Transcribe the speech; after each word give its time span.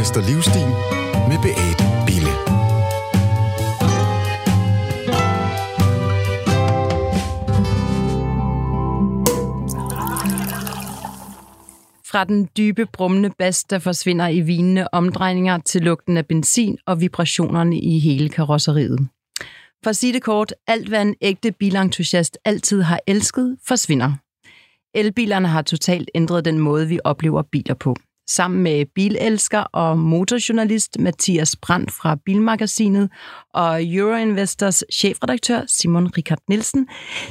Madfest 0.00 0.16
og 0.16 0.22
Livsstil 0.22 0.68
med 1.28 1.38
Beate 1.42 1.84
Bille. 2.06 2.32
Fra 12.10 12.24
den 12.24 12.48
dybe, 12.56 12.86
brummende 12.92 13.30
bas, 13.38 13.64
der 13.64 13.78
forsvinder 13.78 14.28
i 14.28 14.40
vinende 14.40 14.88
omdrejninger 14.92 15.58
til 15.58 15.82
lugten 15.82 16.16
af 16.16 16.26
benzin 16.26 16.78
og 16.86 17.00
vibrationerne 17.00 17.78
i 17.78 17.98
hele 17.98 18.28
karosseriet. 18.28 19.08
For 19.82 19.90
at 19.90 19.96
sige 19.96 20.12
det 20.12 20.22
kort, 20.22 20.54
alt 20.66 20.88
hvad 20.88 21.02
en 21.02 21.14
ægte 21.20 21.52
bilentusiast 21.52 22.38
altid 22.44 22.82
har 22.82 23.00
elsket, 23.06 23.56
forsvinder. 23.68 24.12
Elbilerne 24.94 25.48
har 25.48 25.62
totalt 25.62 26.10
ændret 26.14 26.44
den 26.44 26.58
måde, 26.58 26.88
vi 26.88 27.00
oplever 27.04 27.42
biler 27.42 27.74
på 27.74 27.96
sammen 28.30 28.62
med 28.62 28.86
bilelsker 28.94 29.60
og 29.60 29.98
motorjournalist 29.98 30.98
Mathias 30.98 31.56
Brandt 31.56 31.90
fra 31.92 32.16
Bilmagasinet 32.24 33.10
og 33.54 33.84
Euroinvestors 33.84 34.84
chefredaktør 34.92 35.62
Simon 35.66 36.06
Richard 36.06 36.38
Nielsen, 36.48 36.88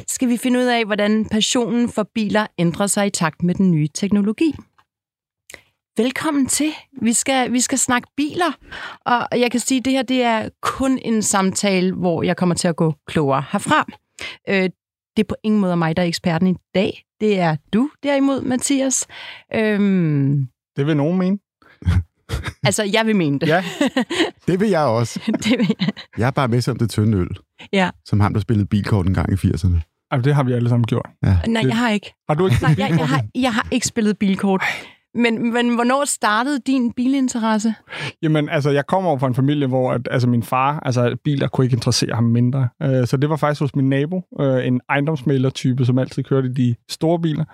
skal 0.07 0.29
vi 0.29 0.37
finde 0.37 0.59
ud 0.59 0.65
af, 0.65 0.85
hvordan 0.85 1.25
passionen 1.25 1.89
for 1.89 2.09
biler 2.15 2.47
ændrer 2.57 2.87
sig 2.87 3.07
i 3.07 3.09
takt 3.09 3.43
med 3.43 3.55
den 3.55 3.71
nye 3.71 3.87
teknologi. 3.87 4.55
Velkommen 5.97 6.47
til. 6.47 6.71
Vi 7.01 7.13
skal, 7.13 7.53
vi 7.53 7.59
skal 7.59 7.77
snakke 7.77 8.07
biler, 8.17 8.57
og 9.05 9.39
jeg 9.39 9.51
kan 9.51 9.59
sige, 9.59 9.79
at 9.79 9.85
det 9.85 9.93
her 9.93 10.01
det 10.01 10.23
er 10.23 10.49
kun 10.61 10.99
en 11.01 11.21
samtale, 11.21 11.93
hvor 11.93 12.23
jeg 12.23 12.37
kommer 12.37 12.55
til 12.55 12.67
at 12.67 12.75
gå 12.75 12.93
klogere 13.07 13.43
herfra. 13.51 13.85
Øh, 14.49 14.69
det 15.17 15.23
er 15.23 15.27
på 15.29 15.35
ingen 15.43 15.61
måde 15.61 15.77
mig, 15.77 15.97
der 15.97 16.03
er 16.03 16.07
eksperten 16.07 16.47
i 16.47 16.55
dag. 16.75 17.03
Det 17.19 17.39
er 17.39 17.55
du 17.73 17.89
derimod, 18.03 18.41
Mathias. 18.41 19.07
Øhm, 19.55 20.49
det 20.79 20.87
vil 20.87 20.97
nogen 20.97 21.17
mene. 21.17 21.37
altså, 22.67 22.83
jeg 22.83 23.05
vil 23.05 23.15
mene 23.15 23.39
det. 23.39 23.47
ja, 23.47 23.63
det 24.47 24.59
vil 24.59 24.69
jeg 24.69 24.81
også. 24.81 25.19
det 25.43 25.59
vil 25.59 25.75
jeg. 25.79 25.89
jeg 26.17 26.27
er 26.27 26.31
bare 26.31 26.47
med 26.47 26.61
som 26.61 26.77
det 26.77 26.89
tynde 26.89 27.17
øl. 27.17 27.29
Ja. 27.73 27.89
Som 28.05 28.19
ham, 28.19 28.33
der 28.33 28.41
spillede 28.41 28.67
bilkort 28.67 29.07
en 29.07 29.13
gang 29.13 29.33
i 29.33 29.35
80'erne. 29.35 30.07
Altså, 30.11 30.23
det 30.23 30.35
har 30.35 30.43
vi 30.43 30.53
alle 30.53 30.69
sammen 30.69 30.85
gjort. 30.85 31.09
Ja. 31.23 31.37
Nej, 31.47 31.63
jeg 31.67 31.77
har 31.77 31.89
ikke. 31.89 32.13
Har 32.29 32.35
du 32.35 32.47
ikke 32.47 32.61
Nej, 32.61 32.75
jeg, 32.77 32.89
jeg, 32.89 33.07
har, 33.07 33.25
jeg 33.35 33.53
har 33.53 33.67
ikke 33.71 33.87
spillet 33.87 34.17
bilkort. 34.17 34.63
Men, 35.13 35.53
men 35.53 35.75
hvornår 35.75 36.05
startede 36.05 36.59
din 36.67 36.93
bilinteresse? 36.93 37.73
Jamen, 38.21 38.49
altså, 38.49 38.69
jeg 38.69 38.87
kommer 38.87 39.09
over 39.09 39.19
fra 39.19 39.27
en 39.27 39.35
familie, 39.35 39.67
hvor 39.67 39.91
at, 39.91 40.07
altså, 40.11 40.27
min 40.29 40.43
far, 40.43 40.79
altså, 40.79 41.17
biler 41.23 41.47
kunne 41.47 41.65
ikke 41.65 41.75
interessere 41.75 42.15
ham 42.15 42.23
mindre. 42.23 42.69
Øh, 42.83 43.07
så 43.07 43.17
det 43.17 43.29
var 43.29 43.35
faktisk 43.35 43.61
hos 43.61 43.75
min 43.75 43.89
nabo, 43.89 44.21
øh, 44.39 44.67
en 44.67 44.81
ejendomsmaler-type, 44.89 45.85
som 45.85 45.99
altid 45.99 46.23
kørte 46.23 46.53
de 46.53 46.75
store 46.89 47.19
biler. 47.19 47.45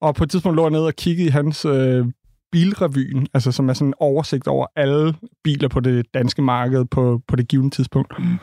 Og 0.00 0.14
på 0.14 0.24
et 0.24 0.30
tidspunkt 0.30 0.56
lå 0.56 0.62
jeg 0.62 0.70
nede 0.70 0.86
og 0.86 0.94
kiggede 0.94 1.28
i 1.28 1.30
hans 1.30 1.64
øh, 1.64 2.06
Bilrevyen, 2.52 3.26
altså 3.34 3.52
som 3.52 3.68
er 3.68 3.72
sådan 3.72 3.88
en 3.88 3.94
oversigt 3.98 4.48
over 4.48 4.66
alle 4.76 5.14
biler 5.44 5.68
på 5.68 5.80
det 5.80 6.06
danske 6.14 6.42
marked 6.42 6.84
på, 6.84 7.20
på 7.28 7.36
det 7.36 7.48
givende 7.48 7.70
tidspunkt. 7.70 8.18
Mm. 8.18 8.38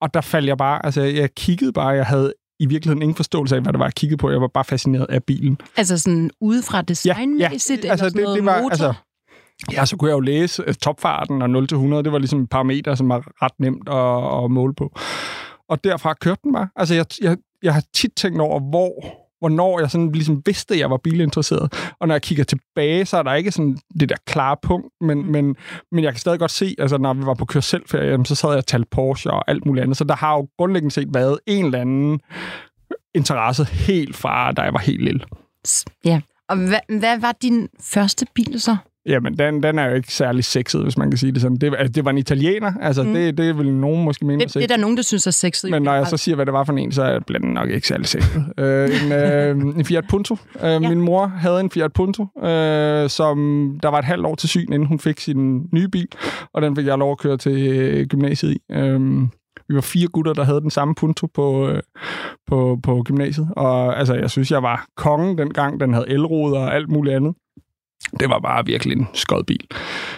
Og 0.00 0.14
der 0.14 0.20
faldt 0.20 0.48
jeg 0.48 0.58
bare, 0.58 0.86
altså 0.86 1.02
jeg 1.02 1.34
kiggede 1.34 1.72
bare, 1.72 1.88
jeg 1.88 2.06
havde 2.06 2.32
i 2.60 2.66
virkeligheden 2.66 3.02
ingen 3.02 3.16
forståelse 3.16 3.56
af, 3.56 3.62
hvad 3.62 3.72
det 3.72 3.78
var, 3.78 3.86
jeg 3.86 3.94
kiggede 3.94 4.16
på. 4.16 4.30
Jeg 4.30 4.40
var 4.40 4.50
bare 4.54 4.64
fascineret 4.64 5.06
af 5.08 5.24
bilen. 5.24 5.58
Altså 5.76 5.98
sådan 5.98 6.30
udefra 6.40 6.82
designmæssigt? 6.82 7.84
Ja, 7.84 7.86
ja. 7.86 7.90
altså 7.90 8.06
det, 8.06 8.16
det 8.16 8.44
var, 8.44 8.60
motor? 8.60 8.70
altså, 8.70 8.94
Ja, 9.72 9.86
så 9.86 9.96
kunne 9.96 10.08
jeg 10.08 10.14
jo 10.14 10.20
læse 10.20 10.62
øh, 10.66 10.74
topfarten 10.74 11.42
og 11.42 11.48
0-100, 11.48 12.02
det 12.02 12.12
var 12.12 12.18
ligesom 12.18 12.46
parametre, 12.46 12.96
som 12.96 13.08
var 13.08 13.24
ret 13.42 13.52
nemt 13.58 13.88
at, 13.88 14.44
at 14.44 14.50
måle 14.50 14.74
på. 14.74 14.98
Og 15.68 15.84
derfra 15.84 16.14
kørte 16.14 16.40
den 16.44 16.52
bare. 16.52 16.68
Altså, 16.76 16.94
jeg, 16.94 17.06
jeg, 17.22 17.36
jeg 17.62 17.74
har 17.74 17.84
tit 17.94 18.12
tænkt 18.16 18.40
over, 18.40 18.60
hvor 18.60 18.92
hvornår 19.40 19.80
jeg 19.80 19.90
sådan 19.90 20.12
ligesom 20.12 20.42
vidste, 20.46 20.74
at 20.74 20.80
jeg 20.80 20.90
var 20.90 20.96
bilinteresseret. 20.96 21.92
Og 22.00 22.08
når 22.08 22.14
jeg 22.14 22.22
kigger 22.22 22.44
tilbage, 22.44 23.06
så 23.06 23.16
er 23.16 23.22
der 23.22 23.34
ikke 23.34 23.52
sådan 23.52 23.78
det 24.00 24.08
der 24.08 24.16
klare 24.26 24.56
punkt, 24.62 24.86
men, 25.00 25.18
mm. 25.18 25.28
men, 25.28 25.56
men 25.92 26.04
jeg 26.04 26.12
kan 26.12 26.20
stadig 26.20 26.38
godt 26.38 26.50
se, 26.50 26.74
altså 26.78 26.98
når 26.98 27.14
vi 27.14 27.26
var 27.26 27.34
på 27.34 27.44
kørselferie, 27.44 28.24
så 28.24 28.34
sad 28.34 28.48
jeg 28.48 28.58
og 28.58 28.66
talte 28.66 28.88
Porsche 28.90 29.30
og 29.30 29.44
alt 29.50 29.66
muligt 29.66 29.82
andet. 29.82 29.96
Så 29.96 30.04
der 30.04 30.16
har 30.16 30.34
jo 30.34 30.48
grundlæggende 30.58 30.94
set 30.94 31.08
været 31.14 31.38
en 31.46 31.64
eller 31.64 31.80
anden 31.80 32.20
interesse 33.14 33.64
helt 33.64 34.16
fra, 34.16 34.52
da 34.52 34.62
jeg 34.62 34.72
var 34.72 34.78
helt 34.80 35.04
lille. 35.04 35.20
Ja, 36.04 36.20
og 36.48 36.56
hvad, 36.56 36.98
hvad 36.98 37.18
var 37.20 37.32
din 37.42 37.68
første 37.80 38.26
bil 38.34 38.60
så? 38.60 38.76
Jamen, 39.06 39.38
den, 39.38 39.62
den 39.62 39.78
er 39.78 39.86
jo 39.86 39.94
ikke 39.94 40.12
særlig 40.12 40.44
sexet, 40.44 40.82
hvis 40.82 40.98
man 40.98 41.10
kan 41.10 41.18
sige 41.18 41.32
det 41.32 41.40
sådan. 41.40 41.56
Det, 41.56 41.74
altså, 41.78 41.92
det 41.92 42.04
var 42.04 42.10
en 42.10 42.18
italiener, 42.18 42.72
altså 42.80 43.02
mm. 43.02 43.12
det, 43.12 43.38
det 43.38 43.58
vil 43.58 43.74
nogen 43.74 44.04
måske 44.04 44.26
mene 44.26 44.44
det, 44.44 44.54
det 44.54 44.62
er 44.62 44.66
der 44.66 44.76
nogen, 44.76 44.96
der 44.96 45.02
synes 45.02 45.26
er 45.26 45.30
sexet. 45.30 45.70
Men 45.70 45.82
når 45.82 45.94
jeg 45.94 46.06
så 46.06 46.16
siger, 46.16 46.34
hvad 46.34 46.46
det 46.46 46.52
var 46.52 46.64
for 46.64 46.72
en, 46.72 46.92
så 46.92 47.20
bliver 47.26 47.40
den 47.40 47.50
nok 47.50 47.70
ikke 47.70 47.88
særlig 47.88 48.06
sexet. 48.06 48.44
øh, 48.58 48.90
en, 49.04 49.12
øh, 49.12 49.76
en 49.76 49.84
Fiat 49.84 50.04
Punto. 50.10 50.36
Øh, 50.62 50.62
ja. 50.62 50.78
Min 50.78 51.00
mor 51.00 51.26
havde 51.26 51.60
en 51.60 51.70
Fiat 51.70 51.92
Punto, 51.92 52.22
øh, 52.22 53.10
som 53.10 53.38
der 53.82 53.88
var 53.88 53.98
et 53.98 54.04
halvt 54.04 54.26
år 54.26 54.34
til 54.34 54.48
syn, 54.48 54.72
inden 54.72 54.86
hun 54.86 54.98
fik 54.98 55.20
sin 55.20 55.68
nye 55.72 55.88
bil, 55.88 56.08
og 56.54 56.62
den 56.62 56.76
fik 56.76 56.86
jeg 56.86 56.98
lov 56.98 57.12
at 57.12 57.18
køre 57.18 57.36
til 57.36 57.68
øh, 57.68 58.06
gymnasiet 58.06 58.50
i. 58.52 58.58
Øh, 58.72 59.00
vi 59.68 59.74
var 59.74 59.80
fire 59.80 60.08
gutter, 60.08 60.32
der 60.32 60.44
havde 60.44 60.60
den 60.60 60.70
samme 60.70 60.94
punto 60.94 61.26
på, 61.26 61.68
øh, 61.68 61.82
på, 62.46 62.78
på 62.82 63.02
gymnasiet. 63.02 63.48
Og 63.56 63.98
altså, 63.98 64.14
jeg 64.14 64.30
synes, 64.30 64.50
jeg 64.50 64.62
var 64.62 64.86
kongen 64.96 65.38
dengang. 65.38 65.80
Den 65.80 65.94
havde 65.94 66.08
elroder 66.08 66.58
og 66.58 66.74
alt 66.74 66.88
muligt 66.88 67.16
andet 67.16 67.34
det 68.20 68.28
var 68.28 68.40
bare 68.40 68.66
virkelig 68.66 68.96
en 68.96 69.06
skød 69.14 69.44
bil. 69.44 69.66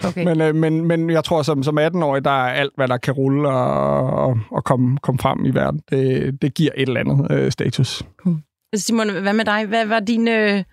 Okay. 0.05 0.25
Men, 0.25 0.41
øh, 0.41 0.55
men, 0.55 0.85
men 0.85 1.09
jeg 1.09 1.23
tror, 1.23 1.41
som, 1.41 1.63
som 1.63 1.77
18-årig, 1.77 2.25
der 2.25 2.31
er 2.31 2.53
alt, 2.53 2.71
hvad 2.75 2.87
der 2.87 2.97
kan 2.97 3.13
rulle 3.13 3.49
og, 3.49 4.37
og, 4.51 4.63
komme, 4.63 4.97
komme 4.97 5.19
frem 5.19 5.45
i 5.45 5.49
verden. 5.49 5.81
Det, 5.89 6.41
det 6.41 6.53
giver 6.53 6.71
et 6.77 6.87
eller 6.87 6.99
andet 6.99 7.31
øh, 7.31 7.51
status. 7.51 8.03
Hmm. 8.23 8.37
Altså, 8.73 8.85
Simon, 8.85 9.09
hvad 9.09 9.33
med 9.33 9.45
dig? 9.45 9.65
Hvad 9.65 9.85
var 9.85 9.99
din 9.99 10.27
øh, 10.27 10.63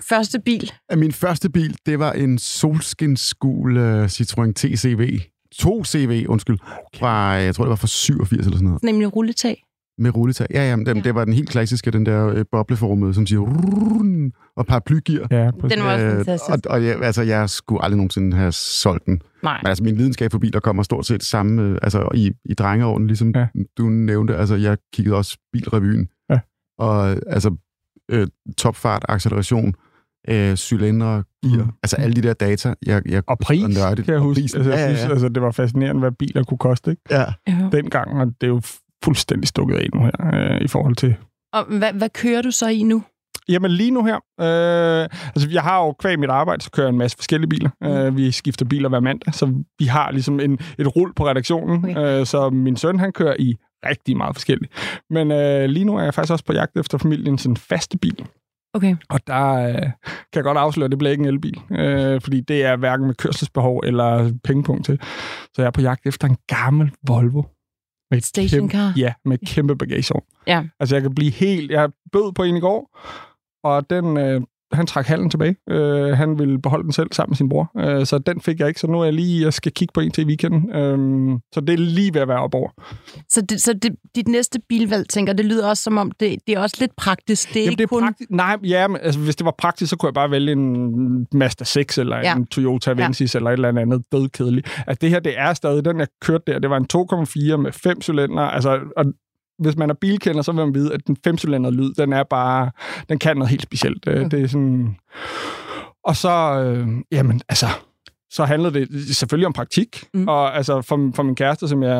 første 0.00 0.40
bil? 0.40 0.72
Min 0.96 1.12
første 1.12 1.50
bil, 1.50 1.76
det 1.86 1.98
var 1.98 2.12
en 2.12 2.38
solskinsgul 2.38 3.76
øh, 3.76 4.04
Citroën 4.04 4.52
TCV. 4.52 5.20
2CV, 5.54 6.26
undskyld. 6.26 6.58
Okay. 6.62 6.98
Fra, 6.98 7.38
øh, 7.38 7.44
jeg 7.44 7.54
tror, 7.54 7.64
det 7.64 7.70
var 7.70 7.76
fra 7.76 7.86
87 7.86 8.46
eller 8.46 8.56
sådan 8.56 8.66
noget. 8.68 8.82
Nemlig 8.82 9.16
rulletag. 9.16 9.64
Med 9.98 10.16
rulletag. 10.16 10.46
Ja, 10.50 10.68
jamen, 10.68 10.86
dem, 10.86 10.96
ja. 10.96 11.02
det 11.02 11.14
var 11.14 11.24
den 11.24 11.34
helt 11.34 11.48
klassiske, 11.48 11.90
den 11.90 12.06
der 12.06 12.28
øh, 12.28 12.44
bobleformede, 12.52 13.14
som 13.14 13.26
siger 13.26 13.40
rrrrn, 13.40 14.32
og 14.56 14.66
paraplygear. 14.66 15.26
Ja, 15.30 15.50
præcis. 15.60 15.76
den 15.76 15.84
var 15.84 15.92
også 15.92 16.10
fantastisk. 16.10 16.50
Og, 16.66 16.72
og 16.72 16.84
jeg, 16.84 17.02
altså, 17.02 17.22
jeg 17.22 17.50
skulle 17.50 17.84
aldrig 17.84 17.96
nogensinde 17.96 18.36
have 18.36 18.52
solgt 18.52 19.06
den. 19.06 19.22
Nej. 19.42 19.58
Men 19.62 19.68
altså, 19.68 19.84
min 19.84 19.96
lidenskab 19.96 20.32
for 20.32 20.38
biler 20.38 20.60
kommer 20.60 20.82
stort 20.82 21.06
set 21.06 21.22
samme, 21.22 21.62
øh, 21.62 21.78
altså 21.82 22.08
i, 22.14 22.32
i 22.44 22.54
drengeården, 22.54 23.06
ligesom 23.06 23.32
ja. 23.36 23.46
du 23.78 23.82
nævnte. 23.82 24.36
Altså, 24.36 24.54
jeg 24.54 24.78
kiggede 24.92 25.16
også 25.16 25.38
Bilrevyen. 25.52 26.08
Ja. 26.30 26.38
Og 26.78 27.08
altså, 27.08 27.56
øh, 28.10 28.26
topfart, 28.58 29.04
acceleration, 29.08 29.74
øh, 30.28 30.56
cylindre, 30.56 31.24
gear, 31.42 31.64
mm. 31.64 31.70
altså 31.82 31.96
alle 31.96 32.16
de 32.16 32.22
der 32.22 32.32
data. 32.32 32.74
Jeg, 32.86 33.02
jeg, 33.08 33.22
og 33.26 33.38
pris, 33.38 33.64
og 33.64 33.70
nørdigt, 33.70 34.04
kan 34.04 34.14
jeg 34.14 34.22
huske. 34.22 34.42
Altså, 34.42 34.58
jeg 34.58 34.78
ja, 34.78 34.90
ja, 34.90 35.06
ja. 35.06 35.10
Altså, 35.10 35.28
det 35.28 35.42
var 35.42 35.50
fascinerende, 35.50 36.00
hvad 36.00 36.12
biler 36.12 36.44
kunne 36.44 36.58
koste, 36.58 36.90
ikke? 36.90 37.02
Ja. 37.10 37.24
ja. 37.48 37.68
Dengang, 37.72 38.20
og 38.20 38.26
det 38.26 38.46
er 38.46 38.46
jo 38.46 38.60
fuldstændig 39.04 39.48
stukket 39.48 39.76
af 39.76 39.88
nu 39.94 40.00
her, 40.00 40.34
øh, 40.34 40.60
i 40.60 40.68
forhold 40.68 40.96
til... 40.96 41.16
Og 41.52 41.64
hvad, 41.64 41.92
hvad 41.92 42.08
kører 42.08 42.42
du 42.42 42.50
så 42.50 42.68
i 42.68 42.82
nu? 42.82 43.02
Jamen 43.48 43.70
lige 43.70 43.90
nu 43.90 44.04
her, 44.04 44.16
øh, 44.16 45.08
altså 45.34 45.48
jeg 45.52 45.62
har 45.62 45.84
jo 45.84 45.92
kvæg 45.92 46.18
mit 46.18 46.30
arbejde, 46.30 46.62
så 46.62 46.70
kører 46.70 46.86
jeg 46.86 46.92
en 46.92 46.98
masse 46.98 47.16
forskellige 47.16 47.48
biler. 47.48 47.70
Mm. 47.80 47.86
Øh, 47.86 48.16
vi 48.16 48.30
skifter 48.30 48.64
biler 48.64 48.88
hver 48.88 49.00
mandag, 49.00 49.34
så 49.34 49.64
vi 49.78 49.84
har 49.84 50.10
ligesom 50.10 50.40
en, 50.40 50.58
et 50.78 50.96
rul 50.96 51.14
på 51.14 51.26
redaktionen. 51.26 51.90
Okay. 51.90 52.20
Øh, 52.20 52.26
så 52.26 52.50
min 52.50 52.76
søn, 52.76 52.98
han 52.98 53.12
kører 53.12 53.36
i 53.38 53.56
rigtig 53.86 54.16
meget 54.16 54.36
forskelligt. 54.36 55.00
Men 55.10 55.32
øh, 55.32 55.64
lige 55.64 55.84
nu 55.84 55.96
er 55.96 56.02
jeg 56.02 56.14
faktisk 56.14 56.32
også 56.32 56.44
på 56.44 56.52
jagt 56.52 56.76
efter 56.76 56.98
familiens 56.98 57.46
en 57.46 57.56
faste 57.56 57.98
bil. 57.98 58.26
Okay. 58.74 58.96
Og 59.10 59.26
der 59.26 59.52
øh, 59.52 59.74
kan 59.74 59.92
jeg 60.34 60.44
godt 60.44 60.58
afsløre, 60.58 60.84
at 60.84 60.90
det 60.90 60.98
bliver 60.98 61.10
ikke 61.10 61.22
en 61.22 61.28
elbil, 61.28 61.60
øh, 61.70 62.20
fordi 62.20 62.40
det 62.40 62.64
er 62.64 62.76
hverken 62.76 63.06
med 63.06 63.14
kørselsbehov 63.14 63.82
eller 63.86 64.32
pengepunkt 64.44 64.84
til. 64.84 65.00
Så 65.54 65.54
jeg 65.58 65.66
er 65.66 65.70
på 65.70 65.80
jagt 65.80 66.06
efter 66.06 66.28
en 66.28 66.36
gammel 66.46 66.90
Volvo. 67.08 67.42
Med 68.10 68.18
et 68.18 68.24
Stationcar? 68.24 68.86
Kæmpe, 68.86 69.00
ja, 69.00 69.12
med 69.24 69.38
kæmpe 69.46 69.76
bagagerum. 69.76 70.22
Ja. 70.46 70.64
Altså, 70.80 70.94
jeg 70.94 71.02
kan 71.02 71.14
blive 71.14 71.30
helt... 71.30 71.70
Jeg 71.70 71.90
bød 72.12 72.32
på 72.32 72.42
en 72.42 72.56
i 72.56 72.60
går, 72.60 72.98
og 73.64 73.90
den... 73.90 74.16
Øh, 74.16 74.40
han 74.74 74.86
trak 74.86 75.06
halen 75.06 75.30
tilbage. 75.30 75.56
Øh, 75.70 76.16
han 76.16 76.38
ville 76.38 76.58
beholde 76.58 76.84
den 76.84 76.92
selv 76.92 77.08
sammen 77.12 77.30
med 77.30 77.36
sin 77.36 77.48
bror. 77.48 77.70
Øh, 77.78 78.06
så 78.06 78.18
den 78.18 78.40
fik 78.40 78.60
jeg 78.60 78.68
ikke, 78.68 78.80
så 78.80 78.86
nu 78.86 79.00
er 79.00 79.04
jeg 79.04 79.12
lige... 79.12 79.44
Jeg 79.44 79.52
skal 79.52 79.72
kigge 79.72 79.92
på 79.92 80.00
en 80.00 80.10
til 80.10 80.24
i 80.24 80.26
weekenden. 80.26 80.70
Øh, 80.76 81.38
så 81.54 81.60
det 81.60 81.72
er 81.72 81.78
lige 81.78 82.14
ved 82.14 82.20
at 82.20 82.28
være 82.28 82.40
op 82.40 82.54
over. 82.54 82.68
Så, 83.28 83.40
det, 83.40 83.60
så 83.60 83.72
det, 83.72 83.96
dit 84.16 84.28
næste 84.28 84.60
bilvalg, 84.68 85.08
tænker 85.08 85.32
det 85.32 85.44
lyder 85.44 85.68
også 85.68 85.82
som 85.82 85.98
om, 85.98 86.10
det, 86.20 86.36
det 86.46 86.54
er 86.54 86.60
også 86.60 86.76
lidt 86.80 86.96
praktisk. 86.96 87.48
Det 87.48 87.56
er 87.56 87.60
Jamen, 87.60 87.70
ikke 87.70 87.78
det 87.78 87.84
er 87.84 87.88
kun... 87.88 88.02
praktisk. 88.02 88.30
Nej, 88.30 88.56
ja, 88.64 88.88
men, 88.88 88.98
altså, 89.02 89.20
hvis 89.20 89.36
det 89.36 89.44
var 89.44 89.54
praktisk, 89.58 89.90
så 89.90 89.96
kunne 89.96 90.08
jeg 90.08 90.14
bare 90.14 90.30
vælge 90.30 90.52
en 90.52 91.26
Mazda 91.32 91.64
6 91.64 91.98
eller 91.98 92.16
Ja. 92.16 92.22
ja. 92.22 92.36
en 92.36 92.46
Toyota 92.46 92.90
Avensis 92.90 93.34
ja. 93.34 93.38
eller 93.38 93.50
et 93.50 93.54
eller 93.54 93.68
andet 93.68 94.02
dødkedeligt. 94.12 94.84
Altså, 94.86 94.98
det 95.00 95.10
her, 95.10 95.20
det 95.20 95.38
er 95.38 95.54
stadig... 95.54 95.84
Den, 95.84 95.98
jeg 95.98 96.08
kørte 96.22 96.44
der, 96.46 96.58
det 96.58 96.70
var 96.70 96.76
en 96.76 96.86
2,4 97.52 97.56
med 97.56 97.72
fem 97.72 98.00
cylinder. 98.00 98.42
Altså, 98.42 98.80
og 98.96 99.04
hvis 99.58 99.76
man 99.76 99.90
er 99.90 99.94
bilkender, 99.94 100.42
så 100.42 100.52
vil 100.52 100.64
man 100.64 100.74
vide, 100.74 100.94
at 100.94 101.00
den 101.06 101.16
femcylinder 101.24 101.70
lyd, 101.70 101.94
den 101.94 102.12
er 102.12 102.22
bare... 102.22 102.70
Den 103.08 103.18
kan 103.18 103.36
noget 103.36 103.50
helt 103.50 103.62
specielt. 103.62 104.08
Okay. 104.08 104.28
Det 104.30 104.42
er 104.42 104.46
sådan... 104.46 104.96
Og 106.04 106.16
så... 106.16 106.60
Øh, 106.60 106.88
jamen, 107.12 107.40
altså 107.48 107.66
så 108.30 108.44
handler 108.44 108.70
det 108.70 108.88
selvfølgelig 109.16 109.46
om 109.46 109.52
praktik. 109.52 110.04
Mm. 110.14 110.20
Mm. 110.20 110.28
Og 110.28 110.56
altså 110.56 110.82
for, 110.82 111.10
for 111.14 111.22
min 111.22 111.34
kæreste, 111.34 111.68
som 111.68 111.82
jeg... 111.82 111.96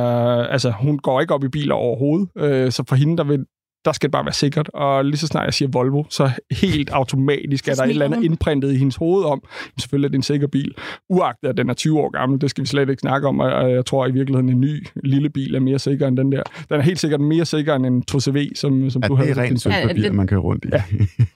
Altså, 0.50 0.70
hun 0.70 0.98
går 0.98 1.20
ikke 1.20 1.34
op 1.34 1.44
i 1.44 1.48
biler 1.48 1.74
overhovedet. 1.74 2.28
Øh, 2.38 2.72
så 2.72 2.84
for 2.88 2.96
hende, 2.96 3.16
der 3.16 3.24
vil 3.24 3.44
der 3.84 3.92
skal 3.92 4.06
det 4.08 4.12
bare 4.12 4.25
være 4.25 4.32
sikkert. 4.32 4.70
Og 4.75 5.04
lige 5.04 5.16
så 5.16 5.26
snart 5.26 5.44
jeg 5.44 5.54
siger 5.54 5.69
Volvo, 5.72 6.04
så 6.10 6.31
helt 6.50 6.90
automatisk 6.90 7.69
er 7.69 7.75
der 7.75 7.82
et 7.82 7.90
eller 7.90 8.04
andet 8.06 8.22
indprintet 8.25 8.72
i 8.72 8.76
hendes 8.76 8.96
hoved 8.96 9.25
om, 9.25 9.42
"Jamen, 9.44 9.78
selvfølgelig 9.81 10.06
er 10.08 10.10
det 10.10 10.16
en 10.16 10.22
sikker 10.22 10.46
bil. 10.46 10.75
Uagtet 11.10 11.48
at 11.48 11.56
den 11.56 11.70
er 11.70 11.75
20 11.75 12.00
år 12.00 12.10
gammel, 12.10 12.40
det 12.40 12.50
skal 12.50 12.62
vi 12.62 12.66
slet 12.66 12.88
ikke 12.90 13.00
snakke 13.00 13.28
om, 13.28 13.40
og 13.40 13.70
jeg 13.70 13.86
tror 13.86 14.06
i 14.06 14.10
virkeligheden, 14.12 14.48
en 14.48 14.60
ny 14.60 14.86
lille 15.04 15.31
bil 15.31 15.54
er 15.54 15.60
mere 15.60 15.78
sikker 15.78 16.08
end 16.08 16.16
den 16.16 16.32
der. 16.32 16.42
Den 16.69 16.76
er 16.78 16.82
helt 16.82 17.00
sikkert 17.00 17.20
mere 17.20 17.44
sikker 17.44 17.75
end 17.75 17.86
en 17.86 18.02
2CV, 18.10 18.50
som, 18.54 18.90
som 18.90 19.02
At 19.04 19.08
du 19.10 19.16
det 19.16 19.26
havde. 19.26 19.40
er 19.40 19.42
rent 19.44 19.60
sølvpapir, 19.62 20.02
Ja, 20.02 20.08
det- 20.08 20.14
man 20.14 20.26
kører 20.26 20.40
rundt 20.40 20.64
i. 20.64 20.69
Ja. 20.72 20.82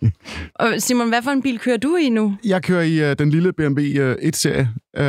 Og 0.65 0.69
Simon, 0.79 1.09
hvad 1.09 1.23
for 1.23 1.31
en 1.31 1.43
bil 1.43 1.59
kører 1.59 1.77
du 1.77 1.97
i 1.97 2.09
nu? 2.09 2.35
Jeg 2.45 2.63
kører 2.63 2.83
i 2.83 3.11
uh, 3.11 3.17
den 3.19 3.31
lille 3.31 3.53
BMW 3.53 3.81
uh, 3.81 4.13
1-serie. 4.13 4.69
Uh, 4.99 5.05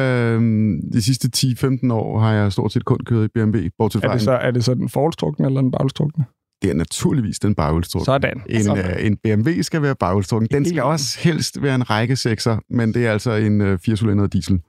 de 0.94 1.01
sidste 1.01 1.30
10-15 1.38 1.94
år 1.94 2.19
har 2.19 2.33
jeg 2.33 2.51
stort 2.51 2.71
set 2.74 2.86
kun 2.86 2.97
kørt 3.06 3.25
i 3.25 3.27
BMW, 3.33 3.57
bortset 3.77 4.03
Er 4.03 4.07
fra 4.07 4.13
det, 4.13 4.21
så, 4.21 4.31
er 4.31 4.51
det 4.51 4.63
så 4.63 4.74
den 4.74 4.89
forholdstrukne 4.89 5.45
eller 5.45 5.62
den 5.62 5.71
bagholdstrukne? 5.71 6.25
Det 6.61 6.69
er 6.69 6.73
naturligvis 6.73 7.39
den 7.39 7.56
baghjulstrukne. 7.56 8.06
Sådan. 8.06 8.41
En, 8.50 8.63
Sådan. 8.63 8.97
uh, 9.00 9.06
en 9.06 9.17
BMW 9.17 9.61
skal 9.61 9.81
være 9.81 9.95
baghjulstrukken. 9.95 10.50
Den 10.51 10.69
skal 10.69 10.83
også 10.83 11.19
helst 11.19 11.61
være 11.61 11.75
en 11.75 11.89
række 11.89 12.15
sekser, 12.15 12.57
men 12.69 12.94
det 12.94 13.06
er 13.07 13.11
altså 13.11 13.31
en 13.31 13.61
uh, 13.61 13.73
4-cylindret 13.73 14.27
diesel. 14.27 14.59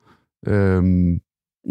Øhm, 0.46 1.18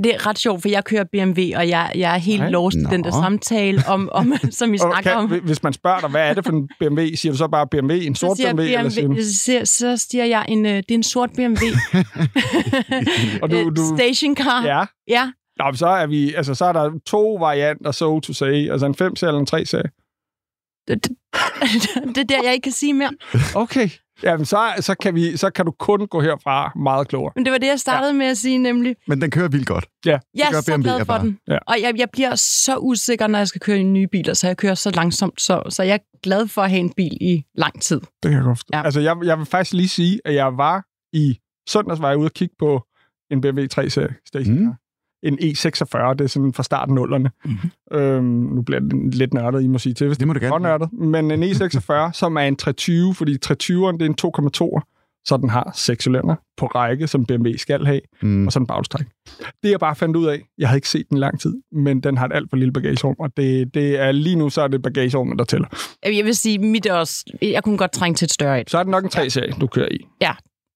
Det 0.04 0.16
er 0.16 0.27
ret 0.27 0.39
sjovt, 0.39 0.62
for 0.62 0.69
jeg 0.69 0.86
kører 0.86 1.04
BMW, 1.12 1.42
og 1.56 1.69
jeg, 1.69 1.92
jeg 1.95 2.13
er 2.13 2.18
helt 2.18 2.42
Nej. 2.42 2.50
lost 2.50 2.77
i 2.77 2.83
den 2.92 3.04
der 3.04 3.12
samtale, 3.12 3.83
om, 3.88 4.10
om, 4.12 4.33
som 4.51 4.71
vi 4.71 4.77
snakker 4.77 5.13
om. 5.16 5.30
kan, 5.30 5.39
hvis 5.44 5.63
man 5.63 5.74
spørger 5.74 6.00
dig, 6.00 6.10
hvad 6.10 6.30
er 6.30 6.33
det 6.33 6.45
for 6.45 6.51
en 6.51 6.69
BMW, 6.80 7.15
siger 7.15 7.31
du 7.31 7.38
så 7.38 7.48
bare 7.48 7.68
BMW, 7.68 7.94
en 7.94 8.15
Så 8.15 8.19
sort 8.19 8.38
siger, 8.38 8.54
BMW, 8.54 8.63
eller 8.63 8.89
siger 8.89 9.07
du? 9.07 9.13
BMW, 9.13 9.22
så, 9.24 9.38
siger, 9.38 9.63
så 9.65 9.98
siger 9.98 10.25
jeg, 10.25 10.45
en, 10.48 10.65
øh, 10.65 10.72
det 10.75 10.92
er 10.92 10.95
en 10.95 11.04
sort 11.04 11.30
BMW. 11.36 11.65
Og 13.42 13.51
du, 13.51 13.56
Øh, 13.57 13.65
du, 13.75 13.81
Stationcar. 13.98 14.63
ja. 14.65 14.86
ja. 15.07 15.31
Nå, 15.60 15.65
men 15.65 15.75
så 15.75 15.88
er 15.88 16.07
vi, 16.07 16.33
altså 16.33 16.56
så 16.56 16.65
er 16.65 16.74
der 16.74 16.92
to 17.06 17.36
varianter, 17.36 17.92
so 17.92 18.19
to 18.19 18.33
say, 18.33 18.72
altså 18.72 18.86
en 18.86 18.95
5 18.95 19.13
eller 19.22 19.39
en 19.39 19.45
3 19.45 19.65
serie. 19.65 19.89
Det, 20.89 21.03
det, 21.03 21.15
det 22.15 22.18
er 22.18 22.24
der, 22.24 22.44
jeg 22.44 22.53
ikke 22.53 22.63
kan 22.63 22.71
sige 22.71 22.94
mere. 22.94 23.12
Okay. 23.56 23.89
Jamen, 24.24 24.45
så, 24.45 24.74
så, 24.80 24.95
kan 24.95 25.15
vi, 25.15 25.38
så 25.38 25.50
kan 25.50 25.65
du 25.65 25.71
kun 25.71 26.07
gå 26.07 26.21
herfra 26.21 26.71
meget 26.75 27.07
klogere. 27.07 27.31
Men 27.36 27.45
det 27.45 27.51
var 27.51 27.57
det, 27.57 27.68
jeg 27.68 27.80
startede 27.80 28.12
ja. 28.12 28.18
med 28.18 28.25
at 28.25 28.38
sige, 28.38 28.57
nemlig. 28.57 28.95
men 29.07 29.21
den 29.21 29.31
kører 29.31 29.47
vildt 29.47 29.68
godt. 29.68 29.86
Jeg 30.06 30.19
er 30.36 30.62
så 30.62 30.71
BMW 30.71 30.83
glad 30.83 31.00
for 31.00 31.06
bare. 31.06 31.21
den. 31.21 31.39
Ja. 31.47 31.57
Og 31.68 31.75
jeg, 31.81 31.94
jeg 31.97 32.07
bliver 32.13 32.36
så 32.36 32.77
usikker, 32.77 33.27
når 33.27 33.38
jeg 33.38 33.47
skal 33.47 33.62
køre 33.62 33.80
i 33.80 33.83
nye 33.83 34.07
biler, 34.07 34.33
så 34.33 34.47
jeg 34.47 34.57
kører 34.57 34.75
så 34.75 34.91
langsomt. 34.91 35.41
Så, 35.41 35.63
så 35.69 35.83
jeg 35.83 35.94
er 35.94 36.19
glad 36.24 36.47
for 36.47 36.62
at 36.62 36.69
have 36.69 36.80
en 36.80 36.94
bil 36.94 37.18
i 37.21 37.44
lang 37.56 37.81
tid. 37.81 38.00
Det 38.00 38.09
kan 38.24 38.31
jeg 38.31 38.44
godt 38.44 38.57
forstå. 38.57 38.69
Ja. 38.74 38.77
Ja. 38.77 38.86
Altså, 38.86 39.00
jeg, 39.00 39.18
jeg 39.24 39.38
vil 39.38 39.45
faktisk 39.45 39.74
lige 39.74 39.89
sige, 39.89 40.19
at 40.25 40.33
jeg 40.33 40.57
var 40.57 40.83
i 41.13 41.38
søndags 41.69 42.01
var 42.01 42.09
jeg 42.09 42.18
ude 42.18 42.27
og 42.27 42.33
kigge 42.33 42.56
på 42.59 42.83
en 43.31 43.41
BMW 43.41 43.65
3-serie 43.74 44.15
stationcar. 44.27 44.69
Mm. 44.69 44.74
En 45.24 45.33
E46, 45.33 46.13
det 46.13 46.21
er 46.21 46.27
sådan 46.27 46.54
fra 46.54 46.63
starten 46.63 46.95
nullerne. 46.95 47.31
Mm. 47.45 47.98
Øhm, 47.98 48.24
nu 48.25 48.62
bliver 48.62 48.80
det 48.80 49.16
lidt 49.16 49.33
nørdet, 49.33 49.63
I 49.63 49.68
må 49.68 49.77
sige 49.80 49.94
til, 49.94 50.07
hvis 50.07 50.18
Det 50.18 50.27
må 50.27 50.33
du 50.33 50.39
for 50.39 50.45
gerne. 50.48 50.63
nørdet. 50.63 50.94
Men 50.94 51.31
en 51.31 51.44
E46, 51.44 52.12
som 52.19 52.36
er 52.36 52.42
en 52.42 52.56
320, 52.56 53.13
fordi 53.13 53.33
320'eren 53.45 53.98
det 53.98 54.01
er 54.01 54.06
en 54.06 54.16
2,2, 54.77 55.21
så 55.25 55.38
den 55.38 55.50
har 55.50 55.71
seks 55.75 56.04
cylinder 56.04 56.36
på 56.57 56.66
række, 56.66 57.07
som 57.07 57.25
BMW 57.25 57.51
skal 57.57 57.86
have, 57.86 58.01
Mm. 58.21 58.45
og 58.45 58.51
så 58.54 58.60
en 58.60 58.68
bagstræk. 58.68 59.06
Det 59.63 59.69
jeg 59.71 59.80
bare 59.80 59.95
fandt 59.95 60.16
ud 60.16 60.25
af, 60.25 60.42
jeg 60.57 60.68
havde 60.68 60.77
ikke 60.77 60.89
set 60.89 61.06
den 61.10 61.18
i 61.18 61.19
lang 61.19 61.39
tid, 61.39 61.54
men 61.72 62.00
den 62.01 62.18
har 62.18 62.25
et 62.25 62.33
alt 62.33 62.50
for 62.50 62.57
lille 62.57 62.74
bagagerum, 62.74 63.15
og 63.19 63.38
det, 63.38 63.74
det 63.74 64.00
er 64.00 64.12
lige 64.12 64.36
nu, 64.36 64.50
så 64.50 64.62
er 64.62 64.68
det 64.68 64.81
bagagerummet, 64.81 65.39
der 65.39 65.45
tæller. 65.45 65.68
Jeg 66.06 66.25
vil 66.25 66.36
sige, 66.36 66.60
mit 66.60 66.86
er 66.86 66.94
også... 66.94 67.25
Jeg 67.42 67.63
kunne 67.63 67.77
godt 67.77 67.92
trænge 67.92 68.15
til 68.15 68.25
et 68.25 68.31
større 68.31 68.62
et. 68.62 68.69
Så 68.69 68.77
er 68.77 68.83
det 68.83 68.92
nok 68.92 69.04
en 69.04 69.10
3-serie, 69.13 69.51
du 69.62 69.68
kører 69.68 69.88
i. 69.92 69.98
Ja. 70.22 70.31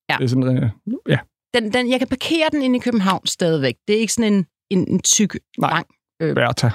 Ja. 0.09 0.15
Det 0.17 0.23
er 0.23 0.27
sådan, 0.27 0.57
øh, 0.57 0.69
ja. 1.09 1.17
Den, 1.53 1.73
den, 1.73 1.89
jeg 1.89 1.99
kan 1.99 2.07
parkere 2.07 2.49
den 2.51 2.61
inde 2.61 2.77
i 2.77 2.79
København 2.79 3.27
stadigvæk. 3.27 3.75
Det 3.87 3.95
er 3.95 3.99
ikke 3.99 4.13
sådan 4.13 4.33
en, 4.33 4.45
en, 4.69 4.87
en 4.87 4.99
tyk, 4.99 5.37
Nej. 5.57 5.69
lang... 5.69 5.87
Øh, 6.21 6.35
Bertha. 6.35 6.69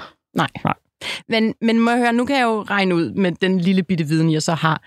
men, 1.27 1.55
men 1.61 1.79
må 1.79 1.91
jeg 1.91 1.99
høre, 1.99 2.13
nu 2.13 2.25
kan 2.25 2.35
jeg 2.35 2.43
jo 2.43 2.61
regne 2.61 2.95
ud 2.95 3.11
med 3.11 3.31
den 3.31 3.59
lille 3.59 3.83
bitte 3.83 4.03
viden, 4.03 4.31
jeg 4.31 4.43
så 4.43 4.53
har. 4.53 4.81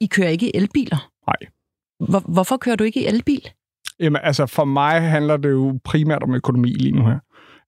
I 0.00 0.06
kører 0.06 0.28
ikke 0.28 0.46
i 0.46 0.50
elbiler? 0.54 1.10
Nej. 1.26 1.50
Hvor, 2.08 2.20
hvorfor 2.20 2.56
kører 2.56 2.76
du 2.76 2.84
ikke 2.84 3.00
i 3.00 3.06
elbil? 3.06 3.48
Jamen, 4.00 4.20
altså 4.24 4.46
for 4.46 4.64
mig 4.64 5.02
handler 5.02 5.36
det 5.36 5.50
jo 5.50 5.78
primært 5.84 6.22
om 6.22 6.34
økonomi 6.34 6.68
lige 6.68 6.92
nu 6.92 7.06
her. 7.06 7.18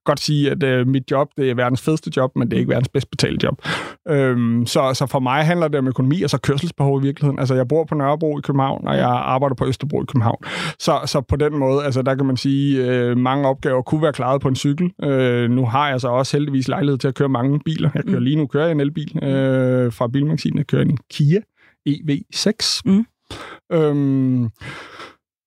Godt 0.08 0.20
sige, 0.20 0.50
at 0.50 0.62
øh, 0.62 0.86
mit 0.86 1.10
job, 1.10 1.28
det 1.36 1.50
er 1.50 1.54
verdens 1.54 1.82
fedeste 1.82 2.10
job, 2.16 2.36
men 2.36 2.50
det 2.50 2.56
er 2.56 2.58
ikke 2.60 2.70
verdens 2.70 2.88
bedst 2.88 3.10
betalte 3.10 3.46
job. 3.46 3.62
Øhm, 4.08 4.66
så, 4.66 4.94
så 4.94 5.06
for 5.06 5.18
mig 5.20 5.44
handler 5.46 5.68
det 5.68 5.78
om 5.78 5.88
økonomi, 5.88 6.22
og 6.22 6.30
så 6.30 6.38
kørselsbehov 6.38 6.98
i 7.00 7.02
virkeligheden. 7.02 7.38
Altså, 7.38 7.54
jeg 7.54 7.68
bor 7.68 7.84
på 7.84 7.94
Nørrebro 7.94 8.38
i 8.38 8.40
København, 8.42 8.88
og 8.88 8.96
jeg 8.96 9.08
arbejder 9.08 9.54
på 9.54 9.66
Østerbro 9.66 10.02
i 10.02 10.04
København. 10.08 10.44
Så, 10.78 11.00
så 11.06 11.20
på 11.20 11.36
den 11.36 11.58
måde, 11.58 11.84
altså, 11.84 12.02
der 12.02 12.14
kan 12.14 12.26
man 12.26 12.36
sige, 12.36 12.84
øh, 12.86 13.16
mange 13.16 13.48
opgaver 13.48 13.82
kunne 13.82 14.02
være 14.02 14.12
klaret 14.12 14.40
på 14.42 14.48
en 14.48 14.56
cykel. 14.56 14.90
Øh, 15.04 15.50
nu 15.50 15.66
har 15.66 15.88
jeg 15.90 16.00
så 16.00 16.08
også 16.08 16.36
heldigvis 16.36 16.68
lejlighed 16.68 16.98
til 16.98 17.08
at 17.08 17.14
køre 17.14 17.28
mange 17.28 17.60
biler. 17.64 17.90
Jeg 17.94 18.04
kører 18.04 18.18
Mm. 18.18 18.24
lige 18.24 18.36
nu 18.36 18.46
kører 18.46 18.64
jeg 18.64 18.72
en 18.72 18.80
elbil 18.80 19.24
øh, 19.24 19.92
fra 19.92 20.08
Bilmagasinet. 20.08 20.56
Jeg 20.58 20.66
kører 20.66 20.82
en 20.82 20.98
Kia 21.10 21.40
EV6. 21.88 22.80
Mm. 22.84 23.04
Øhm, 23.72 24.48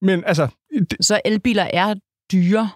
men 0.01 0.23
altså, 0.25 0.47
det, 0.89 1.05
Så 1.05 1.21
elbiler 1.25 1.67
er 1.73 1.93
dyre. 2.31 2.69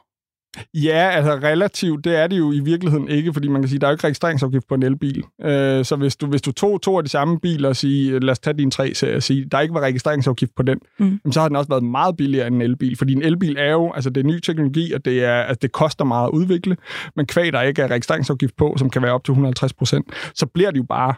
Ja, 0.74 1.10
altså 1.10 1.31
relativt, 1.31 2.04
det 2.06 2.16
er 2.16 2.28
det 2.28 2.38
jo 2.38 2.52
i 2.52 2.60
virkeligheden 2.60 3.07
ikke, 3.10 3.34
fordi 3.34 3.48
man 3.48 3.62
kan 3.62 3.69
sige, 3.69 3.80
der 3.80 3.88
er 3.88 3.92
jo 3.92 3.94
ikke 3.94 4.04
registreringsafgift 4.04 4.68
på 4.68 4.75
en 4.75 4.84
elbil. 4.84 5.24
Øh, 5.42 5.86
så 5.86 5.96
hvis 5.96 6.16
du, 6.16 6.28
hvis 6.28 6.42
du 6.42 6.52
tog 6.52 6.81
to 6.81 6.98
af 6.98 7.04
de 7.04 7.10
samme 7.10 7.40
biler 7.40 7.69
og 7.69 7.75
sige, 7.75 8.19
lad 8.19 8.31
os 8.31 8.40
tage 8.40 8.57
din 8.57 8.72
tre 8.72 8.94
serie 8.94 9.16
og 9.16 9.24
sige, 9.24 9.46
der 9.52 9.60
ikke 9.60 9.74
var 9.74 9.80
registreringsafgift 9.81 10.52
på 10.56 10.63
den, 10.63 10.80
Mm. 11.00 11.06
jamen, 11.06 11.34
så 11.34 11.42
har 11.42 11.48
den 11.48 11.56
også 11.56 11.69
været 11.69 11.84
meget 11.84 12.18
billigere 12.18 12.48
end 12.48 12.56
en 12.56 12.62
elbil. 12.62 12.98
Fordi 12.98 13.13
en 13.13 13.22
elbil 13.22 13.56
er 13.60 13.72
jo, 13.72 13.92
altså 13.92 14.10
det 14.10 14.22
er 14.22 14.28
ny 14.28 14.40
teknologi, 14.40 14.92
og 14.94 15.06
det, 15.06 15.24
er, 15.24 15.36
altså, 15.42 15.60
det 15.62 15.72
koster 15.72 16.06
meget 16.06 16.28
at 16.28 16.31
udvikle, 16.31 16.78
men 17.16 17.25
kvæg 17.25 17.54
der 17.54 17.62
ikke 17.62 17.81
er 17.81 17.88
registreringsafgift 17.88 18.56
på, 18.57 18.75
som 18.78 18.90
kan 18.90 19.02
være 19.02 19.12
op 19.12 19.24
til 19.24 19.31
150 19.31 19.74
procent, 19.74 20.06
så 20.36 20.46
bliver 20.46 20.72
det 20.72 20.78
jo 20.78 20.84
bare 20.90 21.13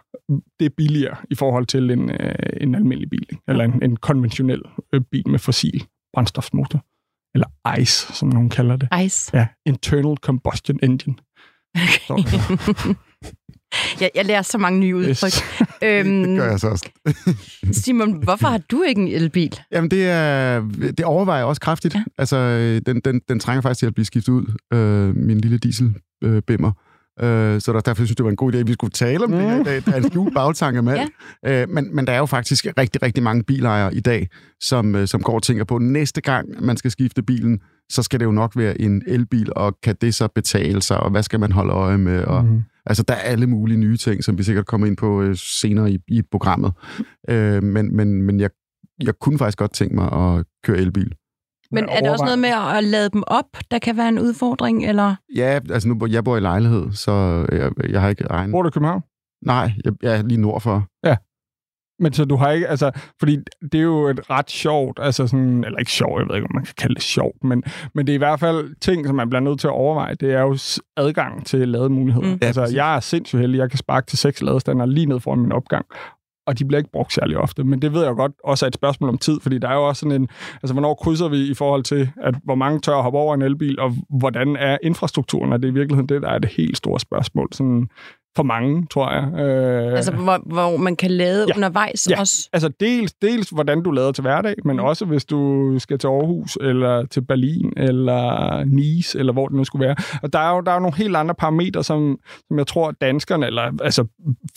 det 0.60 0.66
er 0.66 0.70
billigere 0.78 1.16
i 1.30 1.36
forhold 1.36 1.66
til 1.66 1.92
en, 1.92 2.10
øh, 2.12 2.36
en 2.62 2.76
almindelig 2.76 3.10
bil, 3.10 3.26
ikke? 3.32 3.42
eller 3.48 3.64
en, 3.64 3.84
en 3.84 3.96
konventionel 3.98 4.62
øh, 4.94 5.02
bil 5.12 5.30
med 5.30 5.40
fossil 5.40 5.84
brændstofsmotor. 6.14 6.84
Eller 7.38 7.78
ICE, 7.80 8.14
som 8.14 8.28
nogen 8.28 8.50
kalder 8.50 8.76
det. 8.76 8.90
Ice. 9.06 9.38
Ja, 9.38 9.48
Internal 9.66 10.18
Combustion 10.18 10.80
Engine. 10.84 11.16
Okay. 12.10 12.40
jeg, 14.02 14.12
jeg 14.16 14.26
lærer 14.26 14.42
så 14.42 14.58
mange 14.58 14.80
nye 14.80 14.96
udtryk. 14.96 15.32
øhm, 15.84 16.24
Det 16.24 16.38
gør 16.38 16.50
jeg 16.50 16.60
så 16.60 16.68
også. 16.68 16.90
Simon, 17.84 18.24
hvorfor 18.24 18.48
har 18.48 18.58
du 18.58 18.84
ikke 18.84 19.02
en 19.02 19.08
elbil? 19.08 19.60
Jamen, 19.72 19.92
det, 19.92 20.10
er, 20.10 20.60
det 20.98 21.06
overvejer 21.06 21.40
jeg 21.40 21.48
også 21.48 21.62
kraftigt. 21.62 21.96
Ja. 21.96 22.04
Altså, 22.18 22.38
øh, 22.38 22.82
den, 22.86 23.00
den, 23.06 23.22
den 23.30 23.40
trænger 23.40 23.62
faktisk 23.62 23.80
til 23.80 23.86
at 23.86 23.94
blive 23.94 24.06
skiftet 24.06 24.34
ud, 24.34 24.46
øh, 24.74 25.16
min 25.16 25.38
lille 25.42 25.58
dieselbimmer. 25.58 26.00
Øh, 26.24 26.42
bimmer. 26.42 26.72
Øh, 27.22 27.62
så 27.62 27.74
der, 27.74 27.80
derfor 27.80 27.96
synes 27.96 28.10
jeg, 28.10 28.18
det 28.18 28.24
var 28.24 28.30
en 28.30 28.36
god 28.36 28.54
idé, 28.54 28.58
at 28.58 28.68
vi 28.68 28.74
skulle 28.74 28.92
tale 28.92 29.24
om 29.24 29.30
mm. 29.30 29.38
det 29.38 29.46
her 29.46 29.60
i 29.60 29.64
dag. 29.64 29.86
Der 29.86 29.92
er 29.92 29.98
en 29.98 30.04
skjult 30.04 30.34
bagtanke 30.34 30.82
med. 30.82 31.00
Ja. 31.44 31.62
Øh, 31.62 31.70
men, 31.70 31.96
men 31.96 32.08
der 32.08 32.14
er 32.14 32.18
jo 32.18 32.26
faktisk 32.26 32.66
rigtig, 32.78 33.04
rigtig 33.04 33.24
mange 33.24 33.44
bilejere 33.44 33.96
i 33.96 34.00
dag, 34.00 34.28
som, 34.62 34.96
øh, 34.96 35.08
som 35.08 35.22
går 35.22 35.34
og 35.34 35.44
tænker 35.44 35.64
på, 35.64 35.78
næste 35.78 36.22
gang 36.22 36.66
man 36.66 36.78
skal 36.78 36.92
skifte 36.92 37.24
bilen, 37.24 37.60
så 37.90 38.04
skal 38.04 38.20
det 38.20 38.26
jo 38.26 38.32
nok 38.32 38.58
være 38.58 38.82
en 38.82 39.02
elbil, 39.08 39.54
og 39.56 39.78
kan 39.84 39.96
det 40.02 40.16
så 40.16 40.28
betale 40.28 40.82
sig, 40.82 41.00
og 41.00 41.12
hvad 41.12 41.24
skal 41.24 41.40
man 41.40 41.52
holde 41.52 41.74
øje 41.74 41.98
med? 41.98 42.24
Og, 42.24 42.46
Mm. 42.46 42.64
Altså, 42.90 43.04
der 43.04 43.14
er 43.14 43.20
alle 43.20 43.48
mulige 43.48 43.78
nye 43.78 43.98
ting, 43.98 44.24
som 44.24 44.38
vi 44.38 44.44
sikkert 44.44 44.66
kommer 44.66 44.88
ind 44.88 44.98
på 44.98 45.22
øh, 45.22 45.36
senere 45.36 45.92
i, 45.92 46.00
i 46.08 46.22
programmet. 46.32 46.72
Øh, 47.30 47.64
men 47.64 47.96
men, 47.96 48.22
men 48.22 48.40
jeg, 48.40 48.50
jeg 49.04 49.14
kunne 49.20 49.38
faktisk 49.38 49.58
godt 49.58 49.74
tænke 49.74 49.96
mig 49.96 50.12
at 50.12 50.46
køre 50.64 50.78
elbil. 50.78 51.14
Men 51.72 51.90
er 51.90 52.00
det 52.02 52.12
også 52.12 52.26
noget 52.26 52.40
med 52.40 52.50
at 52.78 52.84
lade 52.84 53.10
dem 53.10 53.24
op, 53.28 53.46
der 53.72 53.80
kan 53.80 53.98
være 53.98 54.10
en 54.10 54.20
udfordring, 54.20 54.86
eller? 54.86 55.16
Ja, 55.36 55.60
altså 55.70 55.90
nu 55.90 56.08
jeg 56.10 56.24
bor 56.24 56.38
i 56.38 56.40
lejlighed, 56.40 56.92
så 56.92 57.46
jeg, 57.52 57.72
jeg 57.90 58.02
har 58.02 58.10
ikke 58.10 58.24
egen... 58.30 58.52
Bor 58.52 58.62
du 58.62 58.70
i 58.70 58.72
København? 58.72 59.02
Nej, 59.46 59.72
jeg, 59.86 59.94
jeg 60.02 60.18
er 60.18 60.24
lige 60.24 60.42
nord 60.42 60.62
for. 60.62 60.88
Men 62.00 62.14
så 62.14 62.26
du 62.26 62.36
har 62.36 62.52
ikke, 62.52 62.68
altså, 62.68 62.92
fordi 63.20 63.38
det 63.72 63.78
er 63.78 63.84
jo 63.84 64.08
et 64.08 64.30
ret 64.30 64.52
sjovt, 64.52 65.00
altså 65.02 65.28
sådan, 65.28 65.64
eller 65.64 65.80
ikke 65.80 65.92
sjovt, 65.92 66.20
jeg 66.20 66.28
ved 66.30 66.36
ikke, 66.36 66.46
om 66.46 66.56
man 66.56 66.66
kan 66.66 66.74
kalde 66.78 66.96
det 66.96 67.04
sjovt, 67.04 67.44
men, 67.44 67.64
men 67.96 68.08
det 68.08 68.14
er 68.14 68.16
i 68.16 68.18
hvert 68.18 68.40
fald 68.40 68.80
ting, 68.82 69.06
som 69.06 69.16
man 69.16 69.30
bliver 69.30 69.42
nødt 69.42 69.60
til 69.60 69.68
at 69.68 69.72
overveje, 69.72 70.16
det 70.16 70.34
er 70.34 70.42
jo 70.42 70.58
adgang 70.98 71.46
til 71.46 71.68
lademuligheder. 71.68 72.28
Mm. 72.28 72.38
Ja, 72.42 72.48
Altså, 72.48 72.70
jeg 72.74 72.96
er 72.96 73.00
sindssygt 73.00 73.40
heldig, 73.42 73.58
jeg 73.58 73.70
kan 73.70 73.78
sparke 73.78 74.08
til 74.08 74.18
seks 74.18 74.42
ladestander 74.42 74.86
lige 74.86 75.06
ned 75.06 75.20
foran 75.20 75.40
min 75.40 75.52
opgang, 75.52 75.86
og 76.48 76.60
de 76.60 76.66
bliver 76.66 76.78
ikke 76.78 76.92
brugt 76.92 77.14
særlig 77.14 77.38
ofte. 77.38 77.64
Men 77.64 77.82
det 77.82 77.94
ved 77.94 78.02
jeg 78.02 78.10
jo 78.10 78.16
godt 78.16 78.32
også 78.44 78.66
er 78.66 78.68
et 78.68 78.74
spørgsmål 78.74 79.10
om 79.10 79.18
tid, 79.18 79.40
fordi 79.40 79.58
der 79.58 79.70
er 79.70 79.74
jo 79.74 79.88
også 79.88 80.00
sådan 80.00 80.22
en, 80.22 80.28
altså 80.64 80.74
hvornår 80.74 80.94
krydser 80.94 81.28
vi 81.28 81.52
i 81.52 81.54
forhold 81.54 81.84
til, 81.84 82.10
at 82.24 82.36
hvor 82.44 82.56
mange 82.56 82.80
tør 82.80 82.96
at 82.96 83.04
hoppe 83.04 83.20
over 83.20 83.34
en 83.34 83.42
elbil, 83.42 83.80
og 83.80 83.94
hvordan 84.10 84.56
er 84.56 84.78
infrastrukturen, 84.84 85.54
og 85.54 85.62
det 85.62 85.68
er 85.68 85.72
i 85.72 85.74
virkeligheden 85.74 86.10
det, 86.10 86.22
der 86.22 86.30
er 86.30 86.40
det 86.40 86.50
helt 86.58 86.78
store 86.78 87.00
spørgsmål. 87.00 87.48
Sådan, 87.52 87.90
for 88.38 88.44
mange, 88.44 88.88
tror 88.92 89.12
jeg. 89.12 89.40
Øh, 89.46 89.94
Altså, 89.94 90.12
hvor, 90.12 90.42
hvor 90.46 90.78
man 90.78 90.96
kan 90.96 91.12
lade 91.12 91.46
Ja. 91.50 91.56
undervejs 91.56 92.08
Ja. 92.10 92.20
også? 92.20 92.50
Altså 92.54 92.70
dels, 92.80 93.14
dels 93.14 93.50
hvordan 93.50 93.84
du 93.84 93.92
lader 93.92 94.12
til 94.12 94.22
hverdag, 94.22 94.56
men 94.66 94.76
Mm. 94.78 94.84
også 94.84 95.06
hvis 95.06 95.26
du 95.26 95.74
skal 95.80 96.00
til 96.00 96.08
Aarhus, 96.08 96.58
eller 96.62 97.06
til 97.06 97.22
Berlin, 97.22 97.74
eller 97.78 98.64
Nice, 98.64 99.20
eller 99.20 99.34
hvor 99.34 99.48
det 99.48 99.58
nu 99.58 99.64
skulle 99.64 99.86
være. 99.88 99.96
Og 100.24 100.34
der 100.34 100.40
er 100.40 100.56
jo, 100.56 100.62
der 100.62 100.72
er 100.72 100.80
nogle 100.80 100.98
helt 100.98 101.16
andre 101.16 101.36
parametre, 101.36 101.84
som, 101.84 102.20
som 102.48 102.58
jeg 102.58 102.68
tror, 102.68 102.92
danskerne, 102.92 103.46
eller 103.46 103.72
altså 103.82 104.06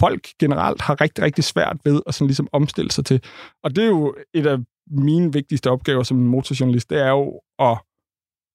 folk 0.00 0.28
generelt, 0.40 0.80
har 0.80 1.00
rigtig, 1.00 1.25
rigtig 1.25 1.44
svært 1.44 1.76
ved 1.84 2.00
at 2.06 2.14
sådan 2.14 2.26
ligesom 2.26 2.49
omstille 2.52 2.90
sig 2.90 3.04
til. 3.04 3.20
Og 3.64 3.76
det 3.76 3.84
er 3.84 3.88
jo 3.88 4.14
et 4.34 4.46
af 4.46 4.58
mine 4.90 5.32
vigtigste 5.32 5.70
opgaver 5.70 6.02
som 6.02 6.16
motorjournalist, 6.16 6.90
det 6.90 6.99
er 7.02 7.08
jo 7.10 7.40
at 7.58 7.78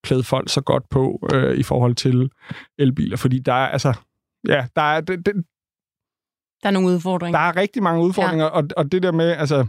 klæde 0.04 0.24
folk 0.24 0.50
så 0.50 0.62
godt 0.62 0.90
på 0.90 1.28
øh, 1.34 1.58
i 1.58 1.64
forhold 1.64 1.96
til 1.96 2.30
elbiler, 2.80 3.18
fordi 3.18 3.40
der 3.40 3.54
er 3.54 3.68
altså, 3.68 3.94
ja, 4.48 4.68
der 4.76 4.82
er, 4.82 5.02
det, 5.02 5.26
det, 5.26 5.34
Der 6.64 6.70
er 6.70 6.72
nogle 6.72 6.88
udfordringer. 6.88 7.40
Der 7.40 7.48
er 7.48 7.56
rigtig 7.56 7.84
mange 7.84 8.04
udfordringer, 8.04 8.46
ja. 8.46 8.52
og, 8.52 8.64
og 8.78 8.92
det 8.92 9.04
der 9.04 9.12
med, 9.12 9.32
altså, 9.32 9.68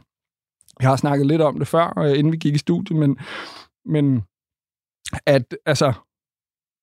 jeg 0.81 0.89
har 0.89 0.97
snakket 0.97 1.27
lidt 1.27 1.43
om 1.43 1.59
det 1.59 1.69
før, 1.69 1.99
øh, 1.99 2.19
inden 2.19 2.33
vi 2.33 2.37
gik 2.37 2.55
i 2.55 2.59
studiet, 2.59 2.99
men, 2.99 3.19
men 3.85 4.25
at 5.27 5.57
altså, 5.67 5.93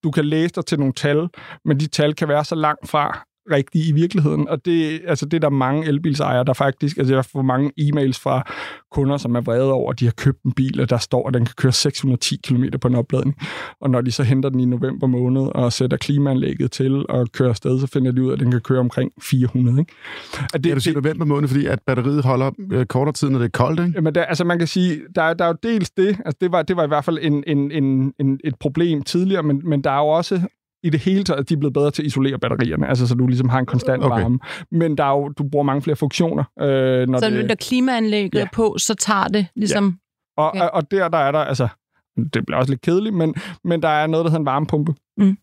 du 0.04 0.12
kan 0.12 0.26
læse 0.26 0.54
dig 0.54 0.66
til 0.66 0.80
nogle 0.80 0.94
tal, 0.94 1.30
men 1.66 1.80
de 1.80 1.88
tal 1.88 2.16
kan 2.16 2.28
være 2.28 2.46
så 2.46 2.56
langt 2.56 2.90
fra 2.90 3.26
rigtige 3.52 3.90
i 3.90 3.92
virkeligheden. 3.92 4.48
Og 4.48 4.66
det, 4.66 5.02
altså, 5.08 5.26
det 5.26 5.34
er 5.34 5.40
der 5.40 5.50
mange 5.50 5.88
elbilsejere, 5.88 6.44
der 6.44 6.54
faktisk... 6.54 6.98
Altså, 6.98 7.14
jeg 7.14 7.26
får 7.26 7.42
mange 7.42 7.72
e-mails 7.82 8.20
fra 8.20 8.52
kunder, 8.92 9.18
som 9.18 9.36
er 9.36 9.42
vrede 9.42 9.72
over, 9.72 9.92
at 9.92 10.00
de 10.00 10.06
har 10.06 10.12
købt 10.12 10.44
en 10.44 10.52
bil, 10.52 10.82
og 10.82 10.90
der 10.90 10.98
står, 10.98 11.28
at 11.28 11.34
den 11.34 11.46
kan 11.46 11.54
køre 11.58 11.72
610 11.72 12.40
km 12.44 12.64
på 12.82 12.88
en 12.88 12.96
opladning. 12.96 13.38
Og 13.82 13.90
når 13.90 14.02
de 14.02 14.12
så 14.12 14.24
henter 14.24 14.50
den 14.50 14.60
i 14.60 14.66
november 14.66 15.08
måned 15.08 15.42
og 15.42 15.74
sætter 15.74 15.98
klimaanlægget 15.98 16.72
til 16.72 17.06
og 17.10 17.32
kører 17.32 17.50
afsted, 17.50 17.80
så 17.80 17.88
finder 17.88 18.12
de 18.12 18.24
ud 18.24 18.30
af, 18.30 18.34
at 18.34 18.40
den 18.40 18.52
kan 18.52 18.62
køre 18.62 18.80
omkring 18.80 19.12
400. 19.22 19.80
Ikke? 19.80 19.94
At 20.54 20.64
det, 20.64 20.70
ja, 20.70 20.76
du 20.76 20.80
siger 20.80 20.96
november 20.96 21.26
måned, 21.26 21.48
fordi 21.48 21.66
at 21.66 21.80
batteriet 21.88 22.24
holder 22.24 22.52
øh, 22.72 22.86
kortere 22.86 23.14
tid, 23.14 23.30
når 23.30 23.40
det 23.40 23.46
er 23.46 23.50
koldt, 23.50 23.80
ikke? 23.80 23.92
Jamen, 23.96 24.16
der, 24.16 24.24
altså 24.24 24.44
man 24.44 24.58
kan 24.58 24.68
sige, 24.68 25.02
der, 25.16 25.34
der 25.34 25.46
er 25.46 25.50
jo 25.50 25.58
dels 25.64 25.92
det, 25.92 26.08
altså 26.26 26.38
det 26.42 26.52
var, 26.52 26.62
det 26.62 26.76
var 26.76 26.84
i 26.84 26.88
hvert 26.88 27.06
fald 27.06 27.20
en, 27.22 27.44
en, 27.48 27.72
en, 27.72 28.14
en, 28.20 28.40
et 28.44 28.56
problem 28.60 29.04
tidligere, 29.04 29.44
men, 29.44 29.62
men 29.64 29.84
der 29.84 29.92
er 29.92 30.00
jo 30.00 30.08
også 30.08 30.42
i 30.84 30.90
det 30.90 31.00
hele 31.00 31.24
taget, 31.24 31.50
de 31.50 31.54
er 31.54 31.58
blevet 31.58 31.74
bedre 31.74 31.92
til 31.92 32.02
at 32.02 32.06
isolere 32.06 32.40
batterierne, 32.40 32.88
altså 32.88 33.08
så 33.08 33.16
du 33.16 33.28
ligesom 33.28 33.50
har 33.50 33.60
en 33.60 33.66
konstant 33.66 34.04
okay. 34.04 34.22
varme. 34.22 34.40
Men 34.72 34.98
der 34.98 35.04
er 35.04 35.10
jo, 35.10 35.30
du 35.30 35.44
bruger 35.50 35.64
mange 35.64 35.82
flere 35.82 35.96
funktioner. 35.96 36.44
Øh, 36.60 37.08
når 37.08 37.20
så 37.20 37.30
det, 37.30 37.48
når 37.48 37.56
klimaanlægget 37.56 38.40
ja. 38.40 38.44
er 38.44 38.50
på, 38.54 38.76
så 38.78 38.96
tager 38.96 39.28
det 39.28 39.48
ligesom... 39.56 39.86
Ja. 39.86 40.44
Og, 40.44 40.50
okay. 40.50 40.62
og, 40.62 40.70
og 40.74 40.92
der, 40.92 41.08
der 41.08 41.18
er 41.18 41.32
der, 41.32 41.40
altså, 41.40 41.68
det 42.34 42.46
bliver 42.46 42.58
også 42.58 42.72
lidt 42.72 42.82
kedeligt, 42.82 43.16
men, 43.16 43.36
men 43.64 43.82
der 43.82 43.88
er 43.88 44.08
noget, 44.08 44.24
der 44.24 44.30
hedder 44.30 44.40
en 44.40 44.46
varmepumpe, 44.46 44.94
mm. 45.18 45.38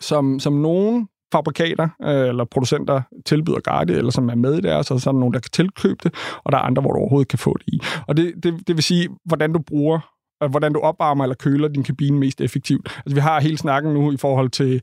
som, 0.00 0.40
som 0.40 0.52
nogen 0.52 1.08
fabrikater 1.32 1.88
øh, 2.02 2.28
eller 2.28 2.44
producenter 2.44 3.02
tilbyder 3.26 3.60
gratis, 3.60 3.96
eller 3.96 4.10
som 4.10 4.28
er 4.28 4.34
med 4.34 4.54
i 4.54 4.60
det, 4.60 4.86
så, 4.86 4.98
så 4.98 5.10
er 5.10 5.12
der 5.12 5.20
nogen, 5.20 5.34
der 5.34 5.40
kan 5.40 5.50
tilkøbe 5.50 5.98
det, 6.02 6.14
og 6.44 6.52
der 6.52 6.58
er 6.58 6.62
andre, 6.62 6.82
hvor 6.82 6.92
du 6.92 6.98
overhovedet 6.98 7.28
kan 7.28 7.38
få 7.38 7.56
det 7.58 7.64
i. 7.66 7.80
Og 8.08 8.16
det, 8.16 8.34
det, 8.42 8.54
det 8.66 8.76
vil 8.76 8.82
sige, 8.82 9.08
hvordan 9.24 9.52
du 9.52 9.58
bruger 9.58 10.15
hvordan 10.40 10.72
du 10.72 10.80
opvarmer 10.80 11.24
eller 11.24 11.34
køler 11.34 11.68
din 11.68 11.82
kabine 11.82 12.18
mest 12.18 12.40
effektivt. 12.40 12.88
Altså, 12.96 13.14
vi 13.14 13.20
har 13.20 13.40
hele 13.40 13.58
snakken 13.58 13.94
nu 13.94 14.12
i 14.12 14.16
forhold 14.16 14.48
til 14.48 14.82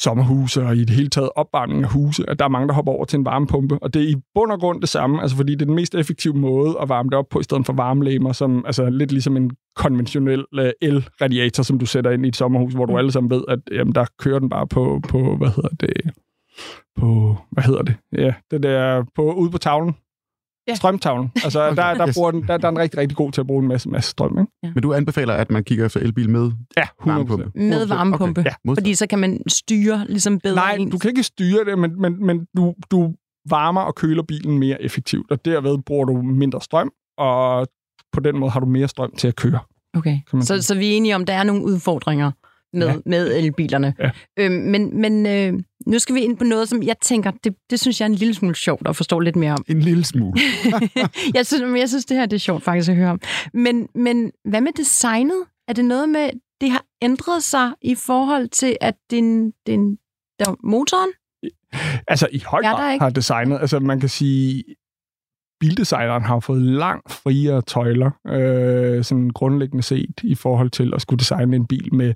sommerhuse 0.00 0.62
og 0.62 0.76
i 0.76 0.84
det 0.84 0.96
hele 0.96 1.08
taget 1.08 1.30
opvarmning 1.36 1.84
af 1.84 1.90
huse, 1.90 2.30
at 2.30 2.38
der 2.38 2.44
er 2.44 2.48
mange, 2.48 2.68
der 2.68 2.74
hopper 2.74 2.92
over 2.92 3.04
til 3.04 3.18
en 3.18 3.24
varmepumpe. 3.24 3.78
Og 3.82 3.94
det 3.94 4.02
er 4.02 4.08
i 4.08 4.16
bund 4.34 4.52
og 4.52 4.60
grund 4.60 4.80
det 4.80 4.88
samme, 4.88 5.22
altså 5.22 5.36
fordi 5.36 5.52
det 5.52 5.62
er 5.62 5.66
den 5.66 5.74
mest 5.74 5.94
effektive 5.94 6.34
måde 6.34 6.76
at 6.82 6.88
varme 6.88 7.10
det 7.10 7.18
op 7.18 7.28
på, 7.30 7.40
i 7.40 7.42
stedet 7.42 7.66
for 7.66 7.72
varmelæmer, 7.72 8.32
som 8.32 8.64
altså 8.66 8.90
lidt 8.90 9.12
ligesom 9.12 9.36
en 9.36 9.50
konventionel 9.76 10.44
uh, 10.58 10.64
el-radiator, 10.82 11.62
som 11.62 11.78
du 11.78 11.86
sætter 11.86 12.10
ind 12.10 12.24
i 12.24 12.28
et 12.28 12.36
sommerhus, 12.36 12.72
hvor 12.72 12.86
du 12.86 12.92
mm. 12.92 12.98
alle 12.98 13.12
sammen 13.12 13.30
ved, 13.30 13.44
at 13.48 13.58
jamen, 13.72 13.94
der 13.94 14.04
kører 14.18 14.38
den 14.38 14.48
bare 14.48 14.66
på, 14.66 15.00
på 15.08 15.36
hvad 15.36 15.48
hedder 15.48 15.68
det, 15.80 15.92
på, 16.96 17.36
hvad 17.50 17.64
hedder 17.64 17.82
det? 17.82 17.96
Ja, 18.12 18.34
det 18.50 18.62
der 18.62 19.04
på, 19.14 19.32
ude 19.32 19.50
på 19.50 19.58
tavlen 19.58 19.94
ja. 20.70 20.74
strømtavlen. 20.74 21.32
Altså, 21.44 21.66
okay. 21.66 21.76
der, 21.76 21.94
der, 21.94 22.08
yes. 22.08 22.14
bruger 22.14 22.30
den, 22.30 22.42
der, 22.42 22.56
der 22.56 22.66
er 22.66 22.70
den 22.70 22.78
rigtig, 22.78 23.00
rigtig 23.00 23.16
god 23.16 23.32
til 23.32 23.40
at 23.40 23.46
bruge 23.46 23.62
en 23.62 23.68
masse, 23.68 23.88
masse 23.88 24.10
strøm. 24.10 24.38
Ikke? 24.38 24.52
Ja. 24.62 24.70
Men 24.74 24.82
du 24.82 24.94
anbefaler, 24.94 25.34
at 25.34 25.50
man 25.50 25.64
kigger 25.64 25.86
efter 25.86 26.00
elbil 26.00 26.30
med 26.30 26.52
ja, 26.76 26.82
100%. 26.82 26.86
varmepumpe? 27.06 27.50
Med 27.54 27.86
varmepumpe. 27.86 28.40
Okay. 28.40 28.50
Ja. 28.66 28.72
Fordi 28.74 28.94
så 28.94 29.06
kan 29.06 29.18
man 29.18 29.40
styre 29.48 30.04
ligesom 30.08 30.38
bedre 30.38 30.54
Nej, 30.54 30.76
ens. 30.78 30.92
du 30.92 30.98
kan 30.98 31.10
ikke 31.10 31.22
styre 31.22 31.64
det, 31.64 31.78
men, 31.78 32.00
men, 32.00 32.26
men 32.26 32.46
du, 32.56 32.74
du 32.90 33.14
varmer 33.48 33.80
og 33.80 33.94
køler 33.94 34.22
bilen 34.22 34.58
mere 34.58 34.82
effektivt, 34.82 35.30
og 35.30 35.44
derved 35.44 35.78
bruger 35.86 36.04
du 36.04 36.22
mindre 36.22 36.60
strøm, 36.60 36.92
og 37.18 37.68
på 38.12 38.20
den 38.20 38.38
måde 38.38 38.50
har 38.50 38.60
du 38.60 38.66
mere 38.66 38.88
strøm 38.88 39.14
til 39.16 39.28
at 39.28 39.36
køre. 39.36 39.58
Okay, 39.94 40.18
så, 40.40 40.62
så 40.62 40.74
vi 40.74 40.92
er 40.92 40.96
enige 40.96 41.14
om, 41.14 41.20
at 41.20 41.26
der 41.28 41.34
er 41.34 41.42
nogle 41.42 41.64
udfordringer 41.64 42.30
med, 42.72 42.86
ja. 42.86 42.96
med 43.06 43.36
elbilerne. 43.36 43.94
Ja. 43.98 44.10
Øhm, 44.38 44.54
men 44.54 45.00
men 45.00 45.26
øh, 45.26 45.60
nu 45.86 45.98
skal 45.98 46.14
vi 46.14 46.20
ind 46.20 46.36
på 46.36 46.44
noget, 46.44 46.68
som 46.68 46.82
jeg 46.82 46.96
tænker, 47.02 47.30
det, 47.44 47.54
det 47.70 47.80
synes 47.80 48.00
jeg 48.00 48.06
er 48.06 48.10
en 48.10 48.14
lille 48.14 48.34
smule 48.34 48.54
sjovt 48.54 48.88
at 48.88 48.96
forstå 48.96 49.18
lidt 49.18 49.36
mere 49.36 49.52
om. 49.52 49.64
En 49.68 49.80
lille 49.80 50.04
smule. 50.04 50.40
jeg, 51.34 51.46
synes, 51.46 51.80
jeg 51.80 51.88
synes, 51.88 52.04
det 52.04 52.16
her 52.16 52.26
det 52.26 52.36
er 52.36 52.40
sjovt 52.40 52.62
faktisk 52.62 52.90
at 52.90 52.96
høre 52.96 53.10
om. 53.10 53.20
Men, 53.54 53.88
men 53.94 54.32
hvad 54.44 54.60
med 54.60 54.72
designet? 54.72 55.44
Er 55.68 55.72
det 55.72 55.84
noget 55.84 56.08
med, 56.08 56.30
det 56.60 56.70
har 56.70 56.84
ændret 57.02 57.42
sig 57.42 57.72
i 57.82 57.94
forhold 57.94 58.48
til, 58.48 58.76
at 58.80 58.94
din, 59.10 59.50
din 59.66 59.96
der, 60.38 60.56
motoren? 60.64 61.10
Altså 62.08 62.28
i 62.32 62.42
høj 62.46 62.62
grad 62.62 62.98
har 62.98 63.10
designet, 63.10 63.58
altså 63.60 63.80
man 63.80 64.00
kan 64.00 64.08
sige, 64.08 64.64
bildesigneren 65.60 66.22
har 66.22 66.40
fået 66.40 66.62
langt 66.62 67.12
friere 67.12 67.62
tøjler, 67.62 68.10
øh, 68.26 69.04
sådan 69.04 69.30
grundlæggende 69.30 69.82
set, 69.82 70.20
i 70.22 70.34
forhold 70.34 70.70
til 70.70 70.92
at 70.94 71.02
skulle 71.02 71.18
designe 71.18 71.56
en 71.56 71.66
bil 71.66 71.94
med 71.94 72.14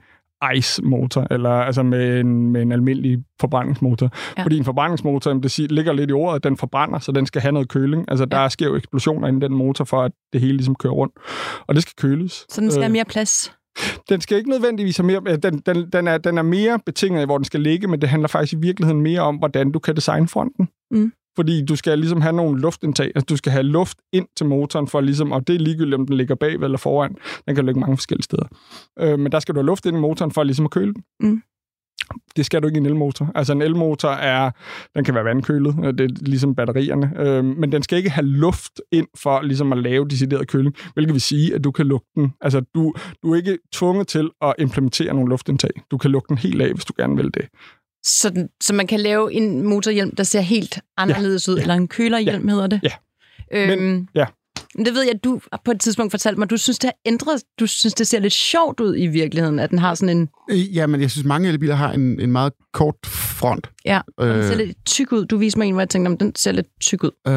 ICE-motor, 0.52 1.26
eller 1.30 1.50
altså 1.50 1.82
med 1.82 2.20
en, 2.20 2.52
med 2.52 2.62
en 2.62 2.72
almindelig 2.72 3.18
forbrændingsmotor. 3.40 4.10
Ja. 4.38 4.42
Fordi 4.42 4.58
en 4.58 4.64
forbrændingsmotor, 4.64 5.32
det 5.32 5.58
ligger 5.58 5.92
lidt 5.92 6.10
i 6.10 6.12
ordet, 6.12 6.36
at 6.36 6.44
den 6.44 6.56
forbrænder, 6.56 6.98
så 6.98 7.12
den 7.12 7.26
skal 7.26 7.42
have 7.42 7.52
noget 7.52 7.68
køling. 7.68 8.04
Altså, 8.08 8.24
der 8.24 8.40
ja. 8.40 8.48
sker 8.48 8.66
jo 8.66 8.76
eksplosioner 8.76 9.28
inden 9.28 9.42
den 9.42 9.54
motor, 9.54 9.84
for 9.84 10.02
at 10.02 10.12
det 10.32 10.40
hele 10.40 10.56
ligesom 10.56 10.74
kører 10.74 10.92
rundt. 10.92 11.14
Og 11.66 11.74
det 11.74 11.82
skal 11.82 11.94
køles. 11.96 12.46
Så 12.48 12.60
den 12.60 12.70
skal 12.70 12.80
øh, 12.80 12.84
have 12.84 12.92
mere 12.92 13.04
plads? 13.04 13.52
Den 14.08 14.20
skal 14.20 14.38
ikke 14.38 14.50
nødvendigvis 14.50 14.96
have 14.96 15.06
mere... 15.06 15.36
Den, 15.36 15.58
den, 15.58 15.90
den, 15.92 16.08
er, 16.08 16.18
den 16.18 16.38
er 16.38 16.42
mere 16.42 16.80
betinget 16.86 17.20
af, 17.20 17.26
hvor 17.26 17.38
den 17.38 17.44
skal 17.44 17.60
ligge, 17.60 17.88
men 17.88 18.00
det 18.00 18.08
handler 18.08 18.28
faktisk 18.28 18.52
i 18.52 18.56
virkeligheden 18.56 19.02
mere 19.02 19.20
om, 19.20 19.36
hvordan 19.36 19.72
du 19.72 19.78
kan 19.78 19.96
designe 19.96 20.28
fronten. 20.28 20.68
Mm. 20.90 21.12
Fordi 21.36 21.64
du 21.64 21.76
skal 21.76 21.98
ligesom 21.98 22.20
have 22.20 22.32
nogle 22.32 22.60
luftindtag. 22.60 23.06
Altså, 23.06 23.26
du 23.28 23.36
skal 23.36 23.52
have 23.52 23.62
luft 23.62 23.98
ind 24.12 24.26
til 24.36 24.46
motoren, 24.46 24.88
for 24.88 25.00
ligesom, 25.00 25.32
og 25.32 25.46
det 25.46 25.54
er 25.54 25.58
ligegyldigt, 25.58 25.94
om 25.94 26.06
den 26.06 26.16
ligger 26.16 26.34
bagved 26.34 26.64
eller 26.64 26.78
foran. 26.78 27.16
Den 27.46 27.54
kan 27.54 27.66
ligge 27.66 27.80
mange 27.80 27.96
forskellige 27.96 28.24
steder. 28.24 28.46
Øh, 28.98 29.18
men 29.18 29.32
der 29.32 29.40
skal 29.40 29.54
du 29.54 29.60
have 29.60 29.66
luft 29.66 29.86
ind 29.86 29.96
i 29.96 30.00
motoren, 30.00 30.30
for 30.30 30.42
ligesom 30.42 30.64
at 30.64 30.70
køle 30.70 30.94
den. 30.94 31.02
Mm. 31.20 31.42
Det 32.36 32.46
skal 32.46 32.62
du 32.62 32.66
ikke 32.66 32.76
i 32.76 32.80
en 32.80 32.86
elmotor. 32.86 33.32
Altså 33.34 33.52
en 33.52 33.62
elmotor 33.62 34.08
er, 34.08 34.50
den 34.94 35.04
kan 35.04 35.14
være 35.14 35.24
vandkølet, 35.24 35.74
det 35.98 36.00
er 36.00 36.08
ligesom 36.20 36.54
batterierne, 36.54 37.12
øh, 37.18 37.44
men 37.44 37.72
den 37.72 37.82
skal 37.82 37.98
ikke 37.98 38.10
have 38.10 38.26
luft 38.26 38.80
ind 38.92 39.06
for 39.16 39.42
ligesom 39.42 39.72
at 39.72 39.78
lave 39.78 40.08
decideret 40.08 40.48
køling, 40.48 40.74
hvilket 40.94 41.12
vil 41.12 41.20
sige, 41.20 41.54
at 41.54 41.64
du 41.64 41.70
kan 41.70 41.86
lukke 41.86 42.06
den. 42.14 42.32
Altså 42.40 42.60
du, 42.74 42.94
du 43.22 43.32
er 43.32 43.36
ikke 43.36 43.58
tvunget 43.72 44.08
til 44.08 44.30
at 44.42 44.54
implementere 44.58 45.14
nogle 45.14 45.30
luftindtag. 45.30 45.70
Du 45.90 45.98
kan 45.98 46.10
lukke 46.10 46.28
den 46.28 46.38
helt 46.38 46.62
af, 46.62 46.72
hvis 46.72 46.84
du 46.84 46.92
gerne 46.96 47.16
vil 47.16 47.30
det. 47.34 47.48
Så, 48.06 48.48
så 48.60 48.74
man 48.74 48.86
kan 48.86 49.00
lave 49.00 49.32
en 49.32 49.62
motorhjelm, 49.62 50.16
der 50.16 50.22
ser 50.22 50.40
helt 50.40 50.80
anderledes 50.96 51.48
ja. 51.48 51.52
ud, 51.52 51.58
eller 51.58 51.74
en 51.74 51.88
kølerhjelm 51.88 52.48
ja. 52.48 52.54
hedder 52.54 52.66
det. 52.66 52.80
Ja. 52.82 52.92
Øhm, 53.52 53.82
Men, 53.82 54.08
ja. 54.14 54.26
Det 54.78 54.94
ved 54.94 55.02
jeg, 55.02 55.14
at 55.14 55.24
du 55.24 55.40
på 55.64 55.70
et 55.70 55.80
tidspunkt 55.80 56.12
fortalte 56.12 56.38
mig, 56.38 56.50
du 56.50 56.56
synes, 56.56 56.78
det 56.78 56.88
har 56.88 57.10
ændret, 57.12 57.42
du 57.60 57.66
synes, 57.66 57.94
det 57.94 58.06
ser 58.06 58.20
lidt 58.20 58.32
sjovt 58.32 58.80
ud 58.80 58.96
i 58.96 59.06
virkeligheden, 59.06 59.58
at 59.58 59.70
den 59.70 59.78
har 59.78 59.94
sådan 59.94 60.16
en... 60.16 60.28
Øh, 60.50 60.76
ja, 60.76 60.86
men 60.86 61.00
jeg 61.00 61.10
synes, 61.10 61.24
mange 61.24 61.48
elbiler 61.48 61.74
har 61.74 61.92
en, 61.92 62.20
en 62.20 62.32
meget 62.32 62.52
kort 62.72 62.94
front. 63.06 63.70
Ja, 63.84 64.00
og 64.16 64.26
den 64.26 64.42
ser 64.42 64.52
øh, 64.52 64.58
lidt 64.58 64.86
tyk 64.86 65.12
ud. 65.12 65.24
Du 65.24 65.36
viste 65.36 65.58
mig 65.58 65.66
en, 65.66 65.72
hvor 65.72 65.80
jeg 65.80 65.88
tænkte, 65.88 66.08
om 66.08 66.16
den 66.16 66.32
ser 66.36 66.52
lidt 66.52 66.66
tyk 66.80 67.04
ud. 67.04 67.10
Øh, 67.26 67.32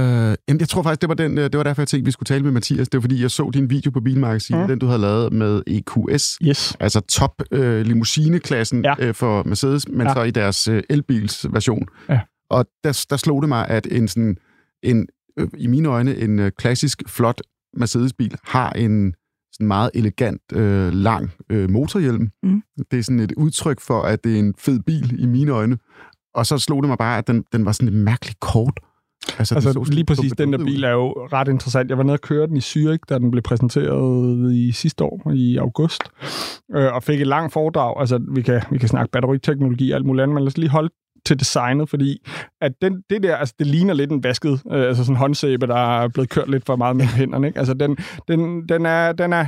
jamen, 0.48 0.60
jeg 0.60 0.70
tror 0.70 0.84
faktisk, 0.84 1.02
det 1.02 1.10
var, 1.10 1.16
den, 1.16 1.38
det 1.38 1.58
var 1.58 1.64
derfor, 1.64 1.82
jeg 1.82 1.88
tænkte, 1.88 2.06
vi 2.06 2.12
skulle 2.12 2.28
tale 2.28 2.44
med 2.44 2.52
Mathias. 2.52 2.90
Det 2.90 2.98
var, 2.98 3.02
fordi 3.02 3.22
jeg 3.22 3.32
så 3.32 3.50
din 3.54 3.70
video 3.70 3.92
på 3.92 4.00
Bilmagasinet, 4.00 4.62
mm. 4.62 4.68
den 4.68 4.80
du 4.80 4.86
havde 4.86 5.02
lavet 5.02 5.34
med 5.34 5.62
EQS. 5.68 6.38
Yes. 6.44 6.78
Altså 6.80 7.00
top 7.00 7.42
øh, 7.52 7.86
limousineklassen 7.86 8.86
ja. 8.86 8.94
øh, 9.00 9.14
for 9.14 9.44
Mercedes, 9.44 9.88
men 9.88 10.08
ja. 10.08 10.14
så 10.14 10.24
i 10.24 10.32
deres 10.32 10.68
øh, 10.68 10.84
elbilsversion. 10.90 11.88
Ja. 12.10 12.20
Og 12.50 12.66
der, 12.84 13.06
der 13.10 13.18
slog 13.18 13.42
det 13.42 13.50
mig, 13.50 13.68
at 13.68 13.88
en 13.92 14.08
sådan 14.08 14.38
en, 14.84 15.08
øh, 15.38 15.48
i 15.58 15.68
mine 15.68 15.90
øjne 15.90 16.18
en 16.18 16.40
øh, 16.40 16.52
klassisk, 16.52 17.04
flot 17.08 17.42
Mercedes-bil 17.78 18.36
har 18.44 18.70
en 18.72 19.14
sådan 19.52 19.68
meget 19.68 19.92
elegant, 19.94 20.42
øh, 20.54 20.94
lang 20.94 21.32
øh, 21.50 21.70
motorhjelm. 21.70 22.30
Mm. 22.44 22.64
Det 22.92 23.00
er 23.00 23.04
sådan 23.04 23.20
et 23.20 23.32
udtryk 23.38 23.80
for, 23.82 24.02
at 24.02 24.24
det 24.24 24.36
er 24.36 24.40
en 24.40 24.54
fed 24.58 24.80
bil 24.80 25.24
i 25.24 25.26
mine 25.26 25.52
øjne. 25.52 25.78
Og 26.34 26.46
så 26.46 26.58
slog 26.58 26.84
det 26.84 26.90
mig 26.90 26.98
bare, 26.98 27.18
at 27.18 27.28
den, 27.28 27.44
den 27.54 27.66
var 27.66 27.72
sådan 27.72 27.94
lidt 27.94 28.04
mærkeligt 28.04 28.40
kort. 28.40 28.80
Altså, 29.40 29.56
altså 29.56 29.74
så, 29.74 29.84
lige 29.92 30.06
præcis, 30.06 30.32
den 30.32 30.54
der 30.54 30.58
bil 30.58 30.84
er 30.84 30.92
jo 30.92 31.12
ret 31.12 31.48
interessant. 31.48 31.90
Jeg 31.90 31.98
var 31.98 32.04
nede 32.04 32.14
og 32.16 32.22
køre 32.22 32.48
den 32.48 32.58
i 32.58 32.60
Zürich, 32.60 33.00
da 33.10 33.20
den 33.20 33.32
blev 33.32 33.44
præsenteret 33.44 34.54
i 34.54 34.72
sidste 34.72 35.04
år, 35.04 35.32
i 35.32 35.58
august, 35.58 36.04
øh, 36.76 36.94
og 36.94 37.04
fik 37.04 37.22
et 37.22 37.28
langt 37.28 37.54
foredrag. 37.54 38.00
Altså, 38.00 38.20
vi 38.36 38.42
kan, 38.42 38.62
vi 38.72 38.78
kan 38.78 38.90
snakke 38.90 39.12
batteriteknologi 39.12 39.92
og 39.92 39.96
alt 39.96 40.06
muligt 40.06 40.24
andet, 40.24 40.34
men 40.34 40.44
lad 40.44 40.48
os 40.48 40.58
lige 40.58 40.70
holde 40.70 40.90
til 41.28 41.40
designet, 41.40 41.90
fordi 41.90 42.28
at 42.62 42.72
den, 42.82 43.02
det 43.10 43.24
der, 43.24 43.36
altså 43.36 43.56
det 43.60 43.68
ligner 43.68 43.94
lidt 43.94 44.12
en 44.12 44.24
vasket, 44.24 44.62
øh, 44.72 44.88
altså 44.88 45.04
sådan 45.04 45.14
en 45.14 45.20
håndsæbe, 45.20 45.68
der 45.68 46.02
er 46.02 46.08
blevet 46.08 46.30
kørt 46.30 46.50
lidt 46.50 46.66
for 46.66 46.76
meget 46.76 46.96
med 46.96 47.06
hænderne, 47.06 47.48
ikke? 47.48 47.60
Altså 47.60 47.74
den, 47.74 47.98
den, 48.28 48.70
den, 48.70 48.86
er, 48.86 49.12
den 49.12 49.34
er 49.34 49.46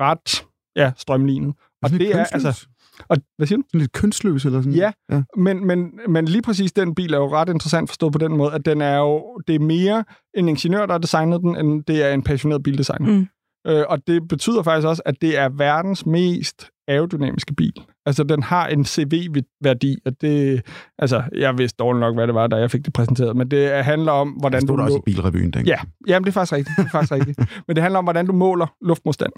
ret, 0.00 0.46
ja, 0.76 0.92
strømlignet. 0.96 1.54
Og 1.82 1.90
det 1.90 2.16
er, 2.16 2.24
altså, 2.24 2.66
og, 3.08 3.16
hvad 3.36 3.46
siger 3.46 3.58
du? 3.58 3.62
Sådan 3.68 3.80
lidt 3.80 3.92
kønsløs 3.92 4.44
eller 4.44 4.62
sådan 4.62 4.72
Ja, 4.72 4.92
ja. 5.10 5.22
Men, 5.36 5.66
men, 5.66 6.00
men 6.08 6.24
lige 6.24 6.42
præcis 6.42 6.72
den 6.72 6.94
bil 6.94 7.14
er 7.14 7.18
jo 7.18 7.32
ret 7.32 7.48
interessant 7.48 7.90
forstået 7.90 8.12
på 8.12 8.18
den 8.18 8.36
måde, 8.36 8.52
at 8.52 8.64
den 8.64 8.80
er 8.80 8.98
jo, 8.98 9.40
det 9.48 9.54
er 9.54 9.60
mere 9.60 10.04
en 10.34 10.48
ingeniør, 10.48 10.86
der 10.86 10.92
har 10.92 10.98
designet 10.98 11.40
den, 11.40 11.56
end 11.56 11.84
det 11.84 12.04
er 12.04 12.14
en 12.14 12.22
passioneret 12.22 12.62
bildesigner. 12.62 13.10
Mm. 13.10 13.26
Øh, 13.66 13.84
og 13.88 13.98
det 14.06 14.28
betyder 14.28 14.62
faktisk 14.62 14.88
også, 14.88 15.02
at 15.06 15.14
det 15.20 15.38
er 15.38 15.48
verdens 15.48 16.06
mest 16.06 16.70
aerodynamiske 16.88 17.54
bil. 17.54 17.72
Altså, 18.06 18.24
den 18.24 18.42
har 18.42 18.66
en 18.66 18.84
CV-værdi, 18.84 19.96
og 20.04 20.20
det... 20.20 20.62
Altså, 20.98 21.22
jeg 21.34 21.58
vidste 21.58 21.76
dårligt 21.76 22.00
nok, 22.00 22.14
hvad 22.14 22.26
det 22.26 22.34
var, 22.34 22.46
da 22.46 22.56
jeg 22.56 22.70
fik 22.70 22.84
det 22.84 22.92
præsenteret, 22.92 23.36
men 23.36 23.50
det 23.50 23.84
handler 23.84 24.12
om, 24.12 24.28
hvordan 24.28 24.60
det 24.60 24.68
du... 24.68 24.76
Det 24.76 24.82
også 24.84 24.98
i 24.98 25.00
bilrevyen, 25.04 25.54
Ja, 25.66 25.78
jamen, 26.06 26.24
det 26.24 26.30
er 26.30 26.32
faktisk 26.32 26.52
rigtigt. 26.52 26.76
Det 26.76 26.84
er 26.84 26.90
faktisk 26.90 27.12
rigtigt. 27.12 27.38
Men 27.66 27.76
det 27.76 27.82
handler 27.82 27.98
om, 27.98 28.04
hvordan 28.04 28.26
du 28.26 28.32
måler 28.32 28.66
luftmodstand. 28.80 29.32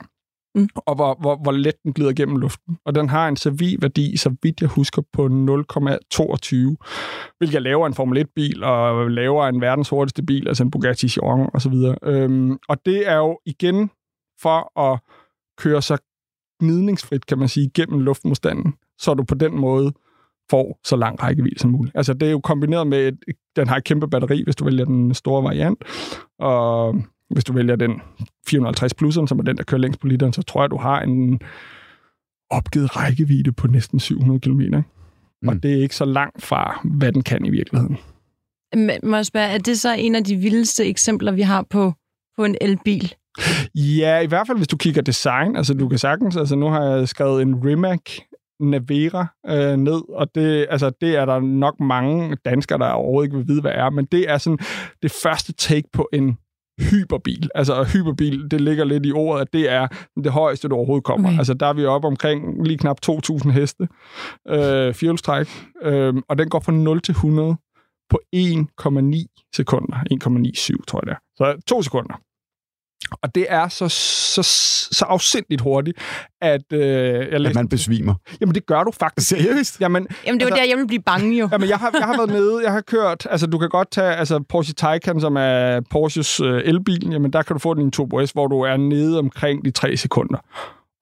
Mm. 0.55 0.69
og 0.77 0.95
hvor, 0.95 1.17
hvor, 1.21 1.37
hvor 1.43 1.53
let 1.53 1.75
den 1.85 1.93
glider 1.93 2.13
gennem 2.13 2.37
luften. 2.37 2.79
Og 2.85 2.95
den 2.95 3.09
har 3.09 3.29
en 3.29 3.37
servi-værdi, 3.37 4.17
så 4.17 4.35
vidt 4.43 4.61
jeg 4.61 4.69
husker, 4.69 5.03
på 5.13 5.23
0,22, 5.23 5.31
hvilket 7.39 7.57
er 7.57 7.61
lavere 7.61 7.87
en 7.87 7.95
Formel 7.95 8.19
1-bil, 8.19 8.65
og 8.65 9.11
lavere 9.11 9.49
en 9.49 9.61
verdens 9.61 9.89
hurtigste 9.89 10.23
bil, 10.23 10.49
altså 10.49 10.63
en 10.63 10.71
Bugatti 10.71 11.09
Chiron 11.09 11.51
osv. 11.55 11.73
Øhm, 12.03 12.59
og 12.69 12.87
det 12.87 13.09
er 13.09 13.17
jo 13.17 13.39
igen 13.47 13.91
for 14.43 14.81
at 14.81 15.01
køre 15.59 15.83
sig 15.83 15.99
gnidningsfrit, 16.61 17.27
kan 17.27 17.39
man 17.39 17.49
sige, 17.49 17.71
gennem 17.75 18.01
luftmodstanden, 18.01 18.75
så 18.99 19.15
du 19.15 19.25
på 19.25 19.35
den 19.35 19.61
måde 19.61 19.93
får 20.51 20.81
så 20.85 20.97
lang 20.97 21.23
rækkevidde 21.23 21.59
som 21.59 21.71
muligt. 21.71 21.97
Altså 21.97 22.15
det 22.15 22.27
er 22.27 22.31
jo 22.31 22.41
kombineret 22.41 22.87
med, 22.87 23.09
et, 23.09 23.37
den 23.57 23.69
har 23.69 23.77
et 23.77 23.85
kæmpe 23.85 24.09
batteri, 24.09 24.43
hvis 24.45 24.57
du 24.57 24.65
vælger 24.65 24.85
den 24.85 25.15
store 25.15 25.43
variant, 25.43 25.85
og 26.39 26.95
hvis 27.31 27.45
du 27.45 27.53
vælger 27.53 27.77
den 27.77 28.01
450 28.49 28.95
plusseren, 28.95 29.29
som 29.29 29.39
er 29.39 29.43
den, 29.43 29.57
der 29.57 29.63
kører 29.63 29.81
længst 29.81 30.01
på 30.01 30.07
literen, 30.07 30.33
så 30.33 30.43
tror 30.43 30.63
jeg, 30.63 30.71
du 30.71 30.77
har 30.77 31.01
en 31.01 31.41
opgivet 32.51 32.97
rækkevidde 32.97 33.53
på 33.53 33.67
næsten 33.67 34.01
700 34.01 34.41
km. 34.41 34.61
Mm. 35.43 35.49
Og 35.49 35.63
det 35.63 35.73
er 35.73 35.83
ikke 35.83 35.97
så 35.97 36.05
langt 36.05 36.43
fra, 36.43 36.81
hvad 36.85 37.13
den 37.13 37.23
kan 37.23 37.45
i 37.45 37.51
virkeligheden. 37.51 37.99
Men 38.75 39.01
Må 39.03 39.17
jeg 39.17 39.27
spørge, 39.27 39.47
er 39.47 39.59
det 39.59 39.81
så 39.81 39.95
en 39.95 40.15
af 40.15 40.25
de 40.25 40.37
vildeste 40.37 40.87
eksempler, 40.87 41.33
vi 41.33 41.43
har 41.43 41.63
på, 41.71 41.93
på 42.37 42.45
en 42.45 42.57
elbil? 42.61 43.15
Ja, 43.75 44.19
i 44.19 44.27
hvert 44.27 44.47
fald 44.47 44.59
hvis 44.59 44.69
du 44.69 44.77
kigger 44.77 45.03
design. 45.03 45.57
Altså 45.57 45.75
du 45.75 45.89
kan 45.89 45.99
sagtens, 45.99 46.37
altså 46.37 46.57
nu 46.57 46.69
har 46.69 46.85
jeg 46.85 47.09
skrevet 47.09 47.43
en 47.43 47.65
Rimac 47.65 48.01
Navera 48.61 49.27
øh, 49.49 49.77
ned, 49.77 50.03
og 50.09 50.35
det, 50.35 50.67
altså, 50.71 50.91
det 51.01 51.17
er 51.17 51.25
der 51.25 51.41
nok 51.41 51.81
mange 51.81 52.37
danskere, 52.45 52.79
der 52.79 52.89
overhovedet 52.89 53.27
ikke 53.27 53.37
vil 53.37 53.49
vide, 53.49 53.61
hvad 53.61 53.73
er, 53.75 53.91
men 53.91 54.05
det 54.05 54.31
er 54.31 54.39
sådan 54.39 54.59
det 55.03 55.13
første 55.23 55.53
take 55.53 55.89
på 55.93 56.09
en 56.13 56.39
hyperbil. 56.81 57.49
Altså 57.55 57.85
hyperbil, 57.85 58.51
det 58.51 58.61
ligger 58.61 58.85
lidt 58.85 59.07
i 59.07 59.13
ordet, 59.13 59.41
at 59.41 59.53
det 59.53 59.71
er 59.71 59.89
det 60.25 60.33
højeste, 60.33 60.69
du 60.69 60.75
overhovedet 60.75 61.05
kommer. 61.05 61.29
Okay. 61.29 61.39
Altså 61.39 61.55
der 61.55 61.67
er 61.67 61.73
vi 61.73 61.85
oppe 61.85 62.09
omkring 62.09 62.67
lige 62.67 62.79
knap 62.79 62.99
2.000 63.07 63.51
heste 63.51 63.89
øh, 64.49 64.95
fjolstræk, 64.95 65.49
øh, 65.83 66.15
og 66.29 66.39
den 66.39 66.49
går 66.49 66.61
fra 66.61 66.73
0 66.73 67.01
til 67.01 67.13
100 67.13 67.57
på 68.11 68.21
1,9 68.37 69.49
sekunder. 69.55 69.97
1,97 70.77 70.85
tror 70.89 71.01
jeg 71.03 71.07
det 71.07 71.13
er. 71.13 71.19
Så 71.37 71.63
to 71.67 71.83
sekunder. 71.83 72.21
Og 73.23 73.35
det 73.35 73.47
er 73.49 73.69
så, 73.69 73.89
så, 73.89 74.43
så 74.93 75.05
afsindigt 75.09 75.61
hurtigt, 75.61 75.99
at 76.41 76.73
øh, 76.73 76.81
jeg 76.81 77.33
At 77.33 77.41
læste... 77.41 77.55
man 77.55 77.69
besvimer. 77.69 78.15
Jamen, 78.41 78.55
det 78.55 78.67
gør 78.67 78.85
du 78.85 78.91
faktisk. 78.91 79.29
Seriøst? 79.29 79.81
Jamen, 79.81 80.07
Jamen, 80.27 80.41
det 80.41 80.47
var 80.47 80.51
Altså- 80.51 80.63
der, 80.63 80.69
jeg 80.69 80.77
ville 80.77 80.87
blive 80.87 81.03
bange 81.03 81.39
jo. 81.39 81.49
Jamen, 81.53 81.69
jeg 81.69 81.79
har, 81.79 81.91
jeg 81.99 82.07
har 82.07 82.17
været 82.17 82.31
nede, 82.31 82.63
jeg 82.65 82.73
har 82.73 82.81
kørt, 82.81 83.27
altså 83.31 83.47
du 83.47 83.59
kan 83.59 83.69
godt 83.69 83.91
tage 83.91 84.15
altså, 84.15 84.41
Porsche 84.49 84.75
Taycan, 84.75 85.21
som 85.21 85.37
er 85.37 85.81
Porsches 85.91 86.41
øh, 86.41 86.63
elbil, 86.65 87.09
jamen 87.11 87.33
der 87.33 87.43
kan 87.43 87.55
du 87.55 87.61
få 87.61 87.75
den 87.75 87.83
i 87.83 87.85
en 87.85 87.91
Turbo 87.91 88.27
S, 88.27 88.31
hvor 88.31 88.47
du 88.47 88.61
er 88.61 88.77
nede 88.77 89.19
omkring 89.19 89.65
de 89.65 89.71
tre 89.71 89.97
sekunder. 89.97 90.39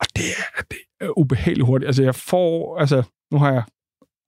Og 0.01 0.07
det 0.17 0.25
er, 0.39 0.63
det 0.71 0.79
er 1.01 1.19
ubehageligt 1.19 1.67
hurtigt. 1.67 1.87
Altså 1.87 2.03
jeg 2.03 2.15
får, 2.15 2.79
altså 2.81 3.03
nu 3.33 3.39
har 3.39 3.53
jeg 3.53 3.63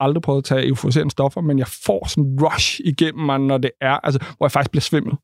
aldrig 0.00 0.22
prøvet 0.22 0.38
at 0.38 0.44
tage 0.44 0.66
euforiserende 0.66 1.10
stoffer, 1.10 1.40
men 1.40 1.58
jeg 1.58 1.66
får 1.66 2.08
sådan 2.08 2.24
en 2.24 2.38
rush 2.44 2.80
igennem 2.84 3.24
mig, 3.24 3.38
når 3.40 3.58
det 3.58 3.70
er, 3.80 3.92
altså 3.92 4.20
hvor 4.36 4.46
jeg 4.46 4.52
faktisk 4.52 4.70
bliver 4.70 4.82
svimmel 4.82 5.14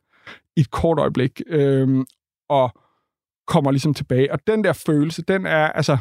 i 0.56 0.60
et 0.60 0.70
kort 0.70 0.98
øjeblik, 0.98 1.42
øhm, 1.46 2.04
og 2.48 2.72
kommer 3.46 3.70
ligesom 3.70 3.94
tilbage. 3.94 4.32
Og 4.32 4.38
den 4.46 4.64
der 4.64 4.72
følelse, 4.72 5.22
den 5.22 5.46
er 5.46 5.68
altså, 5.68 5.98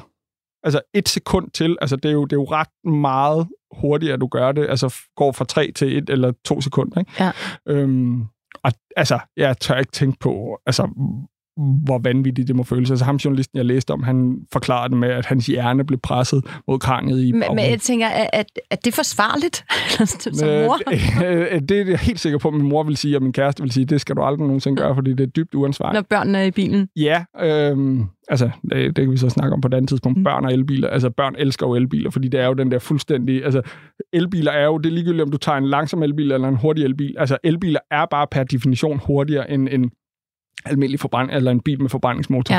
altså 0.64 0.82
et 0.94 1.10
sekund 1.10 1.52
til, 1.52 1.78
altså 1.82 1.96
det 1.96 2.10
er 2.10 2.14
jo, 2.14 2.26
det 2.26 2.32
er 2.34 2.42
jo 2.42 2.48
ret 2.52 2.92
meget 2.92 3.48
hurtigere, 3.72 4.14
at 4.14 4.22
du 4.22 4.28
gør 4.28 4.52
det, 4.52 4.70
altså 4.70 4.96
går 5.16 5.32
fra 5.32 5.46
tre 5.46 5.72
til 5.72 5.98
et 5.98 6.10
eller 6.10 6.34
to 6.46 6.62
sekunder. 6.62 7.00
Ikke? 7.00 7.12
Ja. 7.20 7.32
Øhm, 7.68 8.22
og 8.64 8.72
altså, 8.96 9.20
jeg 9.38 9.58
tør 9.60 9.78
ikke 9.78 9.92
tænke 9.92 10.18
på, 10.20 10.60
altså, 10.66 10.84
hvor 11.58 11.98
vanvittigt 11.98 12.48
det 12.48 12.56
må 12.56 12.64
føles. 12.64 12.92
Altså 12.92 13.06
ham 13.06 13.16
journalisten, 13.16 13.58
jeg 13.58 13.66
læste 13.66 13.92
om, 13.92 14.04
han 14.04 14.38
forklarede 14.54 14.90
det 14.90 14.98
med, 14.98 15.10
at 15.10 15.26
hans 15.26 15.46
hjerne 15.46 15.86
blev 15.86 16.00
presset 16.00 16.46
mod 16.68 16.80
kraniet 16.80 17.24
i 17.24 17.32
Men, 17.32 17.44
men 17.50 17.60
jeg 17.70 17.82
tænker, 17.82 18.08
er, 18.08 18.30
er, 18.34 18.44
er 18.72 18.76
det 18.76 18.94
forsvarligt 18.94 19.66
som 20.38 20.48
mor? 20.48 20.80
Øh, 21.26 21.62
det, 21.62 21.70
det 21.70 21.82
er 21.82 21.86
jeg 21.86 22.00
helt 22.00 22.20
sikker 22.20 22.40
på, 22.40 22.48
at 22.48 22.54
min 22.54 22.70
mor 22.70 22.84
vil 22.84 22.98
sige, 22.98 23.18
og 23.18 23.24
min 23.24 23.34
kæreste 23.34 23.64
vil 23.64 23.72
sige, 23.72 23.86
det 23.86 24.02
skal 24.02 24.16
du 24.16 24.22
aldrig 24.22 24.48
nogensinde 24.48 24.78
gøre, 24.78 24.96
fordi 24.96 25.14
det 25.14 25.24
er 25.24 25.28
dybt 25.28 25.56
uansvarligt. 25.56 25.94
Når 25.94 26.18
børnene 26.18 26.38
er 26.38 26.44
i 26.44 26.52
bilen. 26.52 26.90
Ja, 26.96 27.24
øhm, 27.42 28.06
altså, 28.28 28.50
det, 28.72 28.96
det 28.96 28.96
kan 28.96 29.12
vi 29.12 29.18
så 29.18 29.30
snakke 29.30 29.54
om 29.54 29.62
på 29.62 29.68
et 29.68 29.74
andet 29.74 29.90
tidspunkt. 29.90 30.18
Mm. 30.18 30.24
Børn 30.24 30.46
og 30.46 30.54
elbiler. 30.54 30.90
Altså, 30.90 31.10
børn 31.10 31.36
elsker 31.38 31.68
jo 31.68 31.76
elbiler, 31.76 32.10
fordi 32.10 32.28
det 32.28 32.40
er 32.40 32.46
jo 32.46 32.54
den 32.54 32.72
der 32.72 32.80
fuldstændig... 32.80 33.46
Altså, 33.46 33.62
elbiler 34.14 34.52
er 34.52 34.66
jo... 34.66 34.78
Det 34.78 34.86
er 34.86 34.94
ligegyldigt, 34.94 35.24
om 35.24 35.32
du 35.32 35.38
tager 35.38 35.58
en 35.58 35.68
langsom 35.68 36.04
elbil 36.04 36.32
eller 36.32 36.48
en 36.48 36.56
hurtig 36.56 36.84
elbil. 36.84 37.16
Altså, 37.18 37.38
elbiler 37.44 37.80
er 37.92 38.06
bare 38.06 38.28
per 38.32 38.44
definition 38.44 39.02
hurtigere 39.06 39.52
end 39.52 39.70
en 39.72 39.92
almindelig 40.66 41.00
forbrænd 41.00 41.30
eller 41.32 41.52
en 41.52 41.60
bil 41.60 41.82
med 41.82 41.90
forbrændingsmotor. 41.90 42.56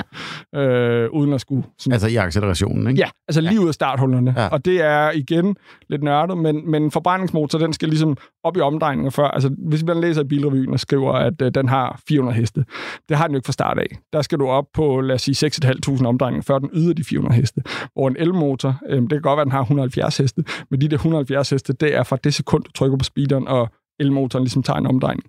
Ja. 0.52 0.60
Øh, 0.60 1.10
uden 1.10 1.32
at 1.32 1.40
skulle... 1.40 1.64
Sådan, 1.78 1.92
Altså 1.92 2.08
i 2.08 2.16
accelerationen, 2.16 2.86
ikke? 2.88 3.00
Ja, 3.00 3.08
altså 3.28 3.40
lige 3.40 3.60
ud 3.60 3.68
af 3.68 3.74
starthullerne. 3.74 4.34
Ja. 4.36 4.42
Ja. 4.42 4.48
Og 4.48 4.64
det 4.64 4.82
er 4.82 5.10
igen 5.10 5.56
lidt 5.88 6.02
nørdet, 6.02 6.38
men, 6.38 6.70
men 6.70 6.82
en 6.82 6.90
forbrændingsmotor, 6.90 7.58
den 7.58 7.72
skal 7.72 7.88
ligesom 7.88 8.16
op 8.44 8.56
i 8.56 8.60
omdrejninger 8.60 9.10
før. 9.10 9.28
Altså, 9.28 9.50
hvis 9.58 9.84
man 9.84 10.00
læser 10.00 10.22
i 10.22 10.26
bilrevyen 10.26 10.72
og 10.72 10.80
skriver, 10.80 11.12
at 11.12 11.42
uh, 11.42 11.48
den 11.54 11.68
har 11.68 12.00
400 12.08 12.36
heste, 12.36 12.64
det 13.08 13.16
har 13.16 13.26
den 13.26 13.34
jo 13.34 13.38
ikke 13.38 13.46
fra 13.46 13.52
start 13.52 13.78
af. 13.78 13.86
Der 14.12 14.22
skal 14.22 14.38
du 14.38 14.48
op 14.48 14.64
på, 14.74 15.00
lad 15.00 15.14
os 15.14 15.22
sige, 15.22 15.46
6.500 15.46 16.06
omdrejninger, 16.06 16.42
før 16.42 16.58
den 16.58 16.70
yder 16.74 16.94
de 16.94 17.04
400 17.04 17.34
heste. 17.34 17.62
Hvor 17.92 18.08
en 18.08 18.16
elmotor, 18.18 18.76
øh, 18.88 19.02
det 19.02 19.10
kan 19.10 19.20
godt 19.20 19.36
være, 19.36 19.42
at 19.42 19.46
den 19.46 19.52
har 19.52 19.60
170 19.60 20.16
heste, 20.16 20.44
men 20.70 20.80
de 20.80 20.88
der 20.88 20.96
170 20.96 21.50
heste, 21.50 21.72
det 21.72 21.94
er 21.94 22.02
fra 22.02 22.16
det 22.24 22.34
sekund, 22.34 22.64
du 22.64 22.70
trykker 22.72 22.98
på 22.98 23.04
speederen, 23.04 23.48
og 23.48 23.68
elmotoren 24.00 24.44
ligesom 24.44 24.62
tager 24.62 24.78
en 24.78 24.86
omdrejning. 24.86 25.24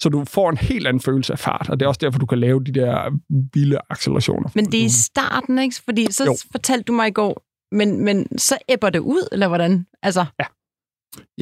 Så 0.00 0.08
du 0.08 0.24
får 0.24 0.50
en 0.50 0.56
helt 0.56 0.86
anden 0.86 1.00
følelse 1.00 1.32
af 1.32 1.38
fart, 1.38 1.68
og 1.70 1.80
det 1.80 1.84
er 1.86 1.88
også 1.88 1.98
derfor, 2.02 2.18
du 2.18 2.26
kan 2.26 2.38
lave 2.38 2.64
de 2.64 2.72
der 2.72 3.18
vilde 3.54 3.78
accelerationer. 3.90 4.48
Men 4.54 4.64
det 4.64 4.80
er 4.80 4.84
i 4.84 4.88
starten, 4.88 5.58
ikke? 5.58 5.76
Fordi 5.84 6.06
så 6.12 6.24
Jo. 6.24 6.36
fortalte 6.52 6.84
du 6.84 6.92
mig 6.92 7.08
i 7.08 7.10
går, 7.10 7.42
men, 7.74 8.04
men 8.04 8.38
så 8.38 8.58
æbber 8.68 8.90
det 8.90 8.98
ud, 8.98 9.28
eller 9.32 9.48
hvordan? 9.48 9.86
Altså, 10.02 10.24
Ja, 10.40 10.44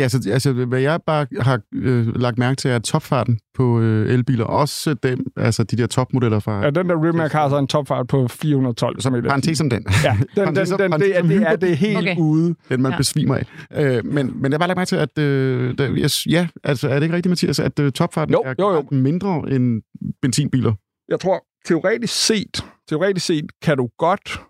så, 0.08 0.30
altså, 0.32 0.52
hvad 0.52 0.80
jeg 0.80 1.00
bare 1.06 1.26
har 1.40 1.60
øh, 1.74 2.16
lagt 2.20 2.38
mærke 2.38 2.56
til, 2.56 2.70
er 2.70 2.76
at 2.76 2.82
topfarten 2.82 3.38
på 3.54 3.80
øh, 3.80 4.08
elbiler, 4.14 4.44
også 4.44 4.94
dem, 4.94 5.26
altså 5.36 5.64
de 5.64 5.76
der 5.76 5.86
topmodeller 5.86 6.38
fra... 6.38 6.62
Ja, 6.64 6.70
den 6.70 6.88
der 6.88 7.04
Rimac 7.04 7.32
har 7.32 7.48
så 7.48 7.58
en 7.58 7.66
topfart 7.66 8.06
på 8.06 8.28
412, 8.28 9.00
som 9.00 9.14
et 9.14 9.24
Parentes 9.24 9.60
om 9.60 9.70
den. 9.70 9.86
Ja, 10.04 10.16
den, 10.36 10.56
den, 10.56 10.72
om- 10.72 10.78
den, 10.78 10.92
det, 10.92 11.16
er, 11.18 11.22
det 11.22 11.42
er 11.42 11.56
det 11.56 11.70
er 11.70 11.74
helt 11.74 11.96
Okay. 11.98 12.16
ude. 12.18 12.54
Den, 12.68 12.82
man 12.82 12.90
ja. 12.90 12.94
Ja. 12.94 12.98
besvimer 12.98 13.34
af. 13.36 13.46
Øh, 13.76 14.04
men, 14.04 14.32
men 14.42 14.44
jeg 14.44 14.50
har 14.52 14.58
bare 14.58 14.68
lagt 14.68 14.76
mærke 14.78 14.88
til, 14.88 14.96
at 14.96 15.18
øh, 15.18 15.78
der, 15.78 15.90
yes, 15.96 16.26
ja, 16.26 16.48
altså, 16.64 16.88
er 16.88 16.94
det 16.94 17.02
ikke 17.02 17.16
rigtigt, 17.16 17.30
Mathias, 17.30 17.58
at 17.58 17.78
øh, 17.78 17.92
topfarten 17.92 18.32
Jo, 18.34 18.42
er 18.46 18.54
jo, 18.58 18.74
jo. 18.74 18.84
mindre 18.90 19.42
end 19.50 19.82
benzinbiler? 20.22 20.72
Jeg 21.08 21.20
tror, 21.20 21.44
teoretisk 21.66 22.26
set, 22.26 22.64
teoretisk 22.88 23.26
set 23.26 23.44
kan 23.62 23.76
du 23.76 23.88
godt 23.98 24.40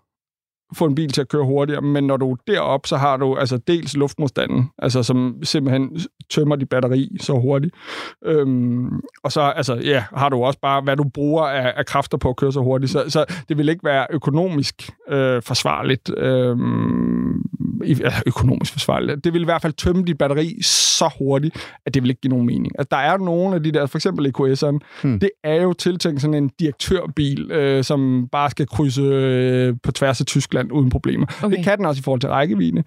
få 0.75 0.85
en 0.85 0.95
bil 0.95 1.11
til 1.11 1.21
at 1.21 1.29
køre 1.29 1.45
hurtigere, 1.45 1.81
men 1.81 2.03
når 2.03 2.17
du 2.17 2.31
er 2.31 2.35
deroppe, 2.47 2.87
så 2.87 2.97
har 2.97 3.17
du 3.17 3.35
altså 3.35 3.57
dels 3.57 3.97
luftmodstanden, 3.97 4.69
altså 4.77 5.03
som 5.03 5.35
simpelthen 5.43 5.99
tømmer 6.31 6.55
dit 6.55 6.69
batteri 6.69 7.17
så 7.19 7.33
hurtigt. 7.33 7.75
Øhm, 8.25 9.01
og 9.23 9.31
så 9.31 9.41
altså, 9.41 9.75
ja, 9.75 10.03
har 10.15 10.29
du 10.29 10.43
også 10.43 10.59
bare, 10.59 10.81
hvad 10.81 10.97
du 10.97 11.03
bruger 11.03 11.43
af, 11.43 11.73
af 11.77 11.85
kræfter 11.85 12.17
på 12.17 12.29
at 12.29 12.35
køre 12.35 12.51
så 12.51 12.59
hurtigt. 12.59 12.91
Så, 12.91 13.03
så 13.07 13.25
det 13.49 13.57
vil 13.57 13.69
ikke 13.69 13.83
være 13.83 14.07
økonomisk 14.09 14.89
øh, 15.09 15.41
forsvarligt. 15.41 16.09
I, 17.85 17.93
ja, 17.93 18.11
økonomisk 18.27 18.71
forsvarligt. 18.71 19.23
Det 19.23 19.33
vil 19.33 19.41
i 19.41 19.45
hvert 19.45 19.61
fald 19.61 19.73
tømme 19.73 20.03
dit 20.03 20.17
batteri 20.17 20.61
så 20.61 21.09
hurtigt, 21.17 21.75
at 21.85 21.93
det 21.93 22.03
vil 22.03 22.09
ikke 22.09 22.21
give 22.21 22.29
nogen 22.29 22.45
mening. 22.45 22.71
Altså, 22.79 22.87
der 22.91 22.97
er 22.97 23.17
nogle 23.17 23.55
af 23.55 23.63
de 23.63 23.71
der, 23.71 23.85
for 23.85 23.97
eksempel 23.97 24.33
EQS'eren, 24.37 24.79
Hmm. 25.01 25.19
det 25.19 25.29
er 25.43 25.61
jo 25.61 25.73
tiltænkt 25.73 26.21
sådan 26.21 26.33
en 26.33 26.51
direktørbil, 26.59 27.51
øh, 27.51 27.83
som 27.83 28.27
bare 28.31 28.49
skal 28.49 28.67
krydse 28.67 29.01
øh, 29.01 29.75
på 29.83 29.91
tværs 29.91 30.19
af 30.21 30.25
Tyskland 30.25 30.71
uden 30.71 30.89
problemer. 30.89 31.25
Okay. 31.43 31.55
Det 31.55 31.63
kan 31.65 31.77
den 31.77 31.85
også 31.85 31.99
i 31.99 32.03
forhold 32.03 32.21
til 32.21 32.29
rækkevidde. 32.29 32.83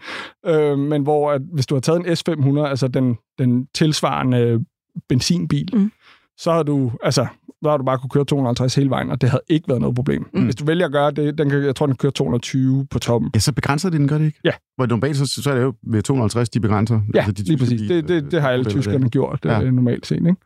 Øh, 0.47 0.79
men 0.79 1.03
hvor 1.03 1.33
at, 1.33 1.43
hvis 1.53 1.67
du 1.67 1.75
har 1.75 1.81
taget 1.81 2.01
en 2.01 2.07
S500, 2.07 2.69
altså 2.69 2.89
den, 2.89 3.19
den 3.39 3.67
tilsvarende 3.75 4.65
benzinbil, 5.09 5.69
Mm. 5.73 5.93
så 6.39 6.53
har 6.53 6.63
du, 6.63 6.93
altså, 7.03 7.27
så 7.63 7.71
har 7.71 7.77
du 7.77 7.85
bare 7.85 7.99
kunne 7.99 8.11
køre 8.11 8.25
250 8.25 8.75
hele 8.75 8.91
vejen, 8.91 9.11
og 9.11 9.21
det 9.21 9.31
havde 9.31 9.43
ikke 9.49 9.69
været 9.69 9.81
noget 9.81 9.97
problem. 9.97 10.27
Mm. 10.35 10.45
Hvis 10.45 10.55
du 10.57 10.65
vælger 10.65 10.87
at 10.87 10.93
gøre 10.93 11.11
det, 11.11 11.39
den 11.39 11.51
kan, 11.51 11.65
jeg 11.65 11.77
tror, 11.77 11.87
den 11.87 11.97
kører 11.97 12.13
220 12.13 12.87
på 12.91 12.99
toppen. 12.99 13.31
Ja, 13.35 13.39
så 13.41 13.53
begrænser 13.53 13.91
de 13.91 13.99
den, 13.99 14.09
gør 14.09 14.19
det 14.19 14.25
ikke? 14.27 14.41
Ja. 14.45 14.51
Hvor 14.77 14.87
normalt, 14.87 15.17
så, 15.17 15.43
så 15.43 15.51
er 15.51 15.55
det 15.55 15.63
jo 15.63 15.75
ved 15.83 16.03
250, 16.03 16.49
de 16.51 16.61
begrænser. 16.61 17.01
Ja, 17.15 17.19
altså, 17.19 17.33
de 17.33 17.43
lige 17.43 17.57
præcis. 17.59 17.81
tyske 17.81 17.97
Det, 17.97 18.09
det, 18.09 18.33
det 18.33 18.41
har 18.41 18.51
alle 18.51 18.65
tyskerne 18.65 19.09
gjort 19.11 19.41
Ja. 19.45 19.61
ja. 19.61 19.71
normalt 19.71 20.07
set, 20.07 20.17
ikke? 20.17 20.37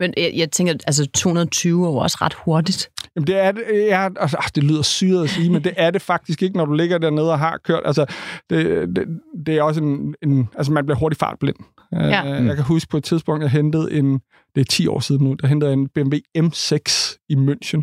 men 0.00 0.14
jeg, 0.16 0.32
jeg 0.36 0.50
tænker, 0.50 0.74
altså 0.86 1.06
220 1.14 1.84
er 1.86 1.90
jo 1.90 1.96
også 1.96 2.18
ret 2.20 2.34
hurtigt. 2.44 2.90
Jamen, 3.16 3.26
det 3.26 3.38
er 3.44 3.52
det, 3.52 3.62
ja, 3.70 4.08
altså, 4.20 4.36
ah, 4.36 4.48
det 4.54 4.64
lyder 4.64 4.82
syret 4.82 5.24
at 5.24 5.30
sige, 5.30 5.50
men 5.50 5.64
det 5.64 5.72
er 5.76 5.90
det 5.90 6.02
faktisk 6.02 6.42
ikke, 6.42 6.56
når 6.56 6.64
du 6.64 6.72
ligger 6.72 6.98
dernede 6.98 7.32
og 7.32 7.38
har 7.38 7.60
kørt. 7.64 7.82
Altså, 7.84 8.06
det, 8.50 8.88
det, 8.96 9.04
det 9.46 9.58
er 9.58 9.62
også 9.62 9.80
en, 9.82 10.14
en... 10.22 10.48
Altså, 10.56 10.72
man 10.72 10.86
bliver 10.86 10.98
hurtigt 10.98 11.18
fartblind. 11.18 11.56
Ja. 11.92 12.40
Uh, 12.40 12.46
jeg 12.46 12.56
kan 12.56 12.64
huske 12.64 12.90
på 12.90 12.96
et 12.96 13.04
tidspunkt, 13.04 13.42
jeg 13.42 13.50
hentede 13.50 13.92
en... 13.92 14.20
Det 14.54 14.60
er 14.60 14.64
10 14.64 14.86
år 14.86 15.00
siden 15.00 15.24
nu, 15.24 15.34
der 15.34 15.46
hentede 15.46 15.72
en 15.72 15.88
BMW 15.88 16.16
M6 16.38 17.16
i 17.28 17.34
München, 17.34 17.82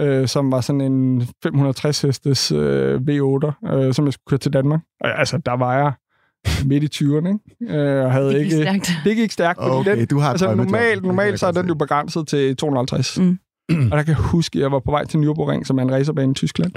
øh, 0.00 0.28
som 0.28 0.52
var 0.52 0.60
sådan 0.60 0.80
en 0.80 1.28
560 1.42 2.02
hestes 2.02 2.52
øh, 2.52 3.00
V8, 3.08 3.74
øh, 3.74 3.94
som 3.94 4.04
jeg 4.04 4.12
skulle 4.12 4.28
køre 4.28 4.38
til 4.38 4.52
Danmark. 4.52 4.80
Og, 5.00 5.18
altså, 5.18 5.38
der 5.46 5.52
var 5.52 5.74
jeg 5.78 5.92
midt 6.64 6.84
i 6.84 7.04
20'erne, 7.04 7.28
ikke? 7.28 7.78
Øh, 7.78 8.04
og 8.04 8.12
havde 8.12 8.26
Det 8.26 8.34
gik 8.34 8.52
ikke... 8.52 8.56
stærkt. 8.56 8.92
Det 9.04 9.16
gik 9.16 9.32
stærkt, 9.32 9.58
Okay, 9.62 9.96
den, 9.96 10.06
du 10.06 10.18
har 10.18 10.30
Altså 10.30 10.54
normalt, 10.54 11.02
normalt 11.02 11.40
så 11.40 11.46
er 11.46 11.52
den 11.52 11.68
jo 11.68 11.74
begrænset 11.74 12.28
til 12.28 12.56
250. 12.56 13.18
Mm. 13.18 13.38
og 13.68 13.98
der 13.98 14.02
kan 14.02 14.08
jeg 14.08 14.16
huske, 14.16 14.56
at 14.58 14.62
jeg 14.62 14.72
var 14.72 14.78
på 14.78 14.90
vej 14.90 15.04
til 15.04 15.18
Nürburgring, 15.18 15.64
som 15.64 15.78
er 15.78 15.82
en 15.82 15.90
racerbane 15.90 16.30
i 16.30 16.34
Tyskland. 16.34 16.72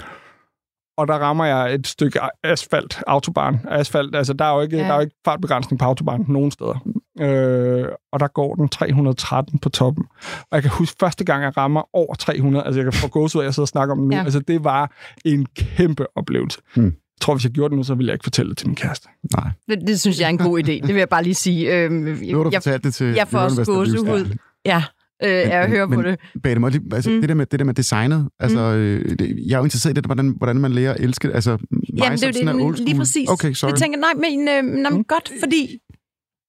Og 1.01 1.07
der 1.07 1.13
rammer 1.13 1.45
jeg 1.45 1.73
et 1.73 1.87
stykke 1.87 2.19
asfalt, 2.43 3.03
autobahn. 3.07 3.59
Asfalt, 3.69 4.15
altså 4.15 4.33
der 4.33 4.45
er 4.45 4.55
jo 4.55 4.61
ikke, 4.61 4.77
ja. 4.77 4.83
der 4.83 4.89
er 4.89 4.95
jo 4.95 5.01
ikke 5.01 5.15
fartbegrænsning 5.25 5.79
på 5.79 5.85
autobahn 5.85 6.25
nogen 6.27 6.51
steder. 6.51 6.87
Øh, 7.19 7.87
og 8.11 8.19
der 8.19 8.27
går 8.27 8.55
den 8.55 8.69
313 8.69 9.59
på 9.59 9.69
toppen. 9.69 10.05
Og 10.41 10.47
jeg 10.51 10.61
kan 10.61 10.71
huske, 10.71 10.97
første 10.99 11.23
gang 11.23 11.43
jeg 11.43 11.57
rammer 11.57 11.89
over 11.93 12.15
300, 12.15 12.65
altså 12.65 12.79
jeg 12.79 12.85
kan 12.85 12.93
få 12.93 13.07
gås 13.07 13.35
ud, 13.35 13.43
jeg 13.43 13.53
sidder 13.53 13.63
og 13.63 13.67
snakker 13.67 13.95
om 13.95 13.99
det 13.99 14.07
nu, 14.07 14.15
ja. 14.15 14.23
altså 14.23 14.39
det 14.39 14.63
var 14.63 14.91
en 15.25 15.45
kæmpe 15.55 16.17
oplevelse. 16.17 16.59
Hmm. 16.75 16.85
Jeg 16.85 17.21
tror, 17.21 17.33
hvis 17.33 17.43
jeg 17.43 17.51
gjorde 17.51 17.69
det 17.69 17.77
nu, 17.77 17.83
så 17.83 17.95
ville 17.95 18.07
jeg 18.07 18.13
ikke 18.13 18.23
fortælle 18.23 18.49
det 18.49 18.57
til 18.57 18.67
min 18.67 18.75
kæreste. 18.75 19.07
Nej. 19.37 19.49
Det, 19.69 19.87
det 19.87 19.99
synes 19.99 20.19
jeg 20.19 20.25
er 20.25 20.29
en 20.29 20.37
god 20.37 20.59
idé. 20.59 20.71
Det 20.71 20.87
vil 20.87 20.95
jeg 20.95 21.09
bare 21.09 21.23
lige 21.23 21.35
sige. 21.35 21.75
Øh, 21.75 21.91
nu 21.91 22.37
har 22.37 22.43
du 22.43 22.49
jeg, 22.53 22.63
fortalt 22.63 22.83
det 22.83 22.93
til 22.93 23.13
jeg 23.13 23.27
får 23.27 23.39
også 23.39 23.65
gåsehud. 23.65 24.37
Ja, 24.65 24.83
øh, 25.23 25.29
jeg 25.29 25.69
hører 25.69 25.87
på 25.87 26.01
det. 26.01 26.19
Bag 26.43 26.55
det, 26.55 26.93
altså, 26.93 27.09
mm. 27.09 27.19
det, 27.19 27.29
der 27.29 27.35
med, 27.35 27.45
det 27.45 27.59
der 27.59 27.65
med 27.65 27.73
designet, 27.73 28.29
altså, 28.39 28.59
mm. 28.59 28.77
øh, 28.77 29.19
det, 29.19 29.39
jeg 29.47 29.53
er 29.53 29.57
jo 29.57 29.63
interesseret 29.63 29.93
i 29.93 29.95
det, 29.95 30.05
hvordan, 30.05 30.33
hvordan 30.37 30.55
man 30.55 30.71
lærer 30.71 30.93
at 30.93 30.99
elske 30.99 31.33
Altså, 31.33 31.51
Jamen, 31.97 32.17
det 32.17 32.23
er 32.23 32.53
det, 32.53 32.79
lige 32.79 32.97
præcis. 32.97 33.29
Okay, 33.29 33.53
sorry. 33.53 33.71
Jeg 33.71 33.79
tænker, 33.79 33.99
nej, 33.99 34.13
men, 34.13 34.47
øh, 34.47 34.81
nej, 34.81 34.91
mm. 34.91 35.03
godt, 35.03 35.31
fordi 35.39 35.79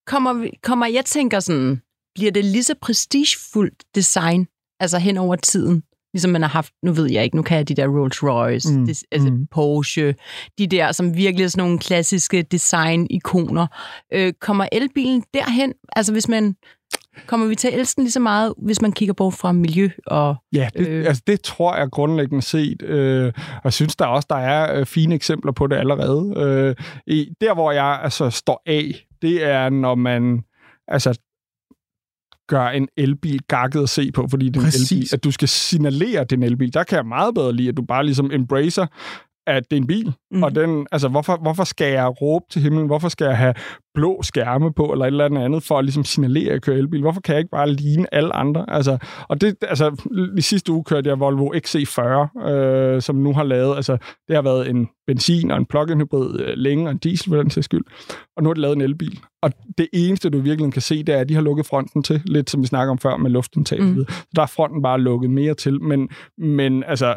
kommer, 0.07 0.47
kommer 0.63 0.87
jeg 0.87 1.05
tænker 1.05 1.41
sådan, 1.41 1.81
bliver 2.15 2.31
det 2.31 2.45
lige 2.45 2.65
så 2.65 2.75
prestigefuldt 2.83 3.85
design, 3.95 4.47
altså 4.81 4.99
hen 4.99 5.17
over 5.17 5.37
tiden, 5.37 5.83
ligesom 6.15 6.31
man 6.31 6.43
har 6.43 6.49
haft, 6.49 6.73
nu 6.83 6.93
ved 6.93 7.11
jeg 7.11 7.25
ikke, 7.25 7.37
nu 7.37 7.43
kan 7.43 7.57
jeg 7.57 7.69
de 7.69 7.75
der 7.75 7.87
Rolls 7.87 8.23
Royce, 8.23 8.73
mm. 8.73 8.87
det, 8.87 9.03
altså 9.13 9.31
mm. 9.31 9.47
Porsche, 9.47 10.15
de 10.59 10.67
der, 10.67 10.93
som 10.93 11.17
virkelig 11.17 11.45
er 11.45 11.49
sådan 11.49 11.65
nogle 11.65 11.79
klassiske 11.79 12.43
design-ikoner. 12.43 13.67
Øh, 14.13 14.33
kommer 14.41 14.67
elbilen 14.73 15.25
derhen? 15.35 15.73
Altså 15.97 16.13
hvis 16.13 16.29
man, 16.29 16.57
kommer 17.27 17.47
vi 17.47 17.55
til 17.55 17.69
at 17.69 17.75
elske 17.75 17.97
den 17.97 18.05
lige 18.05 18.13
så 18.13 18.21
meget, 18.21 18.55
hvis 18.59 18.83
man 18.83 18.93
kigger 18.93 19.15
bort 19.15 19.35
fra 19.35 19.53
miljø 19.53 19.89
og... 20.07 20.37
Ja, 20.53 20.69
det, 20.79 20.89
øh... 20.89 21.07
altså 21.07 21.23
det 21.27 21.41
tror 21.41 21.77
jeg 21.77 21.91
grundlæggende 21.91 22.43
set, 22.43 22.83
øh, 22.83 23.33
og 23.37 23.61
jeg 23.65 23.73
synes 23.73 23.97
der 23.97 24.07
også, 24.07 24.27
der 24.31 24.37
er 24.37 24.79
øh, 24.79 24.87
fine 24.87 25.15
eksempler 25.15 25.53
på 25.53 25.67
det 25.67 25.77
allerede. 25.77 26.35
Øh, 26.37 26.75
i, 27.07 27.29
der, 27.41 27.55
hvor 27.55 27.73
jeg 27.73 28.01
altså 28.03 28.31
står 28.31 28.63
af, 28.67 29.07
det 29.23 29.45
er, 29.45 29.71
når 29.71 29.95
man 29.95 30.41
altså 30.89 31.19
gør 32.49 32.69
en 32.69 32.89
elbil 32.97 33.41
gakket 33.49 33.83
at 33.83 33.89
se 33.89 34.13
på, 34.13 34.27
fordi 34.31 34.49
det 34.49 34.57
er 34.57 34.61
en 34.61 34.67
elbil, 34.67 35.09
at 35.13 35.25
du 35.25 35.31
skal 35.31 35.49
signalere 35.49 36.25
din 36.25 36.43
elbil. 36.43 36.75
Der 36.75 36.85
kan 36.85 36.97
jeg 36.97 37.07
meget 37.07 37.35
bedre 37.35 37.53
lide, 37.53 37.69
at 37.69 37.77
du 37.77 37.83
bare 37.83 38.05
ligesom 38.05 38.31
embracer, 38.33 38.87
at 39.47 39.71
det 39.71 39.77
er 39.77 39.81
en 39.81 39.87
bil. 39.87 40.13
Mm. 40.31 40.43
Og 40.43 40.55
den, 40.55 40.87
altså, 40.93 41.09
hvorfor, 41.09 41.37
hvorfor 41.37 41.65
skal 41.65 41.93
jeg 41.93 42.23
råbe 42.23 42.45
til 42.51 42.63
himlen? 42.63 42.87
Hvorfor 42.87 43.09
skal 43.09 43.25
jeg 43.25 43.37
have 43.37 43.55
blå 43.95 44.23
skærme 44.23 44.73
på, 44.73 44.85
eller 44.85 45.05
et 45.05 45.11
eller 45.11 45.41
andet 45.41 45.63
for 45.63 45.79
at 45.79 45.85
ligesom 45.85 46.05
signalere, 46.05 46.47
at 46.47 46.53
jeg 46.53 46.63
kører 46.63 46.77
elbil? 46.77 47.01
Hvorfor 47.01 47.21
kan 47.21 47.33
jeg 47.33 47.41
ikke 47.41 47.51
bare 47.51 47.71
ligne 47.71 48.15
alle 48.15 48.37
andre? 48.37 48.65
Altså, 48.69 48.99
og 49.29 49.41
det, 49.41 49.57
altså, 49.63 50.09
i 50.37 50.41
sidste 50.41 50.73
uge 50.73 50.85
kørte 50.85 51.11
jeg 51.11 51.21
Volvo 51.21 51.53
XC40, 51.55 52.49
øh, 52.49 53.03
som 53.03 53.17
nu 53.17 53.33
har 53.33 53.45
lavet, 53.45 53.77
altså, 53.77 53.97
det 54.29 54.37
har 54.37 54.43
været 54.43 54.71
en 54.71 54.89
benzin 55.07 55.51
og 55.51 55.59
en 55.59 55.67
plug-in 55.67 56.01
hybrid 56.01 56.41
øh, 56.41 56.57
længe, 56.57 56.87
og 56.87 56.91
en 56.91 56.99
diesel 56.99 57.31
for 57.31 57.37
den 57.37 57.51
sags 57.51 57.65
skyld. 57.65 57.85
Og 58.37 58.43
nu 58.43 58.49
har 58.49 58.55
de 58.55 58.61
lavet 58.61 58.77
en 58.77 58.83
elbil. 58.83 59.21
Og 59.43 59.53
det 59.79 59.89
eneste, 59.93 60.31
du 60.31 60.41
virkelig 60.41 60.73
kan 60.73 60.83
se, 60.83 61.03
det 61.03 61.15
er, 61.15 61.19
at 61.19 61.29
de 61.29 61.35
har 61.35 61.43
lukket 61.43 61.67
fronten 61.67 62.03
til, 62.03 62.23
lidt 62.25 62.51
som 62.51 62.63
vi 62.63 62.67
snakker 62.67 62.91
om 62.91 62.99
før 62.99 63.17
med 63.17 63.31
luftindtag. 63.31 63.83
Mm. 63.83 63.97
Så 63.97 64.23
der 64.37 64.43
er 64.43 64.47
fronten 64.47 64.83
bare 64.83 65.01
lukket 65.01 65.31
mere 65.31 65.55
til, 65.55 65.83
men, 65.83 66.09
men 66.39 66.85
altså, 66.85 67.17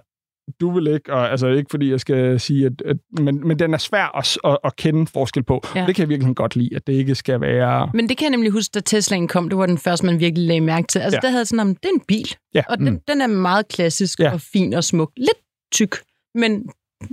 du 0.62 0.72
vil 0.72 0.88
ikke, 0.88 1.14
og 1.14 1.32
altså 1.32 1.48
ikke 1.48 1.68
fordi 1.72 1.92
jeg 1.92 2.00
skal 2.00 2.40
sige, 2.40 2.66
at, 2.66 2.82
at 2.86 2.98
men, 3.20 3.48
men 3.48 3.60
den 3.60 3.74
er 3.74 3.78
svær 3.78 4.18
at, 4.18 4.38
at, 4.44 4.58
at 4.64 4.76
kende 4.76 5.08
forskel 5.08 5.44
på. 5.44 5.64
Ja. 5.76 5.86
Det 5.86 5.96
kan 5.96 6.02
jeg 6.02 6.10
virkelig 6.10 6.36
godt 6.36 6.56
lide, 6.56 6.76
at 6.76 6.88
det 6.88 6.94
ikke 6.94 7.16
skal 7.16 7.42
være... 7.42 7.92
Men 7.94 8.10
det 8.10 8.18
kan 8.18 8.26
jeg 8.26 8.32
nemlig 8.32 8.52
huske, 8.52 8.72
da 8.72 8.80
Teslaen 8.80 9.28
kom, 9.28 9.50
det 9.50 9.58
var 9.58 9.66
den 9.66 9.78
første, 9.78 10.06
man 10.06 10.20
virkelig 10.20 10.48
lagde 10.48 10.62
mærke 10.62 10.88
til. 10.88 11.00
Altså, 11.00 11.20
ja. 11.24 11.28
der 11.28 11.32
havde 11.32 11.46
sådan, 11.46 11.60
om 11.60 11.76
det 11.76 11.86
er 11.86 11.94
en 11.94 12.04
bil, 12.08 12.36
ja. 12.54 12.64
og 12.70 12.78
den, 12.78 12.90
mm. 12.90 13.00
den 13.08 13.22
er 13.22 13.28
meget 13.28 13.68
klassisk 13.68 14.20
ja. 14.20 14.34
og 14.34 14.42
fin 14.42 14.74
og 14.74 14.84
smuk. 14.84 15.12
Lidt 15.18 15.38
tyk, 15.72 15.96
men 16.36 16.70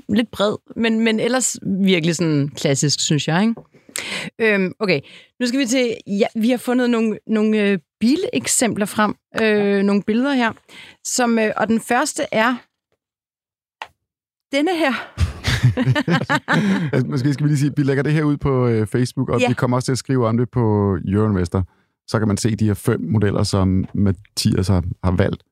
lidt 0.08 0.30
bred, 0.30 0.56
men, 0.76 1.00
men 1.00 1.20
ellers 1.20 1.56
virkelig 1.84 2.16
sådan 2.16 2.48
klassisk, 2.48 3.00
synes 3.00 3.28
jeg, 3.28 3.42
ikke? 3.42 3.54
Øhm, 4.38 4.72
okay, 4.80 5.00
nu 5.40 5.46
skal 5.46 5.60
vi 5.60 5.66
til... 5.66 5.94
Ja, 6.06 6.26
vi 6.34 6.50
har 6.50 6.56
fundet 6.56 6.90
nogle, 6.90 7.18
nogle 7.26 7.62
øh, 7.62 7.78
bileksempler 8.00 8.86
frem, 8.86 9.14
øh, 9.42 9.82
nogle 9.82 10.02
billeder 10.02 10.32
her, 10.32 10.52
som, 11.04 11.38
øh, 11.38 11.52
og 11.56 11.68
den 11.68 11.80
første 11.80 12.22
er 12.32 12.56
denne 14.52 14.78
her. 14.78 14.92
måske 17.10 17.32
skal 17.32 17.44
vi 17.44 17.48
lige 17.48 17.58
sige, 17.58 17.70
at 17.70 17.78
vi 17.78 17.82
lægger 17.82 18.02
det 18.02 18.12
her 18.12 18.22
ud 18.22 18.36
på 18.36 18.68
øh, 18.68 18.86
Facebook, 18.86 19.28
og 19.28 19.40
ja. 19.40 19.48
vi 19.48 19.54
kommer 19.54 19.76
også 19.76 19.84
til 19.84 19.92
at 19.92 19.98
skrive 19.98 20.26
om 20.26 20.36
det 20.36 20.50
på 20.50 20.98
Euroinvestor. 21.08 21.64
Så 22.06 22.18
kan 22.18 22.28
man 22.28 22.36
se 22.36 22.56
de 22.56 22.66
her 22.66 22.74
fem 22.74 23.00
modeller, 23.00 23.42
som 23.42 23.84
Mathias 23.94 24.68
har, 24.68 24.84
har 25.04 25.10
valgt. 25.10 25.42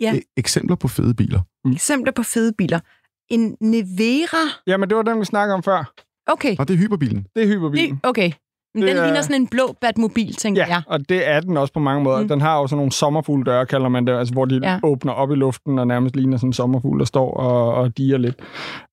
Ja. 0.00 0.12
E- 0.12 0.32
eksempler 0.36 0.76
på 0.76 0.88
fede 0.88 1.14
biler. 1.14 1.40
Mm. 1.64 1.72
Eksempler 1.72 2.12
på 2.12 2.22
fede 2.22 2.52
biler. 2.58 2.80
En 3.28 3.56
Nevera. 3.60 4.60
Jamen, 4.66 4.88
det 4.88 4.96
var 4.96 5.02
den, 5.02 5.20
vi 5.20 5.24
snakkede 5.24 5.54
om 5.54 5.62
før. 5.62 5.92
Okay. 6.26 6.56
Og 6.58 6.68
det 6.68 6.74
er 6.74 6.78
hyperbilen. 6.78 7.26
Det 7.34 7.42
er 7.42 7.46
hyperbilen. 7.46 7.94
Det, 7.94 8.00
okay. 8.02 8.32
Men 8.74 8.82
den 8.82 8.96
er... 8.96 9.04
ligner 9.04 9.22
sådan 9.22 9.40
en 9.40 9.48
blå 9.48 9.76
Batmobil, 9.80 10.34
tænker 10.34 10.62
ja, 10.62 10.68
jeg. 10.68 10.82
og 10.86 11.08
det 11.08 11.28
er 11.28 11.40
den 11.40 11.56
også 11.56 11.72
på 11.72 11.80
mange 11.80 12.02
måder. 12.02 12.20
Mm. 12.20 12.28
Den 12.28 12.40
har 12.40 12.58
jo 12.60 12.66
sådan 12.66 12.76
nogle 12.76 12.92
sommerfugldøre, 12.92 13.66
kalder 13.66 13.88
man 13.88 14.06
det, 14.06 14.18
altså, 14.18 14.34
hvor 14.34 14.44
de 14.44 14.60
ja. 14.62 14.78
åbner 14.82 15.12
op 15.12 15.30
i 15.30 15.34
luften 15.34 15.78
og 15.78 15.86
nærmest 15.86 16.16
ligner 16.16 16.36
sådan 16.36 16.48
en 16.48 16.52
sommerfugl, 16.52 16.98
der 16.98 17.04
står 17.04 17.34
og, 17.34 17.74
og 17.74 17.98
diger 17.98 18.18
lidt. 18.18 18.36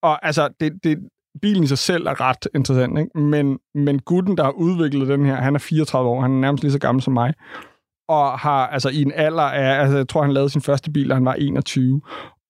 Og 0.04 0.26
altså, 0.26 0.50
det, 0.60 0.74
det, 0.84 1.00
bilen 1.41 1.63
i 1.63 1.67
sig 1.67 1.78
selv 1.78 2.08
er 2.08 2.22
ret 2.22 2.48
interessant, 2.56 3.00
ikke? 3.00 3.20
Men, 3.20 3.60
men 3.76 4.00
gutten, 4.00 4.38
der 4.38 4.44
har 4.44 4.52
udviklet 4.52 5.08
den 5.08 5.26
her, 5.26 5.36
han 5.36 5.56
er 5.56 5.60
34 5.60 6.10
år, 6.10 6.22
han 6.22 6.32
er 6.32 6.39
nærmest 6.39 6.63
lige 6.63 6.72
så 6.72 6.80
gammel 6.80 7.02
som 7.02 7.13
mig, 7.13 7.34
og 8.10 8.39
har 8.39 8.67
altså 8.67 8.89
i 8.89 9.02
en 9.02 9.12
alder 9.15 9.44
af, 9.44 9.82
altså 9.82 9.98
jeg 9.98 10.08
tror, 10.08 10.22
han 10.22 10.34
lavede 10.34 10.50
sin 10.50 10.62
første 10.62 10.91
bil, 10.91 11.10
da 11.10 11.13
han 11.13 11.26
var 11.26 11.34
21, 11.34 12.02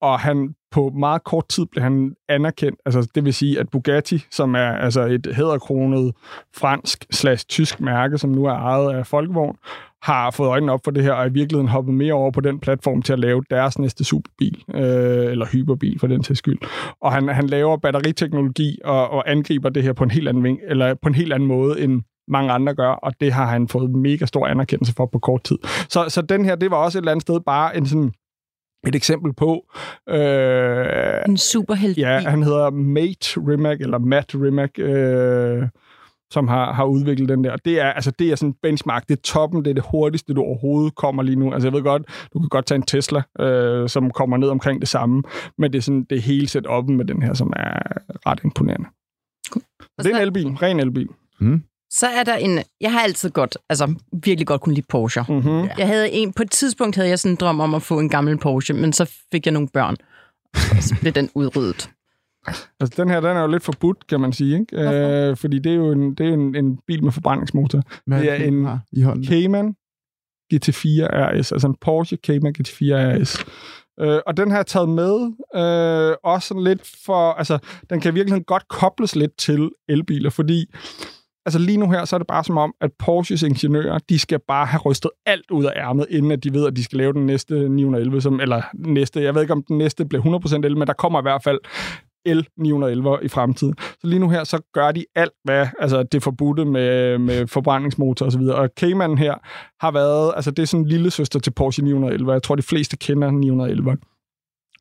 og 0.01 0.19
han 0.19 0.55
på 0.71 0.89
meget 0.89 1.23
kort 1.23 1.47
tid 1.47 1.65
blev 1.65 1.83
han 1.83 2.15
anerkendt. 2.29 2.79
Altså, 2.85 3.11
det 3.15 3.25
vil 3.25 3.33
sige, 3.33 3.59
at 3.59 3.69
Bugatti, 3.69 4.25
som 4.31 4.55
er 4.55 4.71
altså 4.71 5.01
et 5.01 5.27
hæderkronet 5.35 6.13
fransk 6.55 7.05
slash 7.11 7.45
tysk 7.45 7.81
mærke, 7.81 8.17
som 8.17 8.29
nu 8.29 8.45
er 8.45 8.53
ejet 8.53 8.93
af 8.93 9.07
Folkevogn, 9.07 9.55
har 10.01 10.31
fået 10.31 10.47
øjnene 10.47 10.71
op 10.71 10.79
for 10.83 10.91
det 10.91 11.03
her, 11.03 11.11
og 11.11 11.27
i 11.27 11.31
virkeligheden 11.31 11.67
hoppet 11.67 11.93
mere 11.93 12.13
over 12.13 12.31
på 12.31 12.41
den 12.41 12.59
platform 12.59 13.01
til 13.01 13.13
at 13.13 13.19
lave 13.19 13.43
deres 13.49 13.79
næste 13.79 14.03
superbil, 14.03 14.63
øh, 14.73 15.31
eller 15.31 15.45
hyperbil 15.51 15.99
for 15.99 16.07
den 16.07 16.23
til 16.23 16.35
skyld. 16.35 16.57
Og 17.01 17.11
han, 17.11 17.27
han 17.27 17.47
laver 17.47 17.77
batteriteknologi 17.77 18.79
og, 18.83 19.09
og 19.09 19.31
angriber 19.31 19.69
det 19.69 19.83
her 19.83 19.93
på 19.93 20.03
en 20.03 20.11
helt 20.11 20.27
anden 20.27 20.43
ving, 20.43 20.59
eller 20.67 20.93
på 20.93 21.07
en 21.07 21.15
helt 21.15 21.33
anden 21.33 21.47
måde 21.47 21.81
end 21.81 22.01
mange 22.27 22.51
andre 22.51 22.75
gør, 22.75 22.89
og 22.91 23.13
det 23.19 23.33
har 23.33 23.45
han 23.45 23.67
fået 23.67 23.89
mega 23.89 24.25
stor 24.25 24.47
anerkendelse 24.47 24.93
for 24.93 25.05
på 25.05 25.19
kort 25.19 25.43
tid. 25.43 25.57
Så, 25.89 26.05
så 26.09 26.21
den 26.21 26.45
her, 26.45 26.55
det 26.55 26.71
var 26.71 26.77
også 26.77 26.97
et 26.97 27.01
eller 27.01 27.11
andet 27.11 27.21
sted 27.21 27.39
bare 27.39 27.77
en 27.77 27.85
sådan 27.85 28.11
et 28.87 28.95
eksempel 28.95 29.33
på... 29.33 29.65
Øh, 30.09 31.21
en 31.27 31.37
superhelt. 31.37 31.97
Ja, 31.97 32.19
han 32.19 32.43
hedder 32.43 32.69
Mate 32.69 33.39
Rimac, 33.47 33.77
eller 33.79 33.97
Matt 33.99 34.35
Rimac, 34.35 34.79
øh, 34.79 35.67
som 36.31 36.47
har, 36.47 36.73
har 36.73 36.85
udviklet 36.85 37.29
den 37.29 37.43
der. 37.43 37.55
Det 37.55 37.79
er, 37.79 37.91
altså, 37.91 38.11
det 38.19 38.31
er 38.31 38.35
sådan 38.35 38.49
en 38.49 38.55
benchmark. 38.61 39.07
Det 39.07 39.17
er 39.17 39.21
toppen, 39.21 39.65
det 39.65 39.69
er 39.69 39.73
det 39.73 39.83
hurtigste, 39.91 40.33
du 40.33 40.41
overhovedet 40.41 40.95
kommer 40.95 41.23
lige 41.23 41.35
nu. 41.35 41.53
Altså, 41.53 41.67
jeg 41.67 41.73
ved 41.73 41.83
godt, 41.83 42.29
du 42.33 42.39
kan 42.39 42.49
godt 42.49 42.65
tage 42.65 42.75
en 42.75 42.83
Tesla, 42.83 43.21
øh, 43.39 43.89
som 43.89 44.11
kommer 44.11 44.37
ned 44.37 44.49
omkring 44.49 44.81
det 44.81 44.89
samme, 44.89 45.23
men 45.57 45.73
det 45.73 45.77
er 45.77 45.81
sådan 45.81 46.05
det 46.09 46.21
hele 46.21 46.47
set 46.47 46.67
op 46.67 46.89
med 46.89 47.05
den 47.05 47.23
her, 47.23 47.33
som 47.33 47.53
er 47.55 47.79
ret 48.27 48.39
imponerende. 48.43 48.87
Cool. 49.49 49.63
Det 49.99 50.05
er 50.05 50.15
en 50.15 50.21
elbil, 50.21 50.47
ren 50.47 50.79
elbil. 50.79 51.07
Mm. 51.39 51.63
Så 51.91 52.07
er 52.07 52.23
der 52.23 52.35
en... 52.35 52.59
Jeg 52.81 52.91
har 52.91 52.99
altid 52.99 53.29
godt, 53.29 53.57
altså 53.69 53.95
virkelig 54.23 54.47
godt 54.47 54.61
kunne 54.61 54.75
lide 54.75 54.85
Porsche. 54.89 55.25
Mm-hmm. 55.29 55.69
Jeg 55.77 55.87
havde 55.87 56.11
en, 56.11 56.33
på 56.33 56.43
et 56.43 56.51
tidspunkt 56.51 56.95
havde 56.95 57.09
jeg 57.09 57.19
sådan 57.19 57.31
en 57.33 57.35
drøm 57.35 57.59
om 57.59 57.73
at 57.75 57.81
få 57.81 57.99
en 57.99 58.09
gammel 58.09 58.37
Porsche, 58.37 58.73
men 58.73 58.93
så 58.93 59.11
fik 59.31 59.45
jeg 59.45 59.53
nogle 59.53 59.67
børn, 59.73 59.95
og 60.53 60.83
så 60.83 60.95
blev 61.01 61.13
den 61.13 61.29
udryddet. 61.35 61.89
Altså, 62.79 63.03
den 63.03 63.09
her, 63.09 63.19
den 63.19 63.37
er 63.37 63.41
jo 63.41 63.47
lidt 63.47 63.63
forbudt, 63.63 64.07
kan 64.07 64.19
man 64.19 64.33
sige, 64.33 64.59
ikke? 64.59 65.29
Øh, 65.29 65.37
fordi 65.37 65.59
det 65.59 65.71
er 65.71 65.75
jo 65.75 65.91
en, 65.91 66.15
det 66.15 66.29
er 66.29 66.33
en, 66.33 66.55
en 66.55 66.79
bil 66.87 67.03
med 67.03 67.11
forbrændingsmotor. 67.11 67.81
Hvad 68.05 68.21
det 68.21 68.31
er 68.31 68.35
en 68.35 68.67
i 68.91 69.01
hånden? 69.01 69.25
Cayman 69.25 69.75
GT4 70.53 71.07
RS, 71.11 71.51
altså 71.51 71.67
en 71.67 71.75
Porsche 71.81 72.17
Cayman 72.25 72.55
GT4 72.59 72.93
RS. 72.93 73.45
Øh, 73.99 74.19
og 74.25 74.37
den 74.37 74.51
har 74.51 74.57
jeg 74.57 74.65
taget 74.65 74.89
med, 74.89 75.15
øh, 75.55 76.15
også 76.23 76.47
sådan 76.47 76.63
lidt 76.63 76.81
for, 77.05 77.31
altså, 77.31 77.59
den 77.89 77.99
kan 77.99 78.15
virkelig 78.15 78.45
godt 78.45 78.67
kobles 78.67 79.15
lidt 79.15 79.37
til 79.37 79.69
elbiler, 79.89 80.29
fordi 80.29 80.65
altså 81.45 81.59
lige 81.59 81.77
nu 81.77 81.91
her, 81.91 82.05
så 82.05 82.15
er 82.15 82.17
det 82.17 82.27
bare 82.27 82.43
som 82.43 82.57
om, 82.57 82.73
at 82.81 82.91
Porsches 82.99 83.43
ingeniører, 83.43 83.99
de 84.09 84.19
skal 84.19 84.39
bare 84.47 84.65
have 84.65 84.81
rystet 84.85 85.11
alt 85.25 85.51
ud 85.51 85.65
af 85.65 85.73
ærmet, 85.75 86.05
inden 86.09 86.31
at 86.31 86.43
de 86.43 86.53
ved, 86.53 86.67
at 86.67 86.75
de 86.75 86.83
skal 86.83 86.97
lave 86.97 87.13
den 87.13 87.25
næste 87.25 87.69
911, 87.69 88.21
som, 88.21 88.39
eller 88.39 88.61
næste, 88.73 89.23
jeg 89.23 89.35
ved 89.35 89.41
ikke, 89.41 89.53
om 89.53 89.63
den 89.63 89.77
næste 89.77 90.05
bliver 90.05 90.39
100% 90.39 90.65
el, 90.65 90.77
men 90.77 90.87
der 90.87 90.93
kommer 90.93 91.19
i 91.19 91.21
hvert 91.21 91.43
fald 91.43 91.59
L911 92.29 93.25
i 93.25 93.27
fremtiden. 93.27 93.75
Så 93.79 94.07
lige 94.07 94.19
nu 94.19 94.29
her, 94.29 94.43
så 94.43 94.61
gør 94.73 94.91
de 94.91 95.05
alt, 95.15 95.33
hvad 95.43 95.67
altså 95.79 96.03
det 96.03 96.23
forbudte 96.23 96.65
med, 96.65 97.17
med 97.17 97.47
forbrændingsmotor 97.47 98.25
osv. 98.25 98.41
Og, 98.41 98.55
og 98.55 98.69
Cayman 98.79 99.17
her 99.17 99.35
har 99.85 99.91
været, 99.91 100.33
altså 100.35 100.51
det 100.51 100.63
er 100.63 100.67
sådan 100.67 100.83
en 100.83 100.89
lille 100.89 101.11
søster 101.11 101.39
til 101.39 101.51
Porsche 101.51 101.83
911. 101.83 102.33
Jeg 102.33 102.43
tror, 102.43 102.55
de 102.55 102.61
fleste 102.61 102.97
kender 102.97 103.31
911. 103.31 103.97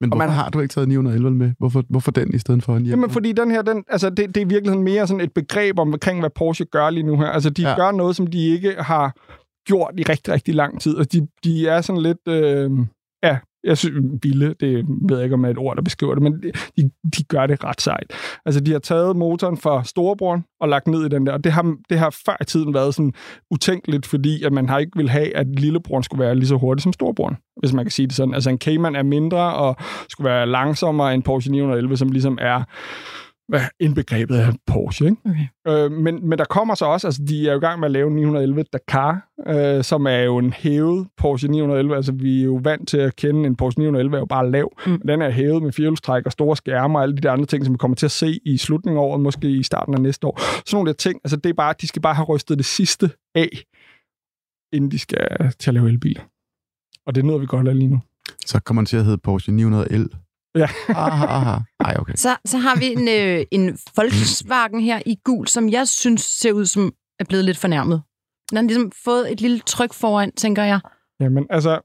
Men 0.01 0.11
hvorfor 0.11 0.27
man, 0.27 0.35
har 0.35 0.51
du 0.51 0.61
ikke 0.61 0.73
taget 0.73 0.89
911 0.89 1.39
med? 1.39 1.53
Hvorfor, 1.59 1.85
hvorfor 1.89 2.11
den 2.11 2.35
i 2.35 2.39
stedet 2.39 2.63
for 2.63 2.77
en 2.77 2.85
hjemme? 2.85 3.03
Jamen, 3.03 3.11
fordi 3.11 3.33
den 3.33 3.51
her, 3.51 3.63
den, 3.63 3.85
altså, 3.89 4.11
det, 4.11 4.29
det 4.29 4.37
er 4.37 4.41
i 4.41 4.49
virkeligheden 4.49 4.85
mere 4.85 5.07
sådan 5.07 5.21
et 5.21 5.33
begreb 5.33 5.79
omkring, 5.79 6.21
hvad 6.21 6.31
Porsche 6.31 6.65
gør 6.65 6.91
lige 6.91 7.03
nu 7.03 7.17
her. 7.17 7.27
Altså, 7.27 7.51
de 7.51 7.63
ja. 7.63 7.77
gør 7.77 7.91
noget, 7.91 8.17
som 8.17 8.27
de 8.27 8.49
ikke 8.49 8.75
har 8.79 9.15
gjort 9.67 9.95
i 9.99 10.03
rigtig, 10.03 10.35
rigtig 10.35 10.55
lang 10.55 10.81
tid. 10.81 10.99
Altså, 10.99 11.19
de, 11.19 11.29
de 11.45 11.69
er 11.69 11.81
sådan 11.81 12.03
lidt... 12.03 12.29
Øh, 12.29 12.71
jeg 13.65 13.79
synes, 13.79 14.19
vilde, 14.23 14.55
det 14.61 14.87
ved 15.09 15.17
jeg 15.17 15.25
ikke, 15.25 15.35
om 15.35 15.45
er 15.45 15.49
et 15.49 15.59
ord, 15.59 15.77
der 15.77 15.83
beskriver 15.83 16.15
det, 16.15 16.23
men 16.23 16.43
de, 16.77 16.91
de 17.17 17.25
gør 17.29 17.47
det 17.47 17.65
ret 17.65 17.81
sejt. 17.81 18.13
Altså, 18.47 18.61
de 18.61 18.73
har 18.73 18.79
taget 18.79 19.17
motoren 19.17 19.57
fra 19.57 19.85
storebroren 19.85 20.45
og 20.61 20.69
lagt 20.69 20.87
ned 20.87 21.07
i 21.07 21.09
den 21.09 21.27
der, 21.27 21.33
og 21.33 21.45
det 21.45 21.53
har, 21.53 21.77
det 21.91 21.99
har 21.99 22.11
før 22.27 22.37
i 22.41 22.45
tiden 22.45 22.75
været 22.75 22.95
sådan 22.95 23.13
utænkeligt, 23.51 24.07
fordi 24.07 24.43
at 24.45 24.53
man 24.53 24.69
har 24.69 24.79
ikke 24.79 24.93
vil 24.97 25.09
have, 25.09 25.37
at 25.37 25.47
lillebroren 25.47 26.03
skulle 26.03 26.25
være 26.25 26.35
lige 26.35 26.47
så 26.47 26.57
hurtig 26.57 26.83
som 26.83 26.93
storebroren, 26.93 27.37
hvis 27.57 27.73
man 27.73 27.85
kan 27.85 27.91
sige 27.91 28.07
det 28.07 28.17
sådan. 28.17 28.35
Altså, 28.35 28.51
en 28.51 28.59
Cayman 28.59 28.97
er 28.97 29.03
mindre 29.03 29.55
og 29.55 29.77
skulle 30.09 30.31
være 30.31 30.47
langsommere 30.47 31.15
end 31.15 31.23
Porsche 31.23 31.53
911, 31.53 31.97
som 31.97 32.09
ligesom 32.09 32.39
er 32.41 32.63
indbegrebet 33.81 34.37
af 34.37 34.53
Porsche. 34.67 35.07
Ikke? 35.07 35.17
Okay. 35.25 35.47
Øh, 35.69 35.93
men, 35.93 36.29
men 36.29 36.39
der 36.39 36.45
kommer 36.45 36.75
så 36.75 36.85
også, 36.85 37.07
altså 37.07 37.23
de 37.29 37.49
er 37.49 37.53
jo 37.53 37.59
i 37.59 37.61
gang 37.61 37.81
med 37.81 37.87
at 37.87 37.93
lave 37.93 38.11
911 38.11 38.65
Dakar, 38.73 39.29
øh, 39.47 39.85
som 39.85 40.07
er 40.07 40.19
jo 40.19 40.39
en 40.39 40.53
hævet 40.53 41.09
Porsche 41.17 41.49
911. 41.49 41.97
Altså 41.97 42.13
vi 42.13 42.41
er 42.41 42.45
jo 42.45 42.61
vant 42.65 42.89
til 42.89 42.99
at 42.99 43.17
kende, 43.17 43.47
en 43.47 43.57
Porsche 43.57 43.81
911 43.81 44.17
er 44.17 44.21
jo 44.21 44.27
bare 44.27 44.51
lav. 44.51 44.73
Mm. 44.87 45.01
Den 45.07 45.23
er 45.23 45.31
hævet 45.31 45.63
med 45.63 45.73
firehjulstræk 45.73 46.27
og 46.27 46.33
store 46.33 46.57
skærme 46.57 46.99
og 46.99 47.03
alle 47.03 47.17
de 47.17 47.21
der 47.21 47.33
andre 47.33 47.47
ting, 47.47 47.65
som 47.65 47.75
vi 47.75 47.79
kommer 47.79 47.95
til 47.95 48.07
at 48.07 48.11
se 48.11 48.41
i 48.45 48.57
slutningen 48.57 48.99
af 48.99 49.03
året, 49.03 49.21
måske 49.21 49.51
i 49.51 49.63
starten 49.63 49.95
af 49.95 50.01
næste 50.01 50.27
år. 50.27 50.41
Sådan 50.41 50.77
nogle 50.77 50.89
der 50.89 50.95
ting, 50.95 51.21
altså 51.25 51.37
det 51.37 51.51
er 51.51 51.55
bare, 51.55 51.75
de 51.81 51.89
skal 51.89 52.03
bare 52.03 52.15
have 52.15 52.27
rystet 52.27 52.59
det 52.59 52.67
sidste 52.67 53.11
af, 53.35 53.65
inden 54.73 54.91
de 54.91 54.99
skal 54.99 55.53
til 55.59 55.71
at 55.71 55.75
lave 55.75 55.89
elbiler. 55.89 56.23
Og 57.07 57.15
det 57.15 57.21
er 57.21 57.27
noget, 57.27 57.41
vi 57.41 57.47
godt 57.47 57.69
af 57.69 57.79
lige 57.79 57.89
nu. 57.89 58.01
Så 58.47 58.61
kommer 58.61 58.81
den 58.81 58.87
til 58.87 58.97
at 58.97 59.05
hedde 59.05 59.19
Porsche 59.19 59.53
911. 59.53 60.09
Ja. 60.55 60.69
aha, 60.89 61.27
aha. 61.27 61.59
Ej, 61.81 61.97
okay. 61.99 62.15
Så, 62.17 62.37
så 62.45 62.59
har 62.59 62.79
vi 62.79 62.87
en, 62.87 63.09
øh, 63.09 63.47
en 63.51 63.79
Volkswagen 63.97 64.81
her 64.81 65.03
i 65.07 65.17
gul, 65.25 65.47
som 65.47 65.69
jeg 65.69 65.89
synes 65.89 66.23
ser 66.23 66.53
ud 66.53 66.67
som 66.67 66.93
er 67.19 67.25
blevet 67.25 67.45
lidt 67.45 67.59
fornærmet. 67.59 68.03
Den 68.51 68.57
har 68.57 68.63
ligesom 68.63 68.93
fået 69.05 69.33
et 69.33 69.41
lille 69.41 69.59
tryk 69.59 69.93
foran, 69.93 70.33
tænker 70.33 70.63
jeg. 70.63 70.81
Jamen, 71.21 71.47
altså, 71.51 71.81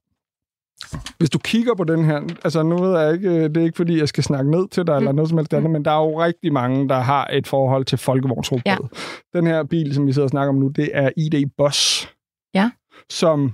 hvis 1.17 1.29
du 1.29 1.39
kigger 1.39 1.75
på 1.75 1.83
den 1.83 2.05
her, 2.05 2.21
altså 2.43 2.63
nu 2.63 2.77
ved 2.77 2.99
jeg 2.99 3.13
ikke, 3.13 3.43
det 3.43 3.57
er 3.57 3.63
ikke 3.63 3.77
fordi, 3.77 3.99
jeg 3.99 4.09
skal 4.09 4.23
snakke 4.23 4.51
ned 4.51 4.67
til 4.67 4.87
dig 4.87 4.93
mm. 4.93 4.97
eller 4.97 5.11
noget 5.11 5.29
som 5.29 5.37
helst 5.37 5.53
andet, 5.53 5.71
men 5.71 5.85
der 5.85 5.91
er 5.91 6.01
jo 6.01 6.23
rigtig 6.23 6.53
mange, 6.53 6.89
der 6.89 6.99
har 6.99 7.27
et 7.33 7.47
forhold 7.47 7.85
til 7.85 7.97
folkevognsrobotet. 7.97 8.89
Ja. 9.33 9.39
Den 9.39 9.47
her 9.47 9.63
bil, 9.63 9.93
som 9.93 10.07
vi 10.07 10.13
sidder 10.13 10.25
og 10.25 10.29
snakker 10.29 10.49
om 10.49 10.59
nu, 10.59 10.67
det 10.67 10.89
er 10.93 11.09
ID 11.17 11.49
Boss. 11.57 12.09
Ja. 12.53 12.71
Som 13.09 13.53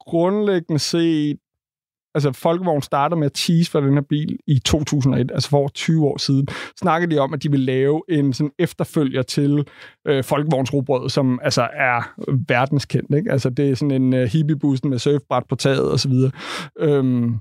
grundlæggende 0.00 0.78
set 0.78 1.38
altså 2.16 2.32
Folkevogn 2.32 2.82
starter 2.82 3.16
med 3.16 3.26
at 3.26 3.32
tease 3.32 3.70
for 3.70 3.80
den 3.80 3.94
her 3.94 4.00
bil 4.00 4.38
i 4.46 4.58
2001, 4.58 5.30
altså 5.30 5.48
for 5.48 5.68
20 5.68 6.04
år 6.04 6.18
siden, 6.18 6.48
snakkede 6.80 7.14
de 7.14 7.18
om, 7.18 7.34
at 7.34 7.42
de 7.42 7.50
vil 7.50 7.60
lave 7.60 8.02
en 8.08 8.32
sådan 8.32 8.52
efterfølger 8.58 9.22
til 9.22 9.68
øh, 10.06 10.24
Folkevognsrobrød, 10.24 11.08
som 11.10 11.40
altså 11.42 11.68
er 11.72 12.14
verdenskendt. 12.48 13.14
Ikke? 13.14 13.32
Altså 13.32 13.50
det 13.50 13.70
er 13.70 13.74
sådan 13.74 14.02
en 14.02 14.14
øh, 14.14 14.28
hippiebussen 14.28 14.90
med 14.90 14.98
surfbræt 14.98 15.42
på 15.48 15.56
taget 15.56 15.92
osv. 15.92 16.12
Øhm, 16.78 17.36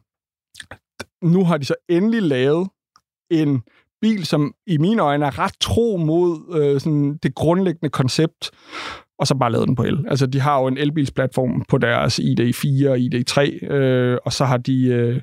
nu 1.24 1.44
har 1.44 1.58
de 1.58 1.66
så 1.66 1.76
endelig 1.90 2.22
lavet 2.22 2.70
en 3.32 3.62
bil, 4.02 4.26
som 4.26 4.54
i 4.68 4.78
mine 4.78 5.02
øjne 5.02 5.26
er 5.26 5.40
ret 5.40 5.54
tro 5.60 5.98
mod 5.98 6.58
øh, 6.60 6.80
sådan 6.82 7.18
det 7.24 7.36
grundlæggende 7.36 7.90
koncept 7.90 8.52
og 9.19 9.28
så 9.28 9.36
bare 9.36 9.51
lavet 9.51 9.67
den 9.67 9.75
på 9.75 9.84
el. 9.84 10.06
Altså, 10.08 10.25
de 10.25 10.39
har 10.39 10.60
jo 10.60 10.67
en 10.67 10.78
elbilsplatform 10.78 11.65
på 11.69 11.78
deres 11.78 12.19
ID4 12.19 12.89
og 12.89 12.97
ID3, 12.97 13.65
øh, 13.73 14.17
og 14.25 14.34
så 14.34 14.45
har 14.45 14.58
de 14.58 14.86
øh, 14.88 15.21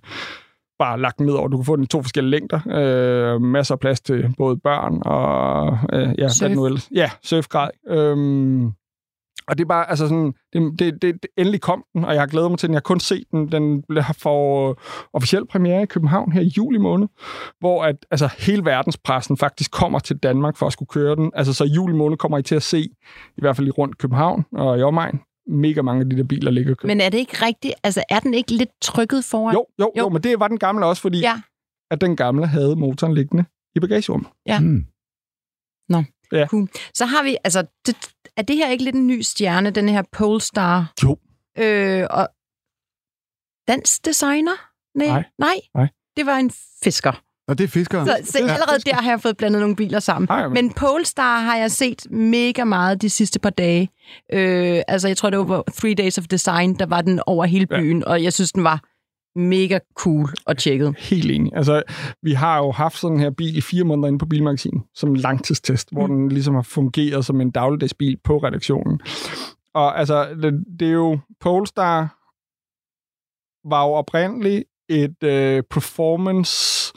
bare 0.78 1.00
lagt 1.00 1.18
den 1.18 1.26
ned 1.26 1.34
over. 1.34 1.48
Du 1.48 1.56
kan 1.56 1.64
få 1.64 1.76
den 1.76 1.84
i 1.84 1.86
to 1.86 2.02
forskellige 2.02 2.30
længder. 2.30 2.60
Øh, 2.66 3.40
masser 3.40 3.74
af 3.74 3.80
plads 3.80 4.00
til 4.00 4.34
både 4.38 4.56
børn 4.56 5.02
og... 5.04 5.78
Øh, 5.92 6.14
ja, 6.18 6.28
Surf. 6.28 6.50
nu 6.50 6.78
Ja, 6.94 7.10
surfgrad. 7.22 7.70
Øh, 7.88 8.16
og 9.52 9.58
det 9.58 9.64
er 9.64 9.68
bare, 9.68 9.90
altså 9.90 10.08
sådan, 10.08 10.34
det, 10.52 10.78
det, 10.78 11.02
det, 11.02 11.22
det 11.22 11.30
endelig 11.38 11.60
kom 11.60 11.84
den, 11.92 12.04
og 12.04 12.12
jeg 12.12 12.22
har 12.22 12.26
glædet 12.26 12.50
mig 12.50 12.58
til 12.58 12.68
den. 12.68 12.74
Jeg 12.74 12.78
har 12.78 12.82
kun 12.82 13.00
set 13.00 13.24
den. 13.30 13.52
Den 13.52 13.84
har 13.90 14.12
for 14.18 14.78
officiel 15.12 15.46
premiere 15.46 15.82
i 15.82 15.86
København 15.86 16.32
her 16.32 16.40
i 16.40 16.52
juli 16.56 16.78
måned, 16.78 17.08
hvor 17.58 17.84
at, 17.84 17.96
altså, 18.10 18.28
hele 18.38 18.64
verdenspressen 18.64 19.36
faktisk 19.36 19.70
kommer 19.70 19.98
til 19.98 20.16
Danmark 20.16 20.56
for 20.56 20.66
at 20.66 20.72
skulle 20.72 20.88
køre 20.88 21.16
den. 21.16 21.32
Altså, 21.34 21.52
så 21.54 21.64
i 21.64 21.68
juli 21.68 21.94
måned 21.94 22.16
kommer 22.16 22.38
I 22.38 22.42
til 22.42 22.54
at 22.54 22.62
se, 22.62 22.80
i 23.36 23.40
hvert 23.40 23.56
fald 23.56 23.66
i 23.66 23.70
rundt 23.70 23.98
København 23.98 24.44
og 24.52 24.78
i 24.78 24.82
omegn, 24.82 25.20
mega 25.46 25.82
mange 25.82 26.00
af 26.00 26.10
de 26.10 26.16
der 26.16 26.24
biler 26.24 26.50
ligger 26.50 26.74
Men 26.84 27.00
er 27.00 27.08
det 27.08 27.18
ikke 27.18 27.46
rigtigt? 27.46 27.74
Altså, 27.82 28.02
er 28.08 28.20
den 28.20 28.34
ikke 28.34 28.52
lidt 28.52 28.70
trykket 28.82 29.24
foran? 29.24 29.54
Jo, 29.54 29.66
jo, 29.78 29.92
jo, 29.96 30.02
jo 30.02 30.08
men 30.08 30.22
det 30.22 30.40
var 30.40 30.48
den 30.48 30.58
gamle 30.58 30.86
også, 30.86 31.02
fordi 31.02 31.20
ja. 31.20 31.40
at 31.90 32.00
den 32.00 32.16
gamle 32.16 32.46
havde 32.46 32.76
motoren 32.76 33.14
liggende 33.14 33.44
i 33.76 33.80
bagagerummet. 33.80 34.28
Ja. 34.46 34.60
Mm. 34.60 34.84
Nå, 35.88 36.04
Ja. 36.32 36.46
cool. 36.46 36.68
Så 36.94 37.06
har 37.06 37.22
vi, 37.24 37.36
altså, 37.44 37.66
det, 37.86 37.96
er 38.36 38.42
det 38.42 38.56
her 38.56 38.68
ikke 38.68 38.84
lidt 38.84 38.96
en 38.96 39.06
ny 39.06 39.20
stjerne, 39.20 39.70
den 39.70 39.88
her 39.88 40.02
Polestar? 40.12 40.92
Jo. 41.02 41.16
Øh, 41.58 42.06
og 42.10 42.28
dansk 43.68 44.04
designer? 44.04 44.52
Nej. 44.98 45.24
Nej. 45.38 45.54
Nej. 45.74 45.88
Det 46.16 46.26
var 46.26 46.36
en 46.36 46.50
fisker. 46.84 47.22
Og 47.48 47.58
det 47.58 47.64
er 47.64 47.68
fiskere. 47.68 48.06
Så, 48.06 48.18
så 48.24 48.38
allerede 48.38 48.78
der 48.86 48.94
har 48.94 49.10
jeg 49.10 49.20
fået 49.20 49.36
blandet 49.36 49.60
nogle 49.60 49.76
biler 49.76 50.00
sammen. 50.00 50.26
Nej, 50.30 50.42
men- 50.48 50.52
Men 50.54 50.72
Polestar 50.72 51.40
har 51.40 51.56
jeg 51.56 51.70
set 51.70 52.06
mega 52.10 52.64
meget 52.64 53.02
de 53.02 53.10
sidste 53.10 53.38
par 53.38 53.50
dage. 53.50 53.88
Øh, 54.32 54.82
altså, 54.88 55.08
jeg 55.08 55.16
tror, 55.16 55.30
det 55.30 55.38
var 55.38 55.64
Three 55.76 55.94
Days 55.94 56.18
of 56.18 56.24
Design, 56.26 56.74
der 56.74 56.86
var 56.86 57.02
den 57.02 57.20
over 57.26 57.44
hele 57.44 57.66
Ja. 57.70 57.76
byen, 57.80 58.04
og 58.04 58.22
jeg 58.22 58.32
synes, 58.32 58.52
den 58.52 58.64
var 58.64 58.80
mega 59.36 59.78
cool 59.94 60.28
og 60.46 60.58
tjekket. 60.58 60.94
Helt 60.98 61.30
enig. 61.30 61.52
Altså, 61.56 61.82
vi 62.22 62.32
har 62.32 62.58
jo 62.58 62.70
haft 62.72 62.98
sådan 62.98 63.20
her 63.20 63.30
bil 63.30 63.56
i 63.56 63.60
fire 63.60 63.84
måneder 63.84 64.08
inde 64.08 64.18
på 64.18 64.26
Bilmagasinet, 64.26 64.82
som 64.94 65.14
langtidstest, 65.14 65.88
hvor 65.92 66.06
Mm. 66.06 66.12
den 66.18 66.28
ligesom 66.28 66.54
har 66.54 66.62
fungeret 66.62 67.24
som 67.24 67.40
en 67.40 67.50
dagligdagsbil 67.50 68.16
på 68.24 68.38
redaktionen. 68.38 69.00
Og 69.74 69.98
altså, 69.98 70.28
det, 70.42 70.64
det 70.80 70.88
er 70.88 70.92
jo, 70.92 71.18
Polestar 71.40 72.18
var 73.68 73.84
jo 73.86 73.92
oprindeligt 73.92 74.64
et 74.88 75.22
øh, 75.22 75.62
performance 75.70 76.92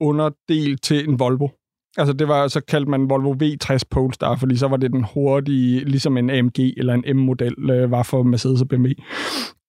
underdel 0.00 0.78
til 0.78 1.08
en 1.08 1.18
Volvo. 1.18 1.48
Altså 1.96 2.12
det 2.12 2.28
var, 2.28 2.48
så 2.48 2.60
kaldte 2.60 2.90
man 2.90 3.08
Volvo 3.10 3.32
V60 3.42 3.78
Polestar, 3.90 4.36
fordi 4.36 4.56
så 4.56 4.68
var 4.68 4.76
det 4.76 4.92
den 4.92 5.06
hurtige, 5.14 5.84
ligesom 5.84 6.16
en 6.16 6.30
AMG 6.30 6.58
eller 6.76 6.94
en 6.94 7.16
M-model 7.16 7.70
øh, 7.70 7.90
var 7.90 8.02
for 8.02 8.22
Mercedes 8.22 8.60
og 8.60 8.68
BMW. 8.68 8.88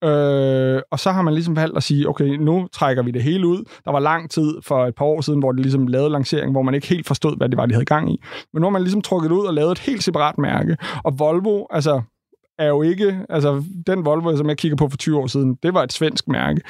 Øh, 0.06 0.82
og 0.92 1.00
så 1.00 1.12
har 1.12 1.22
man 1.22 1.34
ligesom 1.34 1.56
valgt 1.56 1.78
at 1.78 1.84
sige, 1.84 2.10
okay, 2.10 2.26
nu 2.26 2.68
trækker 2.74 3.04
vi 3.04 3.12
det 3.12 3.24
hele 3.24 3.48
ud. 3.48 3.64
Der 3.86 3.92
var 3.92 4.00
lang 4.00 4.30
tid 4.30 4.54
for 4.62 4.86
et 4.86 4.96
par 4.96 5.06
år 5.06 5.22
siden, 5.22 5.40
hvor 5.40 5.52
det 5.52 5.62
ligesom 5.62 5.88
lavede 5.88 6.10
lancering, 6.10 6.52
hvor 6.52 6.62
man 6.62 6.74
ikke 6.74 6.88
helt 6.88 7.08
forstod, 7.08 7.38
hvad 7.38 7.50
det 7.50 7.58
var, 7.58 7.66
de 7.66 7.74
havde 7.74 7.86
gang 7.86 8.14
i. 8.14 8.24
Men 8.54 8.62
nu 8.62 8.66
har 8.66 8.72
man 8.72 8.82
ligesom 8.82 9.02
trukket 9.02 9.30
det 9.30 9.36
ud 9.36 9.46
og 9.46 9.54
lavet 9.54 9.72
et 9.72 9.80
helt 9.80 10.04
separat 10.04 10.38
mærke. 10.38 10.78
Og 11.04 11.20
Volvo, 11.20 11.66
altså 11.70 12.02
er 12.60 12.68
jo 12.68 12.82
ikke, 12.82 13.20
altså 13.30 13.64
den 13.88 14.06
Volvo, 14.06 14.38
som 14.38 14.50
jeg 14.50 14.58
kigger 14.58 14.76
på 14.76 14.90
for 14.90 14.98
20 14.98 15.20
år 15.20 15.28
siden, 15.28 15.56
det 15.64 15.74
var 15.74 15.84
et 15.84 15.94
svensk 15.94 16.28
mærke. 16.28 16.62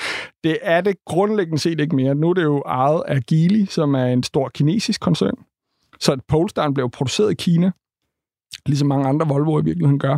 Det 0.43 0.57
er 0.61 0.81
det 0.81 0.95
grundlæggende 1.05 1.59
set 1.59 1.79
ikke 1.79 1.95
mere. 1.95 2.15
Nu 2.15 2.29
er 2.29 2.33
det 2.33 2.43
jo 2.43 2.63
ejet 2.65 3.03
af 3.07 3.23
Geely, 3.23 3.65
som 3.65 3.93
er 3.95 4.05
en 4.05 4.23
stor 4.23 4.49
kinesisk 4.49 5.01
koncern. 5.01 5.35
Så 5.99 6.17
Polestar 6.27 6.69
blev 6.69 6.89
produceret 6.89 7.31
i 7.31 7.35
Kina, 7.35 7.71
ligesom 8.65 8.87
mange 8.87 9.07
andre 9.07 9.27
Volvo 9.27 9.59
i 9.59 9.63
virkeligheden 9.63 9.99
gør. 9.99 10.17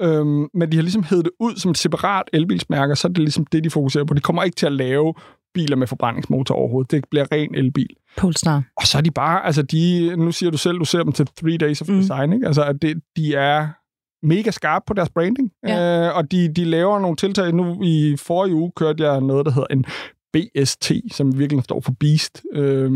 Øhm, 0.00 0.48
men 0.54 0.72
de 0.72 0.76
har 0.76 0.82
ligesom 0.82 1.02
hævet 1.04 1.24
det 1.24 1.32
ud 1.40 1.56
som 1.56 1.70
et 1.70 1.78
separat 1.78 2.22
elbilsmærke, 2.32 2.92
og 2.92 2.98
så 2.98 3.08
er 3.08 3.12
det 3.12 3.18
ligesom 3.18 3.46
det, 3.46 3.64
de 3.64 3.70
fokuserer 3.70 4.04
på. 4.04 4.14
De 4.14 4.20
kommer 4.20 4.42
ikke 4.42 4.54
til 4.56 4.66
at 4.66 4.72
lave 4.72 5.14
biler 5.54 5.76
med 5.76 5.86
forbrændingsmotor 5.86 6.54
overhovedet. 6.54 6.90
Det 6.90 7.04
bliver 7.10 7.24
ren 7.32 7.54
elbil. 7.54 7.88
Polestar. 8.16 8.62
Og 8.76 8.86
så 8.86 8.98
er 8.98 9.02
de 9.02 9.10
bare, 9.10 9.46
altså 9.46 9.62
de, 9.62 10.12
nu 10.16 10.32
siger 10.32 10.50
du 10.50 10.58
selv, 10.58 10.78
du 10.78 10.84
ser 10.84 11.02
dem 11.02 11.12
til 11.12 11.26
Three 11.26 11.56
Days 11.56 11.80
of 11.82 11.88
Mm. 11.88 11.94
Design, 11.96 12.32
ikke? 12.32 12.46
Altså 12.46 12.64
at 12.64 12.82
det, 12.82 13.00
de 13.16 13.34
er 13.34 13.68
mega 14.26 14.50
skarpe 14.50 14.82
på 14.86 14.94
deres 14.94 15.10
branding, 15.10 15.50
Ja. 15.68 16.06
øh, 16.08 16.16
og 16.16 16.30
de, 16.32 16.48
de 16.54 16.64
laver 16.64 16.98
nogle 17.00 17.16
tiltag. 17.16 17.52
Nu 17.54 17.82
i 17.82 18.16
forrige 18.18 18.54
uge 18.54 18.72
kørte 18.76 19.04
jeg 19.04 19.20
noget, 19.20 19.46
der 19.46 19.52
hedder 19.52 19.66
en 19.70 19.84
BST, 20.32 20.92
som 21.12 21.38
virkelig 21.38 21.64
står 21.64 21.80
for 21.80 21.92
Beast, 22.00 22.42
øh, 22.52 22.92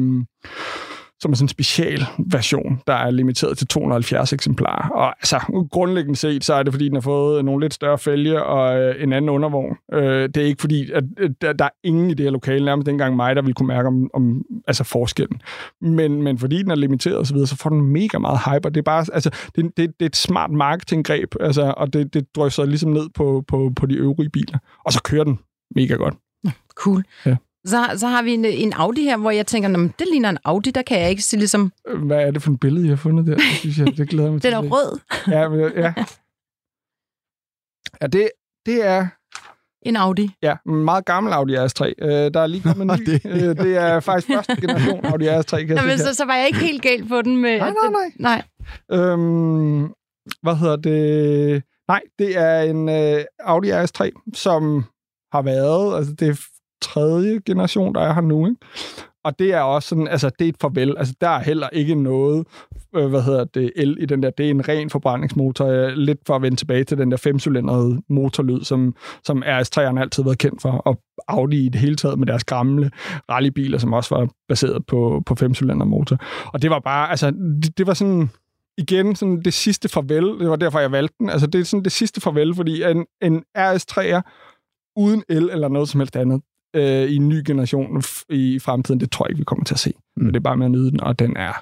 som 1.23 1.33
er 1.33 1.37
sådan 1.37 1.45
en 1.45 1.49
special 1.49 2.05
version, 2.19 2.81
der 2.87 2.93
er 2.93 3.11
limiteret 3.11 3.59
til 3.59 3.67
270 3.67 4.33
eksemplarer. 4.33 4.89
Og 4.89 5.07
altså, 5.07 5.67
grundlæggende 5.71 6.17
set, 6.17 6.45
så 6.45 6.55
er 6.55 6.63
det, 6.63 6.73
fordi 6.73 6.85
den 6.85 6.95
har 6.95 7.01
fået 7.01 7.45
nogle 7.45 7.65
lidt 7.65 7.75
større 7.75 7.99
fælge 7.99 8.43
og 8.43 8.81
øh, 8.81 9.03
en 9.03 9.13
anden 9.13 9.29
undervogn. 9.29 9.77
Øh, 9.93 10.29
det 10.29 10.37
er 10.37 10.45
ikke 10.45 10.61
fordi, 10.61 10.91
at, 10.93 11.05
at 11.19 11.31
der, 11.41 11.53
der 11.53 11.65
er 11.65 11.71
ingen 11.85 12.11
i 12.11 12.15
det 12.15 12.25
her 12.25 12.31
lokale, 12.31 12.65
nærmest 12.65 12.89
ikke 12.89 12.95
engang 12.95 13.17
mig, 13.17 13.37
der 13.37 13.43
vil 13.43 13.55
kunne 13.55 13.67
mærke 13.67 13.89
om, 13.89 14.11
om 14.15 14.43
altså 14.67 14.85
forskellen. 14.85 15.43
Men, 15.81 16.23
men 16.23 16.39
fordi 16.39 16.63
den 16.63 16.71
er 16.71 16.75
limiteret 16.75 17.17
og 17.17 17.27
så 17.27 17.35
videre, 17.35 17.47
så 17.47 17.57
får 17.57 17.71
den 17.71 17.83
mega 17.83 18.19
meget 18.19 18.39
hype, 18.39 18.69
og 18.69 18.75
det 18.75 18.81
er 18.81 18.85
bare, 18.85 19.07
altså, 19.13 19.31
det, 19.57 19.65
det, 19.65 19.77
det 19.77 19.93
er 20.01 20.07
et 20.07 20.17
smart 20.17 20.51
marketinggreb, 20.51 21.35
altså, 21.41 21.75
og 21.77 21.93
det, 21.93 22.15
det 22.15 22.37
drysser 22.37 22.65
ligesom 22.65 22.91
ned 22.91 23.09
på, 23.15 23.45
på, 23.49 23.73
på 23.77 23.87
de 23.87 23.95
øvrige 23.95 24.31
biler. 24.31 24.59
Og 24.85 24.93
så 24.93 25.03
kører 25.03 25.25
den 25.25 25.39
mega 25.77 25.95
godt. 25.95 26.15
Cool. 26.75 27.05
Ja. 27.27 27.37
Så, 27.67 27.91
så 27.97 28.07
har 28.07 28.23
vi 28.23 28.35
en, 28.35 28.45
en 28.45 28.73
Audi 28.73 29.03
her, 29.03 29.17
hvor 29.17 29.31
jeg 29.31 29.47
tænker, 29.47 29.69
"Nå, 29.69 29.79
men 29.79 29.95
det 29.99 30.07
ligner 30.11 30.29
en 30.31 30.39
Audi, 30.45 30.71
der 30.71 30.83
kan 30.83 31.01
jeg 31.01 31.11
ikke 31.11 31.23
se 31.23 31.37
ligesom, 31.37 31.73
Hvad 31.97 32.27
er 32.27 32.31
det 32.31 32.43
for 32.43 32.51
et 32.53 32.61
billede, 32.61 32.85
jeg 32.87 32.91
har 32.93 32.97
fundet 32.97 33.27
der? 33.27 33.35
Det, 33.35 33.43
synes 33.45 33.79
jeg, 33.79 33.87
det 33.97 34.09
glæder 34.09 34.31
mig 34.31 34.33
den 34.33 34.41
til. 34.41 34.53
er 34.53 34.59
at 34.59 34.65
se. 34.65 34.71
rød. 34.71 34.99
Ja, 35.29 35.49
men, 35.49 35.61
ja. 35.61 35.95
ja 38.03 38.07
det, 38.07 38.31
det 38.67 38.87
er 38.87 39.07
En 39.83 39.97
Audi. 39.97 40.31
ja, 40.43 40.57
en 40.67 40.85
meget 40.85 41.05
gammel 41.05 41.33
Audi 41.33 41.57
R3. 41.57 41.93
Øh, 41.99 42.09
der 42.35 42.41
er 42.41 42.47
lige 42.47 42.63
kommet 42.69 42.91
en 42.91 43.01
ny. 43.01 43.05
Det- 43.13 43.23
det... 43.23 43.49
Øh, 43.51 43.57
det 43.65 43.77
er 43.77 44.01
faktisk 44.01 44.29
første 44.35 44.61
generation 44.61 45.05
Audi 45.07 45.29
R3. 45.29 45.57
Kan 45.57 45.69
jeg 45.69 45.77
Nå, 45.77 45.81
se 45.83 45.87
men 45.87 45.99
så, 45.99 46.15
så 46.15 46.25
var 46.25 46.35
jeg 46.35 46.47
ikke 46.47 46.59
helt 46.59 46.83
galt 46.83 47.09
på 47.09 47.23
den 47.23 47.37
med... 47.37 47.59
Nej, 47.59 47.71
nej, 47.71 47.77
den- 47.85 48.13
nej. 48.19 48.43
nej. 48.91 48.99
Øhm, 49.01 49.83
hvad 50.43 50.57
hedder 50.57 50.77
det? 50.77 51.63
Nej, 51.89 52.01
det 52.19 52.39
er 52.39 52.61
en 52.61 52.89
øh, 52.89 53.25
Audi 53.41 53.71
RS3, 53.71 54.11
som 54.35 54.85
har 55.33 55.43
været, 55.43 55.97
altså 55.97 56.13
det 56.15 56.39
tredje 56.83 57.41
generation, 57.47 57.95
der 57.95 58.01
er 58.01 58.15
her 58.15 58.21
nu, 58.21 58.47
ikke? 58.47 58.59
Og 59.25 59.39
det 59.39 59.53
er 59.53 59.61
også 59.61 59.89
sådan, 59.89 60.09
altså 60.09 60.31
det 60.39 60.45
er 60.45 60.49
et 60.49 60.57
farvel. 60.61 60.95
Altså 60.99 61.15
der 61.21 61.29
er 61.29 61.39
heller 61.39 61.69
ikke 61.69 61.95
noget, 61.95 62.47
øh, 62.97 63.07
hvad 63.07 63.23
hedder 63.23 63.45
det, 63.45 63.73
el 63.77 63.97
i 64.01 64.07
den 64.07 64.23
der. 64.23 64.31
Det 64.31 64.47
er 64.47 64.51
en 64.51 64.69
ren 64.69 64.91
forbrændingsmotor. 64.91 65.67
Øh, 65.67 65.89
lidt 65.89 66.19
for 66.27 66.37
at 66.37 66.43
vende 66.43 66.57
tilbage 66.57 66.85
til 66.85 66.99
den 66.99 67.11
der 67.11 67.17
femcylindrede 67.17 68.03
motorlyd, 68.09 68.61
som, 68.61 68.95
som 69.25 69.43
RS3'erne 69.47 70.01
altid 70.01 70.25
været 70.25 70.39
kendt 70.39 70.63
for. 70.63 70.71
Og 70.71 71.01
Audi 71.29 71.67
i 71.67 71.69
det 71.69 71.81
hele 71.81 71.97
taget 71.97 72.19
med 72.19 72.27
deres 72.27 72.45
gamle 72.45 72.91
rallybiler, 73.31 73.79
som 73.79 73.93
også 73.93 74.15
var 74.15 74.29
baseret 74.49 74.87
på, 74.87 75.23
på 75.27 75.35
femcylindrede 75.35 75.91
motor. 75.91 76.19
Og 76.47 76.63
det 76.63 76.71
var 76.71 76.79
bare, 76.79 77.11
altså 77.11 77.31
det, 77.63 77.79
det 77.79 77.87
var 77.87 77.95
sådan, 77.95 78.31
igen 78.79 79.17
sådan 79.17 79.43
det 79.43 79.55
sidste 79.55 79.89
farvel. 79.89 80.25
Det 80.25 80.51
var 80.51 80.57
derfor, 80.57 80.81
jeg 80.81 80.93
valgte 80.93 81.15
den. 81.19 81.31
Altså 81.31 81.47
det 81.47 81.61
er 81.61 81.65
sådan 81.65 81.85
det 81.85 81.93
sidste 81.93 82.21
farvel, 82.21 82.55
fordi 82.55 82.83
en, 82.83 83.07
en 83.23 83.43
RS3'er 83.59 84.21
uden 84.97 85.23
el 85.29 85.51
eller 85.53 85.69
noget 85.69 85.89
som 85.89 86.01
helst 86.01 86.17
andet, 86.17 86.43
øh, 86.75 86.83
i 87.11 87.17
en 87.17 87.29
ny 87.29 87.43
generation 87.47 88.03
i 88.31 88.59
fremtiden, 88.59 89.01
det 89.01 89.11
tror 89.11 89.27
jeg 89.27 89.31
ikke, 89.31 89.39
vi 89.39 89.45
kommer 89.45 89.65
til 89.65 89.75
at 89.75 89.79
se. 89.79 89.93
Mm. 90.17 90.23
Men 90.25 90.35
det 90.35 90.37
er 90.41 90.43
bare 90.43 90.57
med 90.57 90.67
at 90.67 90.71
nyde 90.73 90.91
den, 90.91 91.01
og 91.01 91.19
den 91.19 91.37
er 91.37 91.53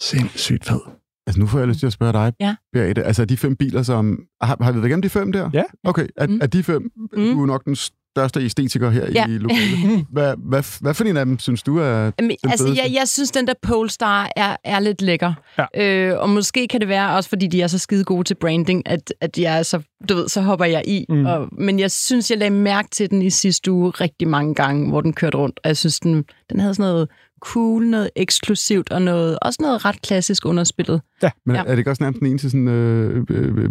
sindssygt 0.00 0.64
fed. 0.64 0.80
Altså 1.26 1.40
nu 1.40 1.46
får 1.46 1.58
jeg 1.58 1.68
lyst 1.68 1.80
til 1.80 1.86
at 1.86 1.92
spørge 1.92 2.12
dig, 2.12 2.32
Ja. 2.40 2.56
Beate. 2.72 3.02
Altså 3.02 3.24
de 3.24 3.36
fem 3.36 3.56
biler, 3.56 3.82
som... 3.82 4.26
Har, 4.42 4.56
har 4.60 4.72
vi 4.72 4.76
været 4.78 4.86
igennem 4.88 5.02
de 5.02 5.08
fem 5.08 5.32
der? 5.32 5.50
Ja. 5.52 5.62
Okay, 5.84 6.06
er, 6.16 6.26
Mm. 6.26 6.38
er 6.42 6.46
de 6.46 6.62
fem... 6.62 6.82
Mm. 6.96 7.08
Du 7.12 7.42
er 7.42 7.46
nok 7.46 7.64
den 7.64 7.76
største 8.16 8.40
æstetiker 8.40 8.90
her 8.90 9.06
Ja. 9.14 9.26
i 9.26 9.38
lokalet. 9.38 10.06
Hvad, 10.12 10.34
hvad, 10.38 10.80
hvad 10.80 10.94
for 10.94 11.04
en 11.04 11.16
af 11.16 11.24
dem 11.26 11.38
synes 11.38 11.62
du 11.62 11.78
er 11.78 11.84
Jamen, 11.94 12.12
den 12.18 12.50
altså, 12.50 12.66
jeg, 12.68 12.90
jeg 12.94 13.08
synes, 13.08 13.30
den 13.30 13.46
der 13.46 13.54
Polestar 13.62 14.30
er, 14.36 14.56
er 14.64 14.80
lidt 14.80 15.02
lækker. 15.02 15.32
Ja. 15.58 15.82
Øh, 16.12 16.20
og 16.20 16.30
måske 16.30 16.68
kan 16.68 16.80
det 16.80 16.88
være 16.88 17.10
også, 17.16 17.28
fordi 17.28 17.46
de 17.46 17.62
er 17.62 17.66
så 17.66 17.78
skide 17.78 18.04
gode 18.04 18.24
til 18.24 18.34
branding, 18.34 18.82
at, 18.88 19.12
at 19.20 19.38
jeg 19.38 19.58
er 19.58 19.62
så, 19.62 19.82
du 20.08 20.14
ved, 20.14 20.28
så 20.28 20.40
hopper 20.40 20.64
jeg 20.64 20.82
i. 20.86 21.04
Mm. 21.08 21.26
Og, 21.26 21.48
men 21.58 21.78
jeg 21.78 21.90
synes, 21.90 22.30
jeg 22.30 22.38
lagde 22.38 22.54
mærke 22.54 22.88
til 22.92 23.10
den 23.10 23.22
i 23.22 23.30
sidste 23.30 23.72
uge 23.72 23.90
rigtig 23.90 24.28
mange 24.28 24.54
gange, 24.54 24.88
hvor 24.88 25.00
den 25.00 25.12
kørte 25.12 25.36
rundt. 25.38 25.60
Og 25.64 25.68
jeg 25.68 25.76
synes, 25.76 26.00
den, 26.00 26.24
den 26.50 26.60
havde 26.60 26.74
sådan 26.74 26.90
noget 26.90 27.08
cool, 27.40 27.86
noget 27.86 28.10
eksklusivt, 28.16 28.90
og 28.92 29.02
noget, 29.02 29.38
også 29.42 29.58
noget 29.62 29.84
ret 29.84 30.02
klassisk 30.02 30.46
underspillet. 30.46 31.00
Men 31.46 31.56
Ja. 31.56 31.60
er 31.62 31.70
det 31.70 31.78
ikke 31.78 31.90
også 31.90 32.02
nærmest 32.02 32.22
ene 32.22 32.38
til 32.38 32.50
sådan 32.50 32.68
øh, 32.68 33.24
øh, 33.30 33.54
øh, 33.58 33.70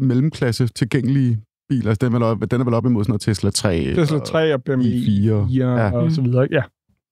mellemklasse 0.00 0.66
tilgængelige 0.66 1.38
biler? 1.68 1.88
Altså, 1.90 2.06
den, 2.06 2.14
er 2.14 2.18
vel 2.18 2.22
op, 2.26 2.50
den 2.50 2.60
er 2.60 2.64
vel 2.64 2.74
op 2.74 2.86
imod 2.86 3.04
sådan 3.04 3.10
noget 3.12 3.20
Tesla 3.20 3.50
3? 3.50 3.94
Tesla 3.94 4.16
og 4.18 4.24
3 4.26 4.54
og 4.54 4.62
BMW 4.64 4.82
i4. 4.82 5.48
4 5.48 5.48
Ja. 5.50 5.90
og 5.90 6.12
så 6.12 6.22
videre. 6.22 6.48
Ja. 6.50 6.62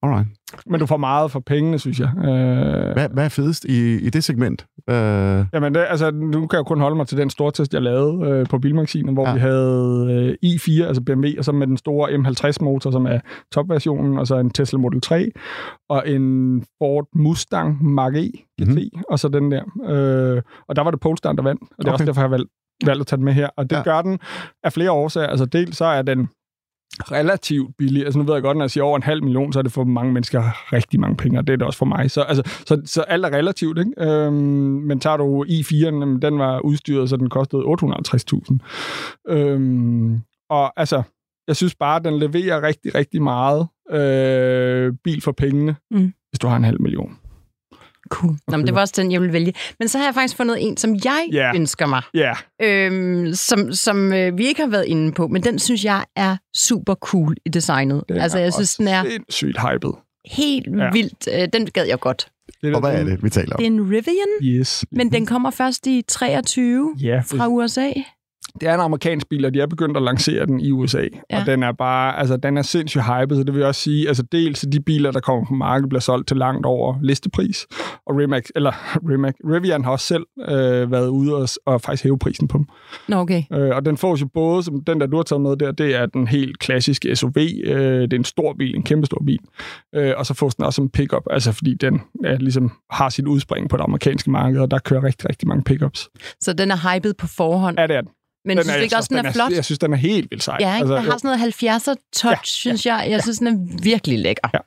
Alright. 0.02 0.28
Men 0.66 0.80
du 0.80 0.86
får 0.86 0.96
meget 0.96 1.30
for 1.30 1.40
pengene, 1.40 1.78
synes 1.78 2.00
jeg. 2.00 2.08
Øh, 2.18 2.92
Hvad, 2.92 3.08
hvad 3.08 3.24
er 3.24 3.28
fedest 3.28 3.64
i, 3.64 3.94
i 4.06 4.10
det 4.10 4.24
segment? 4.24 4.66
Øh, 4.90 4.96
Jamen, 5.54 5.74
det, 5.74 5.84
altså, 5.88 6.10
nu 6.10 6.32
kan 6.40 6.48
jeg 6.52 6.58
jo 6.58 6.62
kun 6.62 6.80
holde 6.80 6.96
mig 6.96 7.06
til 7.06 7.18
den 7.18 7.30
store 7.30 7.52
test, 7.52 7.74
jeg 7.74 7.82
lavede 7.82 8.28
øh, 8.30 8.46
på 8.46 8.58
Bilmagasinet, 8.58 9.14
hvor 9.14 9.28
Ja. 9.28 9.34
vi 9.34 9.40
havde 9.40 10.36
øh, 10.44 10.50
i4, 10.50 10.82
altså 10.82 11.02
BMW, 11.02 11.28
og 11.38 11.44
så 11.44 11.52
med 11.52 11.66
den 11.66 11.76
store 11.76 12.08
M50-motor, 12.10 12.90
som 12.90 13.06
er 13.06 13.20
topversionen, 13.52 14.18
og 14.18 14.26
så 14.26 14.36
en 14.38 14.50
Tesla 14.50 14.78
Model 14.78 15.00
3, 15.00 15.30
og 15.88 16.08
en 16.10 16.60
Ford 16.78 17.06
Mustang 17.14 17.78
Mach-E 17.82 18.30
GT, 18.60 18.66
Mhm. 18.66 18.68
mm-hmm. 18.70 19.02
og 19.08 19.18
så 19.18 19.28
den 19.28 19.50
der. 19.50 19.62
Øh, 19.90 20.42
og 20.68 20.76
der 20.76 20.82
var 20.82 20.90
det 20.90 21.00
Polestar, 21.00 21.32
der 21.32 21.42
vandt, 21.42 21.62
og 21.62 21.68
det 21.78 21.84
er 21.84 21.88
Okay. 21.88 21.92
også 21.92 22.04
derfor, 22.04 22.20
jeg 22.20 22.28
har 22.28 22.36
valgt, 22.36 22.50
valgt 22.86 23.00
at 23.00 23.06
tage 23.06 23.16
den 23.16 23.24
med 23.24 23.32
her. 23.32 23.48
Og 23.56 23.70
det 23.70 23.76
Ja. 23.76 23.82
gør 23.82 24.02
den 24.02 24.18
af 24.64 24.72
flere 24.72 24.90
årsager. 24.90 25.26
Altså, 25.26 25.44
dels 25.44 25.76
så 25.76 25.84
er 25.84 26.02
den 26.02 26.28
relativt 27.00 27.76
billig. 27.78 28.04
Altså 28.04 28.18
nu 28.18 28.24
ved 28.24 28.34
jeg 28.34 28.42
godt, 28.42 28.56
når 28.56 28.64
jeg 28.64 28.70
siger 28.70 28.84
over 28.84 28.96
en 28.96 29.02
halv 29.02 29.22
million, 29.22 29.52
så 29.52 29.58
er 29.58 29.62
det 29.62 29.72
for 29.72 29.84
mange 29.84 30.12
mennesker 30.12 30.72
rigtig 30.72 31.00
mange 31.00 31.16
penge, 31.16 31.38
og 31.38 31.46
det 31.46 31.52
er 31.52 31.56
det 31.56 31.66
også 31.66 31.78
for 31.78 31.86
mig. 31.86 32.10
Så, 32.10 32.22
altså, 32.22 32.42
så, 32.66 32.82
så 32.84 33.02
alt 33.02 33.24
er 33.24 33.30
relativt, 33.32 33.78
ikke? 33.78 33.92
Øhm, 33.98 34.32
men 34.86 35.00
tager 35.00 35.16
du 35.16 35.44
i4'en, 35.44 35.84
jamen, 35.84 36.22
den 36.22 36.38
var 36.38 36.60
udstyret, 36.60 37.08
så 37.08 37.16
den 37.16 37.30
kostede 37.30 37.62
850.000. 37.62 38.58
Øhm, 39.28 40.20
og 40.50 40.80
altså, 40.80 41.02
jeg 41.48 41.56
synes 41.56 41.74
bare, 41.74 41.96
at 41.96 42.04
den 42.04 42.18
leverer 42.18 42.62
rigtig, 42.62 42.94
rigtig 42.94 43.22
meget 43.22 43.66
øh, 43.90 44.92
bil 45.04 45.20
for 45.20 45.32
pengene, 45.32 45.76
Mm. 45.90 46.12
hvis 46.30 46.38
du 46.38 46.46
har 46.46 46.56
en 46.56 46.64
halv 46.64 46.82
million. 46.82 47.18
Cool. 48.14 48.36
Nå, 48.48 48.56
men 48.56 48.66
det 48.66 48.74
var 48.74 48.80
også 48.80 48.94
den, 48.96 49.12
jeg 49.12 49.20
ville 49.20 49.32
vælge. 49.32 49.52
Men 49.78 49.88
så 49.88 49.98
har 49.98 50.04
jeg 50.04 50.14
faktisk 50.14 50.36
fundet 50.36 50.56
en, 50.66 50.76
som 50.76 50.94
jeg 51.04 51.28
Ja. 51.32 51.52
ønsker 51.54 51.86
mig, 51.86 52.02
Ja, 52.14 52.32
øhm, 52.62 53.32
som, 53.34 53.72
som 53.72 54.12
øh, 54.12 54.38
vi 54.38 54.46
ikke 54.46 54.60
har 54.62 54.68
været 54.68 54.84
inde 54.84 55.12
på, 55.12 55.28
men 55.28 55.42
den 55.42 55.58
synes 55.58 55.84
jeg 55.84 56.04
er 56.16 56.36
super 56.56 56.94
cool 56.94 57.34
i 57.46 57.48
designet. 57.48 58.02
den 58.08 58.16
altså, 58.18 58.38
jeg 58.38 58.52
synes, 58.52 58.76
den 58.76 58.88
er 58.88 59.04
sindssygt 59.10 59.58
hyped. 59.60 59.90
helt 60.26 60.66
Ja. 60.78 60.90
vildt. 60.92 61.28
Øh, 61.34 61.48
den 61.52 61.66
gad 61.66 61.86
jeg 61.86 62.00
godt. 62.00 62.28
Det 62.62 62.74
og 62.74 62.80
hvad 62.80 62.90
er 62.92 63.04
det, 63.04 63.24
vi 63.24 63.30
taler 63.30 63.54
om? 63.54 63.58
Det 63.58 63.66
er 63.66 63.70
en 63.70 63.80
Rivian, 63.90 64.26
Yes. 64.60 64.84
men 64.92 65.12
den 65.12 65.26
kommer 65.26 65.50
først 65.50 65.86
i 65.86 66.02
23 66.08 66.94
Ja, 67.00 67.22
fra 67.30 67.48
USA. 67.48 67.90
Det 68.60 68.68
er 68.68 68.74
en 68.74 68.80
amerikansk 68.80 69.28
bil, 69.28 69.44
og 69.44 69.54
de 69.54 69.60
er 69.60 69.66
begyndt 69.66 69.96
at 69.96 70.02
lancere 70.02 70.46
den 70.46 70.60
i 70.60 70.70
USA. 70.70 71.08
Ja. 71.30 71.40
Og 71.40 71.46
den 71.46 71.62
er 71.62 71.72
bare, 71.72 72.18
altså 72.18 72.36
den 72.36 72.56
er 72.56 72.62
sindssygt 72.62 73.04
hyped, 73.04 73.36
så 73.36 73.42
det 73.42 73.54
vil 73.54 73.58
jeg 73.60 73.68
også 73.68 73.80
sige, 73.80 74.08
altså 74.08 74.22
dels 74.22 74.60
de 74.60 74.80
biler, 74.80 75.10
der 75.10 75.20
kommer 75.20 75.44
på 75.46 75.54
markedet, 75.54 75.88
bliver 75.88 76.00
solgt 76.00 76.28
til 76.28 76.36
langt 76.36 76.66
over 76.66 76.98
listepris. 77.02 77.66
Og 78.06 78.16
Rimac, 78.16 78.44
eller 78.56 78.72
Rimac, 79.10 79.34
Rivian 79.44 79.84
har 79.84 79.90
også 79.90 80.06
selv 80.06 80.26
øh, 80.48 80.90
været 80.90 81.08
ude 81.08 81.34
og, 81.34 81.48
og 81.66 81.80
faktisk 81.80 82.04
hæve 82.04 82.18
prisen 82.18 82.48
på 82.48 82.58
dem. 82.58 82.66
Nå, 83.08 83.16
okay. 83.16 83.42
Øh, 83.52 83.76
og 83.76 83.84
den 83.84 83.96
får 83.96 84.16
jo 84.20 84.26
både, 84.34 84.62
som 84.62 84.84
den 84.84 85.00
der 85.00 85.06
du 85.06 85.16
har 85.16 85.22
taget 85.22 85.40
med 85.40 85.56
der, 85.56 85.72
det 85.72 85.94
er 85.94 86.06
den 86.06 86.26
helt 86.26 86.58
klassiske 86.58 87.16
SUV. 87.16 87.36
Øh, 87.64 88.02
det 88.02 88.12
er 88.12 88.16
en 88.16 88.24
stor 88.24 88.54
bil, 88.58 88.76
en 88.76 88.82
kæmpe 88.82 89.06
stor 89.06 89.22
bil. 89.26 89.40
Øh, 89.94 90.12
og 90.16 90.26
så 90.26 90.34
fås 90.34 90.54
den 90.54 90.64
også 90.64 90.76
som 90.76 90.88
pickup, 90.88 91.22
altså 91.30 91.52
fordi 91.52 91.74
den 91.74 92.00
ja, 92.24 92.36
ligesom 92.36 92.72
har 92.90 93.08
sit 93.08 93.26
udspring 93.26 93.68
på 93.68 93.76
det 93.76 93.82
amerikanske 93.82 94.30
marked, 94.30 94.60
og 94.60 94.70
der 94.70 94.78
kører 94.78 95.04
rigtig, 95.04 95.28
rigtig 95.28 95.48
mange 95.48 95.64
pickups. 95.64 96.08
Så 96.40 96.52
den 96.52 96.70
er 96.70 96.94
hyped 96.94 97.14
på 97.14 97.26
forhånd. 97.26 97.78
Ja, 97.78 97.86
det 97.86 97.96
er 97.96 98.00
den. 98.00 98.10
Men 98.44 98.56
den 98.56 98.64
synes 98.64 98.76
du 98.76 98.82
ikke 98.82 98.96
også, 98.96 99.08
den 99.14 99.26
er 99.26 99.32
flot? 99.32 99.52
Jeg 99.52 99.64
synes, 99.64 99.78
den 99.78 99.92
er 99.92 99.96
helt 99.96 100.30
vildt 100.30 100.44
sej. 100.44 100.56
Ja, 100.60 100.76
ikke? 100.76 100.88
Den 100.88 101.04
jo. 101.04 101.10
har 101.10 101.18
sådan 101.18 101.38
noget 101.38 101.54
70'er 101.54 101.94
touch, 102.12 102.24
Ja, 102.24 102.30
ja, 102.30 102.36
synes 102.44 102.86
jeg. 102.86 103.06
Jeg 103.10 103.22
synes, 103.22 103.38
den 103.38 103.46
er 103.46 103.82
virkelig 103.82 104.18
lækker. 104.18 104.48
Ja. 104.54 104.58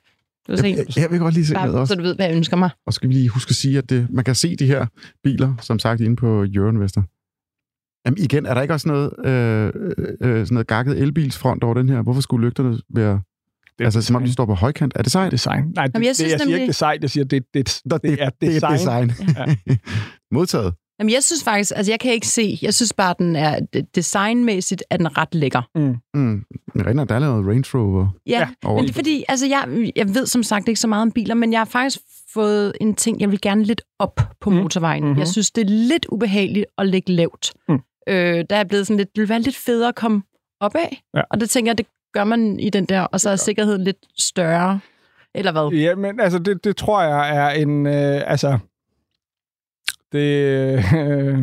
Du 0.48 0.56
se, 0.56 0.66
Jeg, 0.66 0.98
jeg 0.98 1.10
vil 1.10 1.18
godt 1.18 1.34
lige 1.34 1.46
se 1.46 1.54
bare, 1.54 1.70
også. 1.74 1.94
så 1.94 1.98
du 1.98 2.02
ved, 2.02 2.14
hvad 2.16 2.26
jeg 2.26 2.36
ønsker 2.36 2.56
mig. 2.56 2.70
Og 2.86 2.92
skal 2.94 3.08
vi 3.08 3.14
lige 3.14 3.28
huske 3.28 3.50
at 3.50 3.56
sige, 3.56 3.78
at 3.78 3.90
det, 3.90 4.06
man 4.10 4.24
kan 4.24 4.34
se 4.34 4.56
de 4.56 4.66
her 4.66 4.86
biler, 5.24 5.54
som 5.60 5.78
sagt, 5.78 6.00
inde 6.00 6.16
på 6.16 6.46
Euroinvestor. 6.54 7.04
Jamen 8.06 8.18
igen, 8.18 8.46
er 8.46 8.54
der 8.54 8.62
ikke 8.62 8.74
også 8.74 8.88
noget, 8.88 9.26
øh, 9.26 9.72
øh, 10.20 10.46
sådan 10.46 10.46
noget 10.54 10.66
gakket 10.66 10.98
elbilsfront 10.98 11.64
over 11.64 11.74
den 11.74 11.88
her? 11.88 12.02
Hvorfor 12.02 12.20
skulle 12.20 12.46
lygterne 12.46 12.78
være... 12.94 13.20
Det 13.78 13.84
er 13.84 13.84
altså, 13.84 14.02
som 14.02 14.16
om 14.16 14.22
de 14.22 14.26
design. 14.26 14.32
står 14.32 14.46
på 14.46 14.54
højkant. 14.54 14.92
Er 14.96 15.02
det 15.02 15.12
sejt? 15.12 15.32
design. 15.32 15.64
Nej, 15.74 15.86
det, 15.86 15.94
Jamen, 15.94 16.04
jeg 16.04 16.08
det, 16.10 16.16
synes 16.16 16.30
jeg 16.32 16.40
siger 16.40 16.46
nemlig- 16.46 16.60
ikke 16.62 16.70
design, 16.70 16.98
jeg 17.02 17.10
siger, 17.10 17.24
det, 17.24 17.42
det, 17.54 17.80
Nå, 17.84 17.98
det, 17.98 18.22
er 18.22 18.30
Det 18.40 18.56
er 18.62 18.68
design. 18.70 19.08
design. 19.08 19.78
Modtaget. 20.36 20.74
Jamen, 20.98 21.12
jeg 21.12 21.22
synes 21.22 21.44
faktisk, 21.44 21.72
altså 21.76 21.92
jeg 21.92 22.00
kan 22.00 22.12
ikke 22.12 22.26
se, 22.26 22.58
jeg 22.62 22.74
synes 22.74 22.92
bare, 22.92 23.14
den 23.18 23.36
er 23.36 23.60
designmæssigt 23.94 24.82
er 24.90 24.96
den 24.96 25.18
ret 25.18 25.34
lækker. 25.34 25.62
Mm. 25.74 26.44
Render, 26.86 27.04
der 27.04 27.14
er 27.14 27.18
lavet 27.18 27.46
Range 27.46 27.64
Rover. 27.78 28.08
Ja, 28.26 28.48
men 28.64 28.78
det 28.84 28.90
er 28.90 28.94
fordi, 28.94 29.24
altså 29.28 29.46
jeg, 29.46 29.90
jeg 29.96 30.14
ved 30.14 30.26
som 30.26 30.42
sagt 30.42 30.68
ikke 30.68 30.80
så 30.80 30.88
meget 30.88 31.02
om 31.02 31.12
biler, 31.12 31.34
men 31.34 31.52
jeg 31.52 31.60
har 31.60 31.64
faktisk 31.64 31.98
fået 32.34 32.72
en 32.80 32.94
ting, 32.94 33.20
jeg 33.20 33.30
vil 33.30 33.40
gerne 33.40 33.64
lidt 33.64 33.82
op 33.98 34.20
på 34.40 34.50
Mm. 34.50 34.56
motorvejen. 34.56 35.04
Mhm. 35.08 35.18
Jeg 35.18 35.28
synes, 35.28 35.50
det 35.50 35.62
er 35.62 35.68
lidt 35.68 36.06
ubehageligt 36.08 36.66
at 36.78 36.86
ligge 36.86 37.12
lavt. 37.12 37.52
Mm. 37.68 37.78
Øh, 38.08 38.44
der 38.50 38.56
er 38.56 38.64
blevet 38.64 38.86
sådan 38.86 38.96
lidt, 38.96 39.08
det 39.16 39.20
vil 39.20 39.28
være 39.28 39.40
lidt 39.40 39.56
federe 39.56 39.88
at 39.88 39.94
komme 39.94 40.22
opad, 40.60 40.80
Ja. 41.14 41.22
og 41.30 41.40
det 41.40 41.50
tænker 41.50 41.70
jeg, 41.70 41.78
det 41.78 41.86
gør 42.14 42.24
man 42.24 42.60
i 42.60 42.70
den 42.70 42.84
der, 42.84 43.00
og 43.00 43.20
så 43.20 43.30
er 43.30 43.36
sikkerheden 43.36 43.84
lidt 43.84 43.96
større. 44.18 44.80
Eller 45.34 45.52
hvad? 45.52 45.78
Ja, 45.78 45.94
men 45.94 46.20
altså, 46.20 46.38
det, 46.38 46.64
det 46.64 46.76
tror 46.76 47.02
jeg 47.02 47.36
er 47.36 47.50
en... 47.50 47.86
Øh, 47.86 48.22
altså, 48.30 48.58
det... 50.12 50.84
Øh, 50.96 51.38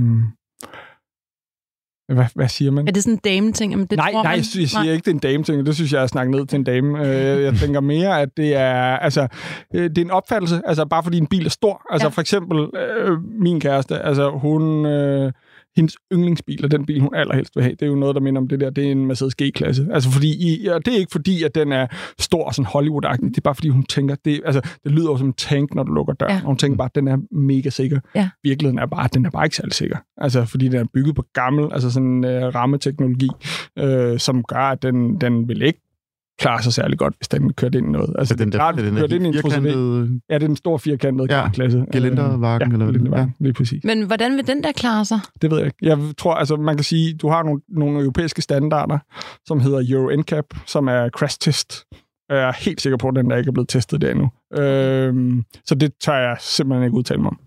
hvad, 2.13 2.25
hvad 2.36 2.47
siger 2.49 2.71
man? 2.71 2.88
Er 2.88 2.91
det 2.91 3.04
sådan 3.04 3.13
en 3.13 3.19
dame-ting? 3.23 3.71
Jamen, 3.71 3.86
det 3.86 3.97
nej, 3.97 4.12
tror 4.12 4.23
nej, 4.23 4.32
man. 4.32 4.38
jeg, 4.38 4.45
siger 4.45 4.91
ikke, 4.93 5.06
det 5.06 5.08
er 5.08 5.12
en 5.12 5.19
dame-ting. 5.19 5.65
Det 5.65 5.75
synes 5.75 5.93
jeg 5.93 5.99
er 5.99 6.04
at 6.04 6.10
snakke 6.10 6.32
ned 6.32 6.45
til 6.45 6.58
en 6.58 6.63
dame. 6.63 6.99
Øh, 7.08 7.43
jeg 7.43 7.54
tænker 7.62 7.80
mere, 7.80 8.21
at 8.21 8.30
det 8.38 8.56
er, 8.56 8.97
altså, 8.97 9.28
øh, 9.73 9.84
det 9.89 9.97
er 9.97 10.01
en 10.01 10.12
opfattelse, 10.12 10.62
altså 10.65 10.86
bare 10.86 11.04
fordi 11.04 11.17
en 11.17 11.28
bil 11.28 11.45
er 11.45 11.49
stor. 11.49 11.82
Altså 11.89 12.06
Ja. 12.06 12.10
for 12.10 12.21
eksempel 12.21 12.69
øh, 12.80 13.17
min 13.39 13.60
kæreste, 13.60 13.99
altså 13.99 14.30
hun, 14.30 14.86
øh, 14.86 15.32
hendes 15.75 15.97
yndlingsbil, 16.13 16.65
og 16.65 16.71
den 16.71 16.85
bil, 16.85 17.01
hun 17.01 17.15
allerhelst 17.15 17.55
vil 17.55 17.63
have, 17.63 17.75
det 17.75 17.81
er 17.81 17.88
jo 17.88 17.95
noget, 17.95 18.15
der 18.15 18.21
minder 18.21 18.41
om 18.41 18.47
det 18.47 18.59
der, 18.59 18.69
det 18.69 18.88
er 18.88 18.91
en 18.91 19.05
Mercedes 19.05 19.35
G-klasse. 19.35 19.88
Altså 19.91 20.11
fordi, 20.11 20.27
i, 20.39 20.67
og 20.67 20.85
det 20.85 20.93
er 20.93 20.97
ikke 20.97 21.11
fordi, 21.11 21.43
at 21.43 21.55
den 21.55 21.71
er 21.71 21.88
stor 22.19 22.43
og 22.43 22.55
sådan 22.55 22.67
Hollywood-agtig, 22.67 23.29
det 23.29 23.38
er 23.38 23.41
bare 23.43 23.55
fordi, 23.55 23.69
hun 23.69 23.83
tænker, 23.83 24.15
det, 24.25 24.41
altså, 24.45 24.61
det 24.83 24.91
lyder 24.91 25.11
jo 25.11 25.17
som 25.17 25.27
en 25.27 25.33
tank, 25.33 25.75
når 25.75 25.83
du 25.83 25.93
lukker 25.93 26.13
døren. 26.13 26.31
Ja. 26.31 26.35
Ja. 26.35 26.41
Hun 26.41 26.57
tænker 26.57 26.77
bare, 26.77 26.85
at 26.85 26.95
den 26.95 27.07
er 27.07 27.17
mega 27.31 27.69
sikker. 27.69 27.99
Ja. 28.15 28.29
Virkeligheden 28.43 28.79
er 28.79 28.85
bare, 28.85 29.03
at 29.03 29.13
den 29.13 29.25
er 29.25 29.29
bare 29.29 29.45
ikke 29.45 29.55
særlig 29.55 29.73
sikker. 29.73 29.97
Altså 30.17 30.45
fordi 30.45 30.67
den 30.67 30.79
er 30.79 30.85
bygget 30.93 31.15
på 31.15 31.25
gammel, 31.33 31.69
altså 31.71 31.91
sådan 31.91 32.25
øh, 32.25 32.56
rammeteknologi, 32.56 33.29
øh, 33.79 34.19
som 34.19 34.43
gør, 34.43 34.58
at 34.58 34.83
den, 34.83 35.21
den 35.21 35.47
vil 35.47 35.62
ikke 35.62 35.81
klare 36.40 36.63
sig 36.63 36.73
særlig 36.73 36.98
godt, 36.98 37.13
hvis 37.17 37.27
den 37.27 37.54
kørte 37.54 37.77
ind 37.77 37.88
i 37.88 37.92
noget. 37.92 38.15
Altså, 38.19 38.31
Så 38.33 38.36
den 38.38 38.52
det 38.52 38.60
er 38.60 38.65
der, 38.65 38.71
klart, 38.73 38.86
den 38.86 38.96
kørte 38.96 39.15
ind 39.15 39.27
i 39.27 39.31
der 39.31 39.38
en 39.38 39.44
firkantede 39.44 40.19
Ja, 40.29 40.36
det 40.36 40.44
er 40.44 40.48
den 40.48 40.56
store 40.56 40.79
firkantede 40.79 41.27
Ja, 41.36 41.42
ja. 41.42 41.50
klasse. 41.50 41.86
Gelindervagen, 41.92 42.62
ja, 42.62 42.67
eller 42.73 42.86
er. 42.86 42.92
Gelindervagen, 42.92 43.36
lige 43.40 43.54
præcis. 43.54 43.83
Men 43.83 44.04
hvordan 44.04 44.38
vil 44.38 44.48
den 44.48 44.63
der 44.63 44.71
klare 44.71 45.06
sig? 45.06 45.19
Det 45.42 45.52
ved 45.52 45.58
jeg 45.58 45.65
ikke. 45.65 45.77
Jeg 45.81 45.98
tror, 46.17 46.33
altså 46.33 46.56
man 46.56 46.77
kan 46.77 46.83
sige, 46.83 47.13
du 47.13 47.29
har 47.29 47.44
nogle, 47.44 47.62
nogle 47.69 48.00
europæiske 48.00 48.42
standarder, 48.42 49.00
som 49.46 49.60
hedder 49.60 49.83
Euro 49.90 50.15
NCAP, 50.21 50.46
som 50.65 50.88
er 50.88 51.10
crash 51.10 51.38
test. 51.40 51.86
Jeg 52.29 52.48
er 52.48 52.52
helt 52.60 52.81
sikker 52.81 52.98
på, 52.98 53.08
at 53.08 53.15
den 53.15 53.29
der 53.29 53.38
ikke 53.38 53.48
er 53.48 53.52
blevet 53.52 53.69
testet 53.69 54.02
der 54.02 54.12
endnu. 54.12 54.29
Øhm, 54.58 55.44
så 55.65 55.75
det 55.75 55.94
tør 56.02 56.15
jeg 56.15 56.38
simpelthen 56.40 56.83
ikke 56.86 56.98
udtale 56.98 57.21
mig 57.21 57.27
om. 57.29 57.40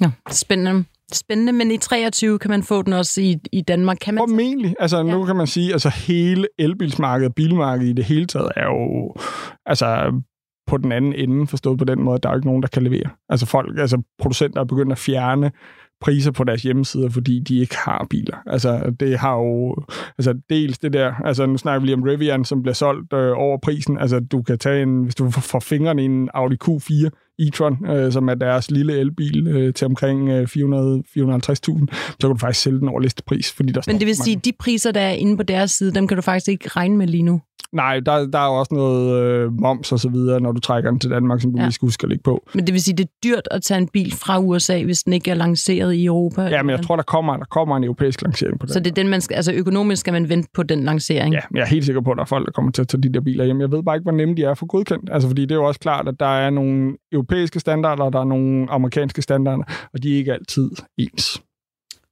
Ja, 0.00 0.10
spændende. 0.30 0.84
Spændende, 1.12 1.52
men 1.52 1.70
i 1.70 1.76
23 1.76 2.38
kan 2.38 2.50
man 2.50 2.62
få 2.62 2.82
den 2.82 2.92
også 2.92 3.20
i, 3.20 3.36
i 3.52 3.60
Danmark. 3.60 3.96
Kan 4.00 4.14
man 4.14 4.20
Formentlig. 4.20 4.74
Altså, 4.80 4.96
ja. 4.96 5.02
nu 5.02 5.24
kan 5.24 5.36
man 5.36 5.46
sige, 5.46 5.72
altså 5.72 5.88
hele 5.88 6.48
elbilsmarkedet, 6.58 7.34
bilmarkedet 7.34 7.90
i 7.90 7.92
det 7.92 8.04
hele 8.04 8.26
taget, 8.26 8.48
er 8.56 8.66
jo 8.66 9.14
altså, 9.66 10.20
på 10.66 10.76
den 10.76 10.92
anden 10.92 11.12
ende, 11.12 11.46
forstået 11.46 11.78
på 11.78 11.84
den 11.84 12.02
måde, 12.02 12.14
at 12.14 12.22
der 12.22 12.30
er 12.30 12.34
ikke 12.34 12.46
nogen, 12.46 12.62
der 12.62 12.68
kan 12.68 12.82
levere. 12.82 13.10
Altså 13.28 13.46
folk, 13.46 13.78
altså 13.78 14.02
producenter 14.18 14.60
er 14.60 14.64
begyndt 14.64 14.92
at 14.92 14.98
fjerne 14.98 15.50
priser 16.00 16.30
på 16.30 16.44
deres 16.44 16.62
hjemmesider, 16.62 17.10
fordi 17.10 17.40
de 17.40 17.58
ikke 17.58 17.76
har 17.76 18.06
biler. 18.10 18.36
Altså, 18.46 18.94
det 19.00 19.18
har 19.18 19.36
jo... 19.36 19.76
Altså, 20.18 20.40
dels 20.50 20.78
det 20.78 20.92
der... 20.92 21.14
Altså, 21.24 21.46
nu 21.46 21.56
snakker 21.56 21.80
vi 21.80 21.86
lige 21.86 21.96
om 21.96 22.02
Rivian, 22.02 22.44
som 22.44 22.62
bliver 22.62 22.74
solgt 22.74 23.12
øh, 23.12 23.32
over 23.36 23.58
prisen. 23.62 23.98
Altså, 23.98 24.20
du 24.20 24.42
kan 24.42 24.58
tage 24.58 24.82
en... 24.82 25.02
Hvis 25.02 25.14
du 25.14 25.30
får 25.30 25.60
fingrene 25.60 26.02
i 26.02 26.04
en 26.04 26.28
Audi 26.34 26.56
Q4, 26.64 27.08
e-tron, 27.42 27.90
øh, 27.90 28.12
som 28.12 28.28
er 28.28 28.34
deres 28.34 28.70
lille 28.70 28.98
elbil 28.98 29.48
øh, 29.48 29.74
til 29.74 29.84
omkring 29.84 30.28
øh, 30.28 30.42
400-450.000, 30.42 30.54
så 30.54 32.16
kan 32.20 32.30
du 32.30 32.36
faktisk 32.36 32.62
sælge 32.62 32.80
den 32.80 32.88
over 32.88 33.10
pris. 33.26 33.52
Fordi 33.52 33.72
der 33.72 33.82
Men 33.86 33.98
det 33.98 34.06
vil 34.06 34.16
sige, 34.16 34.36
at 34.36 34.44
de 34.44 34.52
priser, 34.58 34.92
der 34.92 35.00
er 35.00 35.12
inde 35.12 35.36
på 35.36 35.42
deres 35.42 35.70
side, 35.70 35.94
dem 35.94 36.08
kan 36.08 36.16
du 36.16 36.22
faktisk 36.22 36.48
ikke 36.48 36.68
regne 36.68 36.96
med 36.96 37.06
lige 37.06 37.22
nu? 37.22 37.40
Nej, 37.72 38.00
der, 38.00 38.26
der 38.26 38.38
er 38.38 38.46
jo 38.46 38.54
også 38.54 38.74
noget 38.74 39.22
øh, 39.22 39.52
moms 39.52 39.92
og 39.92 40.00
så 40.00 40.08
videre, 40.08 40.40
når 40.40 40.52
du 40.52 40.60
trækker 40.60 40.90
den 40.90 41.00
til 41.00 41.10
Danmark, 41.10 41.40
som 41.40 41.52
du 41.52 41.58
ja. 41.58 41.64
lige 41.64 41.72
skal 41.72 41.86
huske 41.86 42.04
at 42.04 42.08
lægge 42.08 42.22
på. 42.22 42.46
Men 42.54 42.66
det 42.66 42.72
vil 42.72 42.82
sige, 42.82 42.96
det 42.96 43.04
er 43.04 43.10
dyrt 43.24 43.48
at 43.50 43.62
tage 43.62 43.78
en 43.78 43.88
bil 43.88 44.12
fra 44.12 44.38
USA, 44.40 44.84
hvis 44.84 45.02
den 45.02 45.12
ikke 45.12 45.30
er 45.30 45.34
lanceret 45.34 45.94
i 45.94 46.04
Europa? 46.04 46.42
Ja, 46.42 46.62
men 46.62 46.70
jeg 46.70 46.82
tror, 46.82 46.96
der 46.96 47.02
kommer, 47.02 47.36
der 47.36 47.44
kommer 47.44 47.76
en 47.76 47.84
europæisk 47.84 48.22
lancering 48.22 48.60
på 48.60 48.66
den. 48.66 48.72
Så 48.72 48.80
det 48.80 48.90
er 48.90 48.94
den, 48.94 49.08
man 49.08 49.20
skal, 49.20 49.34
altså 49.34 49.52
økonomisk 49.52 50.00
skal 50.00 50.12
man 50.12 50.28
vente 50.28 50.48
på 50.54 50.62
den 50.62 50.84
lancering? 50.84 51.34
Ja, 51.34 51.40
men 51.50 51.56
jeg 51.56 51.62
er 51.62 51.68
helt 51.68 51.84
sikker 51.84 52.00
på, 52.00 52.10
at 52.10 52.16
der 52.16 52.22
er 52.22 52.26
folk, 52.26 52.46
der 52.46 52.52
kommer 52.52 52.72
til 52.72 52.82
at 52.82 52.88
tage 52.88 53.02
de 53.02 53.12
der 53.12 53.20
biler 53.20 53.44
hjem. 53.44 53.60
Jeg 53.60 53.70
ved 53.70 53.82
bare 53.82 53.96
ikke, 53.96 54.02
hvor 54.02 54.12
nemme 54.12 54.34
de 54.34 54.44
er 54.44 54.54
for 54.54 54.66
godkendt. 54.66 55.10
Altså, 55.12 55.28
fordi 55.28 55.42
det 55.42 55.50
er 55.50 55.54
jo 55.54 55.64
også 55.64 55.80
klart, 55.80 56.08
at 56.08 56.14
der 56.20 56.26
er 56.26 56.50
nogle 56.50 56.96
europæiske 57.26 57.60
standarder, 57.60 58.04
og 58.04 58.12
der 58.12 58.20
er 58.20 58.24
nogle 58.24 58.70
amerikanske 58.70 59.22
standarder, 59.22 59.64
og 59.92 60.02
de 60.02 60.12
er 60.12 60.16
ikke 60.16 60.32
altid 60.32 60.70
ens. 60.98 61.42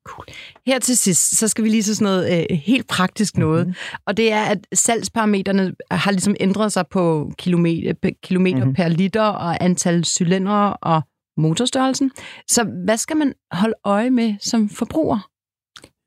Cool. 0.06 0.26
Her 0.66 0.78
til 0.78 0.96
sidst, 0.96 1.38
så 1.38 1.48
skal 1.48 1.64
vi 1.64 1.68
lige 1.68 1.82
til 1.82 1.96
sådan 1.96 2.12
noget 2.12 2.46
øh, 2.50 2.56
helt 2.56 2.88
praktisk 2.88 3.36
noget. 3.36 3.66
Mm-hmm. 3.66 4.00
Og 4.06 4.16
det 4.16 4.32
er, 4.32 4.42
at 4.42 4.66
salgsparametrene 4.72 5.74
har 5.90 6.10
ligesom 6.10 6.36
ændret 6.40 6.72
sig 6.72 6.84
på 6.90 7.32
kilometer, 7.38 8.10
kilometer 8.22 8.58
mm-hmm. 8.58 8.74
per 8.74 8.88
liter 8.88 9.22
og 9.22 9.64
antal 9.64 10.04
cylindre 10.04 10.76
og 10.76 11.02
motorstørrelsen. 11.36 12.10
Så 12.48 12.64
hvad 12.84 12.96
skal 12.96 13.16
man 13.16 13.32
holde 13.52 13.74
øje 13.84 14.10
med 14.10 14.34
som 14.40 14.68
forbruger? 14.68 15.28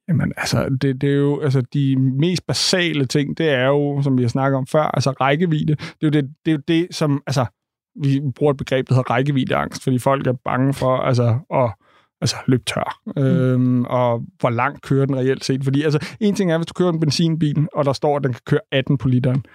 Jamen, 0.09 0.33
altså, 0.37 0.69
det, 0.81 1.01
det 1.01 1.09
er 1.09 1.15
jo, 1.15 1.41
altså, 1.41 1.61
de 1.61 1.95
mest 1.97 2.47
basale 2.47 3.05
ting, 3.05 3.37
det 3.37 3.49
er 3.49 3.65
jo, 3.65 4.01
som 4.01 4.17
vi 4.17 4.23
har 4.23 4.29
snakket 4.29 4.57
om 4.57 4.67
før, 4.67 4.83
altså 4.83 5.11
rækkevidde. 5.11 5.75
Det 5.75 5.81
er 6.01 6.07
jo 6.07 6.09
det, 6.09 6.29
det, 6.45 6.51
er 6.51 6.55
jo 6.55 6.61
det 6.67 6.87
som, 6.91 7.23
altså, 7.27 7.45
vi 8.03 8.21
bruger 8.35 8.51
et 8.51 8.57
begreb, 8.57 8.87
der 8.87 8.95
hedder 8.95 9.11
rækkeviddeangst, 9.11 9.83
fordi 9.83 9.99
folk 9.99 10.27
er 10.27 10.33
bange 10.45 10.73
for, 10.73 10.97
altså, 10.97 11.39
at 11.53 11.71
altså 12.21 12.35
løb 12.47 12.65
tør. 12.65 12.99
Mm. 13.05 13.21
Øhm, 13.21 13.85
og 13.85 14.23
hvor 14.39 14.49
langt 14.49 14.81
kører 14.81 15.05
den 15.05 15.15
reelt 15.15 15.45
set? 15.45 15.63
Fordi 15.63 15.83
altså, 15.83 16.07
en 16.19 16.35
ting 16.35 16.51
er, 16.51 16.57
hvis 16.57 16.65
du 16.65 16.73
kører 16.73 16.89
en 16.89 16.99
benzinbil, 16.99 17.67
og 17.73 17.85
der 17.85 17.93
står, 17.93 18.17
at 18.17 18.23
den 18.23 18.33
kan 18.33 18.41
køre 18.45 18.59
18 18.71 18.97
på 18.97 19.07
literen, 19.07 19.45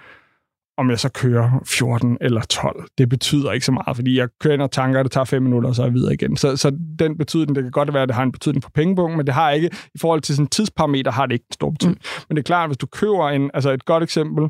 om 0.77 0.89
jeg 0.89 0.99
så 0.99 1.09
kører 1.09 1.61
14 1.65 2.17
eller 2.21 2.41
12, 2.41 2.85
det 2.97 3.09
betyder 3.09 3.51
ikke 3.51 3.65
så 3.65 3.71
meget, 3.71 3.95
fordi 3.95 4.17
jeg 4.17 4.29
kører 4.39 4.53
ind 4.53 4.61
og 4.61 4.71
tanker, 4.71 5.03
det 5.03 5.11
tager 5.11 5.25
5 5.25 5.43
minutter, 5.43 5.69
og 5.69 5.75
så 5.75 5.81
er 5.81 5.85
jeg 5.85 5.93
videre 5.93 6.13
igen. 6.13 6.37
Så, 6.37 6.57
så 6.57 6.77
den 6.99 7.17
betydning, 7.17 7.55
det 7.55 7.63
kan 7.63 7.71
godt 7.71 7.93
være, 7.93 8.03
at 8.03 8.09
det 8.09 8.15
har 8.15 8.23
en 8.23 8.31
betydning 8.31 8.63
for 8.63 8.69
pengepunkten, 8.69 9.17
men 9.17 9.25
det 9.25 9.33
har 9.33 9.51
ikke, 9.51 9.69
i 9.95 9.97
forhold 10.01 10.21
til 10.21 10.35
sådan 10.35 10.47
tidsparameter, 10.47 11.11
har 11.11 11.25
det 11.25 11.33
ikke 11.33 11.45
en 11.49 11.53
stor 11.53 11.69
betydning. 11.69 11.99
Mm. 12.01 12.25
Men 12.29 12.35
det 12.35 12.41
er 12.41 12.45
klart, 12.45 12.63
at 12.63 12.69
hvis 12.69 12.77
du 12.77 12.87
køber 12.87 13.29
en, 13.29 13.51
altså 13.53 13.71
et 13.71 13.85
godt 13.85 14.03
eksempel, 14.03 14.49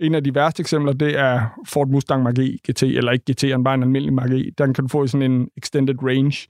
en 0.00 0.14
af 0.14 0.24
de 0.24 0.34
værste 0.34 0.60
eksempler, 0.60 0.92
det 0.92 1.18
er 1.18 1.60
Ford 1.68 1.88
Mustang 1.88 2.22
Mach-E 2.22 2.56
GT, 2.68 2.82
eller 2.82 3.12
ikke 3.12 3.32
GT, 3.32 3.64
bare 3.64 3.74
en 3.74 3.82
almindelig 3.82 4.14
Mach-E. 4.14 4.50
Den 4.58 4.74
kan 4.74 4.84
du 4.84 4.88
få 4.88 5.04
i 5.04 5.08
sådan 5.08 5.32
en 5.32 5.48
extended 5.56 5.94
range, 6.02 6.48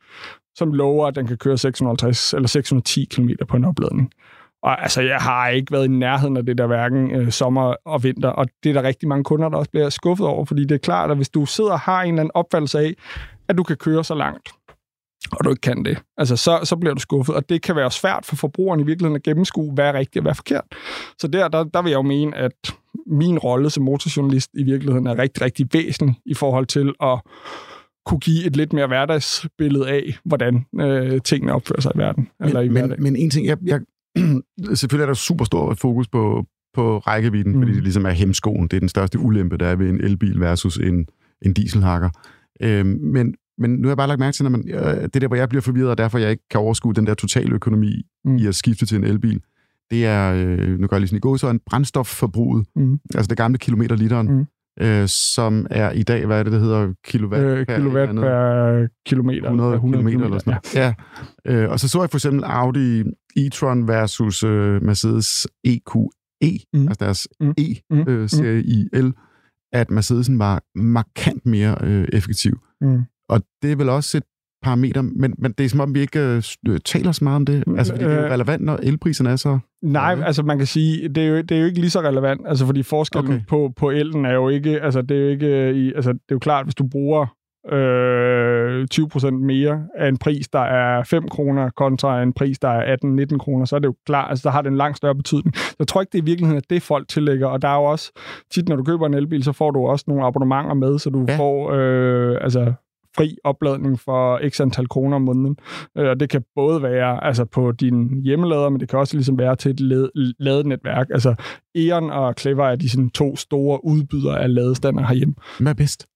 som 0.55 0.72
lover, 0.72 1.07
at 1.07 1.14
den 1.14 1.26
kan 1.26 1.36
køre 1.36 1.59
650 1.59 2.34
eller 2.34 2.48
610 2.48 3.05
km 3.05 3.30
på 3.48 3.57
en 3.57 3.64
opladning. 3.64 4.12
Og 4.62 4.82
altså, 4.82 5.01
jeg 5.01 5.16
har 5.16 5.48
ikke 5.48 5.72
været 5.72 5.84
i 5.84 5.88
nærheden 5.88 6.36
af 6.36 6.46
det 6.46 6.59
der 6.59 6.66
hverken 6.66 7.11
øh, 7.11 7.30
sommer 7.30 7.74
og 7.84 8.03
vinter, 8.03 8.28
og 8.28 8.46
det 8.62 8.70
er 8.70 8.72
der 8.72 8.82
rigtig 8.82 9.09
mange 9.09 9.24
kunder, 9.24 9.48
der 9.48 9.57
også 9.57 9.70
bliver 9.70 9.88
skuffet 9.88 10.26
over, 10.26 10.44
fordi 10.44 10.64
det 10.64 10.74
er 10.74 10.78
klart, 10.78 11.11
at 11.11 11.16
hvis 11.16 11.28
du 11.28 11.46
sidder 11.46 11.72
og 11.72 11.80
har 11.80 12.03
en 12.03 12.09
eller 12.09 12.20
anden 12.20 12.32
opfattelse 12.34 12.78
af, 12.78 12.94
at 13.48 13.59
du 13.59 13.62
kan 13.62 13.76
køre 13.76 14.05
så 14.05 14.14
langt, 14.14 14.48
og 15.32 15.44
du 15.44 15.51
ikke 15.51 15.61
kan 15.61 15.84
det, 15.84 16.03
altså 16.18 16.36
så, 16.36 16.61
så 16.64 16.76
bliver 16.76 16.94
du 16.94 17.01
skuffet, 17.01 17.34
og 17.34 17.48
det 17.48 17.62
kan 17.62 17.76
være 17.76 17.90
svært 17.90 18.26
for 18.26 18.36
forbrugeren 18.36 18.80
i 18.80 18.82
virkeligheden 18.82 19.16
at 19.16 19.22
gennemskue, 19.22 19.72
hvad 19.72 19.88
er 19.88 19.92
rigtigt 19.92 20.16
og 20.16 20.22
hvad 20.22 20.32
er 20.32 20.34
forkert. 20.34 20.64
Så 21.18 21.28
der, 21.28 21.48
der, 21.48 21.64
der 21.64 21.82
vil 21.82 21.90
jeg 21.90 21.96
jo 21.96 22.03
mene, 22.03 22.36
at 22.36 22.74
min 23.07 23.38
rolle 23.38 23.70
som 23.70 23.84
motorjournalist 23.84 24.51
i 24.55 24.62
virkeligheden 24.62 25.07
er 25.07 25.18
rigtig, 25.18 25.43
rigtig 25.43 25.66
væsentlig 25.72 26.16
i 26.26 26.34
forhold 26.34 26.66
til 26.66 26.95
at 27.03 27.20
kunne 28.07 28.20
give 28.20 28.47
et 28.47 28.57
lidt 28.57 28.72
mere 28.72 28.86
hverdagsbillede 28.86 29.88
af, 29.88 30.18
hvordan 30.24 30.64
øh, 30.80 31.20
tingene 31.24 31.53
opfører 31.53 31.80
sig 31.80 31.93
i 31.95 31.99
verden. 31.99 32.28
Men, 32.41 32.49
eller 32.49 32.61
i 32.61 32.68
men, 32.68 32.95
men 32.99 33.16
en 33.16 33.30
ting, 33.30 33.47
jeg, 33.47 33.59
jeg, 33.62 33.80
selvfølgelig 34.78 35.03
er 35.03 35.07
der 35.07 35.14
super 35.14 35.45
stor 35.45 35.74
fokus 35.74 36.09
på, 36.09 36.45
på 36.74 36.99
rækkevidden, 36.99 37.53
mm. 37.53 37.62
fordi 37.62 37.74
det 37.74 37.82
ligesom 37.82 38.07
er 38.07 38.11
hemskoen. 38.11 38.68
Det 38.68 38.72
er 38.76 38.80
den 38.80 38.88
største 38.88 39.18
ulempe, 39.18 39.57
der 39.57 39.66
er 39.66 39.76
ved 39.76 39.88
en 39.88 40.01
elbil 40.01 40.41
versus 40.41 40.76
en, 40.76 41.07
en 41.43 41.53
dieselhakker. 41.55 42.11
Øh, 42.62 42.86
men, 42.86 43.34
men 43.59 43.70
nu 43.70 43.82
har 43.82 43.91
jeg 43.91 43.97
bare 43.97 44.09
lagt 44.09 44.20
mærke 44.20 44.34
til, 44.34 44.45
at 44.45 44.53
man, 44.53 44.68
øh, 44.68 45.03
det 45.03 45.22
der, 45.22 45.26
hvor 45.26 45.36
jeg 45.36 45.49
bliver 45.49 45.62
forvirret, 45.62 45.91
og 45.91 45.99
derfor 45.99 46.18
jeg 46.18 46.30
ikke 46.30 46.49
kan 46.51 46.61
overskue 46.61 46.95
den 46.95 47.07
der 47.07 47.14
totale 47.14 47.55
økonomi 47.55 48.03
mm. 48.24 48.36
i 48.36 48.47
at 48.47 48.55
skifte 48.55 48.86
til 48.86 48.97
en 48.97 49.05
elbil, 49.05 49.41
det 49.91 50.07
er, 50.07 50.32
øh, 50.34 50.78
nu 50.78 50.86
gør 50.86 50.97
jeg 50.97 51.01
lige 51.01 51.09
sådan 51.09 51.16
i 51.16 51.20
går, 51.20 51.36
så 51.36 51.51
en 51.51 51.61
brændstofforbruget, 51.66 52.66
mm. 52.76 52.99
altså 53.14 53.28
det 53.28 53.36
gamle 53.36 53.59
kilometer 53.59 53.97
literen. 53.97 54.32
Mm 54.32 54.47
øh, 54.80 55.09
som 55.09 55.66
er 55.70 55.91
i 55.91 56.03
dag, 56.03 56.26
hvad 56.26 56.38
er 56.38 56.43
det, 56.43 56.53
det 56.53 56.61
hedder? 56.61 56.93
Kilowatt, 57.05 57.45
øh, 57.45 57.66
per, 57.66 57.76
kilowatt 57.76 58.12
per 58.12 58.86
kilometer. 59.07 59.43
100, 59.43 59.74
100 59.74 60.05
kilometer 60.05 60.24
eller 60.24 60.38
sådan 60.38 60.51
noget. 60.51 60.74
Ja. 60.74 60.95
ja. 61.53 61.62
Øh, 61.62 61.70
og 61.70 61.80
så 61.80 61.88
så 61.88 62.01
jeg 62.01 62.11
for 62.11 62.18
eksempel 62.18 62.45
Audi 62.45 63.01
e-tron 63.36 63.88
versus 63.88 64.45
øh, 64.45 64.82
Mercedes 64.82 65.49
EQE, 65.64 66.59
mm. 66.72 66.88
altså 66.88 67.05
deres 67.05 67.28
mm. 67.41 67.55
E-serie 67.59 68.62
mm. 68.62 68.68
i 68.68 68.88
el, 68.93 69.12
at 69.72 69.91
Mercedesen 69.91 70.38
var 70.38 70.62
markant 70.74 71.47
mere 71.47 71.76
øh, 71.82 72.09
effektiv. 72.12 72.59
Mm. 72.80 73.03
Og 73.28 73.43
det 73.62 73.72
er 73.72 73.76
vel 73.76 73.88
også 73.88 74.16
et 74.16 74.24
parameter, 74.62 75.02
men, 75.02 75.34
men 75.38 75.52
det 75.52 75.64
er 75.64 75.68
som 75.68 75.80
om, 75.80 75.94
vi 75.94 76.00
ikke 76.00 76.42
øh, 76.68 76.80
taler 76.84 77.12
så 77.12 77.24
meget 77.24 77.36
om 77.36 77.46
det. 77.46 77.64
Altså, 77.78 77.92
fordi 77.92 78.04
det 78.04 78.12
er 78.12 78.16
jo 78.16 78.24
øh, 78.24 78.30
relevant, 78.30 78.64
når 78.64 78.78
elpriserne 78.82 79.30
er 79.30 79.36
så... 79.36 79.58
Nej, 79.82 80.16
ja. 80.18 80.24
altså 80.24 80.42
man 80.42 80.58
kan 80.58 80.66
sige, 80.66 81.08
det 81.08 81.18
er, 81.18 81.28
jo, 81.28 81.36
det 81.36 81.52
er 81.52 81.61
jo 81.61 81.66
ikke 81.66 81.80
lige 81.80 81.90
så 81.90 82.00
relevant, 82.00 82.40
altså 82.46 82.66
fordi 82.66 82.82
forskellen 82.82 83.32
okay. 83.32 83.44
på, 83.48 83.72
på 83.76 83.90
elen 83.90 84.24
er 84.24 84.34
jo 84.34 84.48
ikke, 84.48 84.80
altså 84.80 85.02
det 85.02 85.16
er 85.16 85.20
jo 85.20 85.28
ikke, 85.28 85.46
øh, 85.46 85.76
i, 85.76 85.92
altså 85.92 86.12
det 86.12 86.18
er 86.18 86.34
jo 86.34 86.38
klart, 86.38 86.66
hvis 86.66 86.74
du 86.74 86.88
bruger 86.88 87.26
øh, 87.68 88.86
20% 88.94 89.30
mere 89.30 89.86
af 89.94 90.08
en 90.08 90.16
pris, 90.18 90.48
der 90.48 90.61
er 90.61 91.02
5 91.02 91.28
kroner, 91.28 91.70
kontra 91.70 92.22
en 92.22 92.32
pris, 92.32 92.58
der 92.58 92.68
er 92.68 92.96
18-19 93.32 93.38
kroner, 93.38 93.64
så 93.64 93.76
er 93.76 93.80
det 93.80 93.86
jo 93.86 93.94
klart, 94.06 94.30
altså 94.30 94.42
der 94.48 94.50
har 94.50 94.62
det 94.62 94.68
en 94.68 94.76
langt 94.76 94.96
større 94.96 95.14
betydning. 95.14 95.56
Så 95.70 95.76
jeg 95.78 95.88
tror 95.88 96.00
ikke, 96.00 96.11
det 96.12 96.18
er 96.18 96.22
i 96.22 96.24
virkeligheden, 96.24 96.56
at 96.56 96.70
det 96.70 96.82
folk 96.82 97.08
tillægger, 97.08 97.46
og 97.46 97.62
der 97.62 97.68
er 97.68 97.76
jo 97.76 97.84
også, 97.84 98.12
tit 98.50 98.68
når 98.68 98.76
du 98.76 98.84
køber 98.84 99.06
en 99.06 99.14
elbil, 99.14 99.44
så 99.44 99.52
får 99.52 99.70
du 99.70 99.86
også 99.86 100.04
nogle 100.08 100.24
abonnementer 100.24 100.74
med, 100.74 100.98
så 100.98 101.11
du 101.11 101.24
ja. 101.28 101.36
får, 101.36 101.72
øh, 101.72 102.38
altså 102.40 102.72
fri 103.16 103.36
opladning 103.44 104.00
for 104.00 104.48
x 104.48 104.61
antal 104.61 104.88
kroner 104.88 105.16
om 105.16 105.22
måneden. 105.22 105.56
Øh, 105.98 106.08
og 106.08 106.20
det 106.20 106.30
kan 106.30 106.42
både 106.54 106.82
være 106.82 107.24
altså 107.24 107.44
på 107.44 107.72
din 107.72 108.22
hjemmelader, 108.24 108.68
men 108.68 108.80
det 108.80 108.88
kan 108.88 108.98
også 108.98 109.16
ligesom 109.16 109.38
være 109.38 109.56
til 109.56 109.70
et 109.70 109.80
ladenetværk. 110.38 111.06
Altså 111.11 111.34
Eon 111.74 112.11
og 112.11 112.34
Clever 112.38 112.64
er 112.64 112.76
de 112.76 112.88
sådan 112.88 113.11
to 113.11 113.36
store 113.36 113.84
udbydere 113.84 114.42
af 114.42 114.54
ladestander 114.54 115.06
herhjemme. 115.06 115.34
Hvad 115.58 115.72
er 115.72 115.74
bedst? 115.74 116.06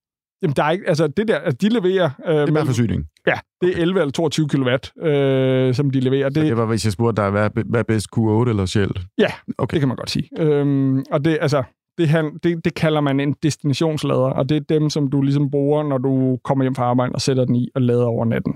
Jamen, 0.43 0.55
der 0.57 0.65
er 0.65 0.71
ikke, 0.71 0.89
altså 0.89 1.07
det 1.07 1.29
der, 1.29 1.39
altså 1.39 1.59
de 1.61 1.69
leverer... 1.69 2.11
Øh, 2.27 2.35
det 2.35 2.57
er 2.57 2.65
forsyning? 2.65 3.07
Ja, 3.27 3.39
det 3.61 3.69
er 3.69 3.73
okay. 3.73 3.83
11 3.83 4.01
eller 4.01 4.13
22 4.13 4.49
kW, 4.49 4.69
øh, 5.07 5.75
som 5.75 5.91
de 5.91 6.01
leverer. 6.01 6.31
Så 6.31 6.41
det, 6.41 6.49
det 6.49 6.57
var, 6.57 6.67
hvis 6.67 6.85
jeg 6.85 6.93
spurgte 6.93 7.23
dig, 7.23 7.31
hvad, 7.31 7.51
hvad 7.67 7.81
er 7.81 7.85
bedst, 7.85 8.07
Q8 8.17 8.49
eller 8.49 8.67
Shell? 8.67 8.93
Ja, 9.19 9.29
okay. 9.59 9.75
det 9.75 9.81
kan 9.81 9.89
man 9.89 9.97
godt 9.97 10.11
sige. 10.11 10.29
Øhm, 10.39 11.05
og 11.11 11.25
det, 11.25 11.39
altså, 11.41 11.63
det, 11.99 12.09
det, 12.43 12.65
det 12.65 12.75
kalder 12.75 13.01
man 13.01 13.21
en 13.21 13.35
destinationslader, 13.43 14.31
og 14.31 14.49
det 14.49 14.57
er 14.57 14.61
dem, 14.61 14.91
som 14.91 15.11
du 15.11 15.23
ligesom 15.23 15.51
bruger, 15.51 15.83
når 15.83 15.99
du 15.99 16.39
kommer 16.45 16.65
hjem 16.65 16.75
fra 16.75 16.85
arbejde 16.85 17.13
og 17.13 17.21
sætter 17.21 17.45
den 17.45 17.57
i 17.57 17.69
og 17.75 17.83
lader 17.83 18.05
over 18.05 18.25
natten. 18.25 18.55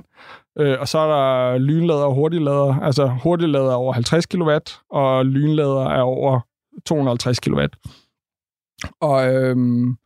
Øh, 0.58 0.76
og 0.80 0.88
så 0.88 0.98
er 0.98 1.08
der 1.08 1.58
lynlader 1.58 2.04
og 2.04 2.14
hurtiglader. 2.14 2.80
Altså 2.80 3.06
hurtiglader 3.22 3.70
er 3.70 3.74
over 3.74 3.92
50 3.92 4.26
kW, 4.26 4.50
og 4.90 5.26
lynlader 5.26 5.84
er 5.84 6.02
over 6.02 6.40
250 6.86 7.40
kW. 7.40 7.60
Og 9.00 9.34
øhm, 9.34 9.96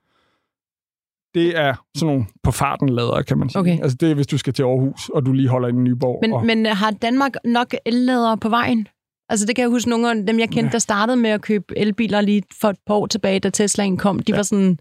det 1.35 1.59
er 1.59 1.75
sådan 1.97 2.07
nogle 2.07 2.27
på 2.43 2.51
farten 2.51 2.89
lader, 2.89 3.23
kan 3.23 3.39
man 3.39 3.49
sige. 3.49 3.61
Okay. 3.61 3.79
Altså 3.83 3.97
det 4.01 4.11
er, 4.11 4.15
hvis 4.15 4.27
du 4.27 4.39
skal 4.39 4.53
til 4.53 4.63
Aarhus, 4.63 5.09
og 5.09 5.27
du 5.27 5.33
lige 5.33 5.49
holder 5.49 5.69
i 5.69 5.73
den 5.73 5.99
borg. 5.99 6.19
Men, 6.23 6.33
og... 6.33 6.47
men 6.47 6.67
har 6.67 6.91
Danmark 6.91 7.33
nok 7.45 7.75
elladere 7.87 8.39
på 8.39 8.49
vejen? 8.49 8.89
Altså 9.33 9.47
det 9.47 9.57
kan 9.57 9.63
jeg 9.63 9.71
huske, 9.71 9.91
nogle 9.91 10.11
af 10.11 10.27
dem, 10.27 10.39
jeg 10.39 10.49
kendte, 10.49 10.73
der 10.73 10.79
startede 10.79 11.17
med 11.17 11.31
at 11.31 11.41
købe 11.41 11.79
elbiler 11.79 12.21
lige 12.21 12.43
for 12.61 12.69
et 12.69 12.77
par 12.87 12.95
år 12.95 13.07
tilbage, 13.07 13.41
da 13.41 13.51
Teslaen 13.51 13.97
kom. 13.97 14.19
De 14.19 14.33
ja. 14.33 14.37
var 14.37 14.43
sådan, 14.43 14.79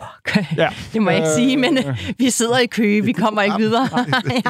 fuck, 0.00 0.56
ja. 0.56 0.68
det 0.92 1.02
må 1.02 1.10
jeg 1.10 1.18
ikke 1.18 1.28
øh, 1.28 1.34
sige, 1.34 1.56
men 1.56 1.78
øh, 1.78 2.12
vi 2.18 2.30
sidder 2.30 2.58
i 2.58 2.66
kø, 2.66 3.00
vi 3.00 3.12
kommer 3.12 3.42
ikke 3.42 3.56
videre. 3.58 3.88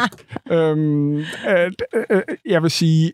ja. 0.51 0.55
øhm, 0.55 1.19
øh, 1.19 1.73
øh, 2.11 2.23
jeg 2.45 2.63
vil 2.63 2.71
sige, 2.71 3.13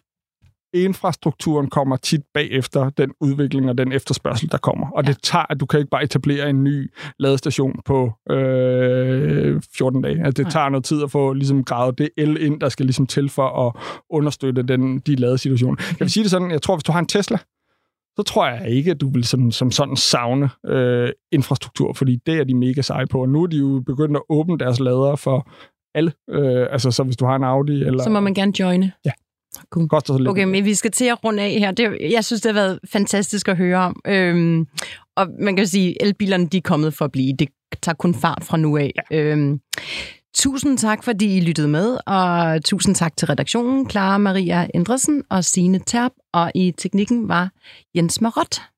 infrastrukturen 0.74 1.70
kommer 1.70 1.96
tit 1.96 2.20
bagefter 2.34 2.90
den 2.90 3.12
udvikling 3.20 3.68
og 3.68 3.78
den 3.78 3.92
efterspørgsel, 3.92 4.50
der 4.50 4.58
kommer. 4.58 4.90
Og 4.90 5.04
ja. 5.04 5.10
det 5.10 5.22
tager, 5.22 5.46
at 5.50 5.60
du 5.60 5.66
kan 5.66 5.80
ikke 5.80 5.90
bare 5.90 6.04
etablere 6.04 6.50
en 6.50 6.64
ny 6.64 6.92
ladestation 7.18 7.80
på 7.84 8.12
øh, 8.30 9.62
14 9.76 10.02
dage. 10.02 10.24
Altså, 10.24 10.42
det 10.42 10.52
tager 10.52 10.68
noget 10.68 10.84
tid 10.84 11.02
at 11.02 11.10
få 11.10 11.32
ligesom, 11.32 11.64
gravet 11.64 11.98
det 11.98 12.08
el 12.16 12.42
ind, 12.42 12.60
der 12.60 12.68
skal 12.68 12.86
ligesom 12.86 13.06
til 13.06 13.28
for 13.28 13.66
at 13.66 13.72
understøtte 14.10 14.62
den, 14.62 14.98
de 14.98 15.14
ladesituationer. 15.14 15.76
Jeg 15.90 16.00
vil 16.00 16.10
sige 16.10 16.22
det 16.22 16.30
sådan, 16.30 16.50
jeg 16.50 16.62
tror, 16.62 16.76
hvis 16.76 16.84
du 16.84 16.92
har 16.92 16.98
en 16.98 17.06
Tesla, 17.06 17.38
så 18.16 18.22
tror 18.22 18.48
jeg 18.48 18.68
ikke, 18.68 18.90
at 18.90 19.00
du 19.00 19.10
vil 19.10 19.24
som, 19.24 19.50
som 19.50 19.70
sådan 19.70 19.96
savne 19.96 20.50
øh, 20.66 21.10
infrastruktur, 21.32 21.92
fordi 21.92 22.16
det 22.26 22.34
er 22.38 22.44
de 22.44 22.54
mega 22.54 22.82
seje 22.82 23.06
på. 23.06 23.20
Og 23.20 23.28
nu 23.28 23.42
er 23.42 23.46
de 23.46 23.56
jo 23.56 23.82
begyndt 23.86 24.16
at 24.16 24.22
åbne 24.28 24.58
deres 24.58 24.80
lader 24.80 25.16
for 25.16 25.50
alle. 25.94 26.12
Øh, 26.30 26.66
altså, 26.70 26.90
så 26.90 27.02
hvis 27.02 27.16
du 27.16 27.24
har 27.24 27.36
en 27.36 27.44
Audi... 27.44 27.72
Eller, 27.72 28.02
så 28.02 28.10
må 28.10 28.20
man 28.20 28.34
gerne 28.34 28.60
joine. 28.60 28.92
Ja. 29.04 29.10
Cool. 29.70 29.88
Koster 29.88 30.14
så 30.14 30.18
lidt. 30.18 30.28
Okay, 30.28 30.44
men 30.44 30.64
vi 30.64 30.74
skal 30.74 30.90
til 30.90 31.04
at 31.04 31.24
runde 31.24 31.42
af 31.42 31.50
her. 31.50 31.70
Det, 31.70 31.96
jeg 32.10 32.24
synes, 32.24 32.42
det 32.42 32.54
har 32.54 32.60
været 32.60 32.78
fantastisk 32.92 33.48
at 33.48 33.56
høre 33.56 33.78
om. 33.78 34.00
Øhm, 34.06 34.66
og 35.16 35.28
man 35.40 35.56
kan 35.56 35.66
sige, 35.66 36.02
at 36.02 36.06
elbilerne 36.08 36.46
de 36.46 36.56
er 36.56 36.62
kommet 36.62 36.94
for 36.94 37.04
at 37.04 37.12
blive. 37.12 37.36
Det 37.38 37.48
tager 37.82 37.96
kun 37.96 38.14
fart 38.14 38.44
fra 38.44 38.56
nu 38.56 38.76
af. 38.76 38.92
Ja. 39.10 39.16
Øhm, 39.16 39.60
tusind 40.34 40.78
tak, 40.78 41.04
fordi 41.04 41.36
I 41.36 41.40
lyttede 41.40 41.68
med, 41.68 41.98
og 42.06 42.64
tusind 42.64 42.94
tak 42.94 43.16
til 43.16 43.26
redaktionen, 43.26 43.90
Clara 43.90 44.18
Maria 44.18 44.66
Endresen 44.74 45.22
og 45.30 45.44
Signe 45.44 45.80
Terp, 45.86 46.12
og 46.32 46.52
i 46.54 46.72
teknikken 46.78 47.28
var 47.28 47.50
Jens 47.94 48.20
Marot. 48.20 48.71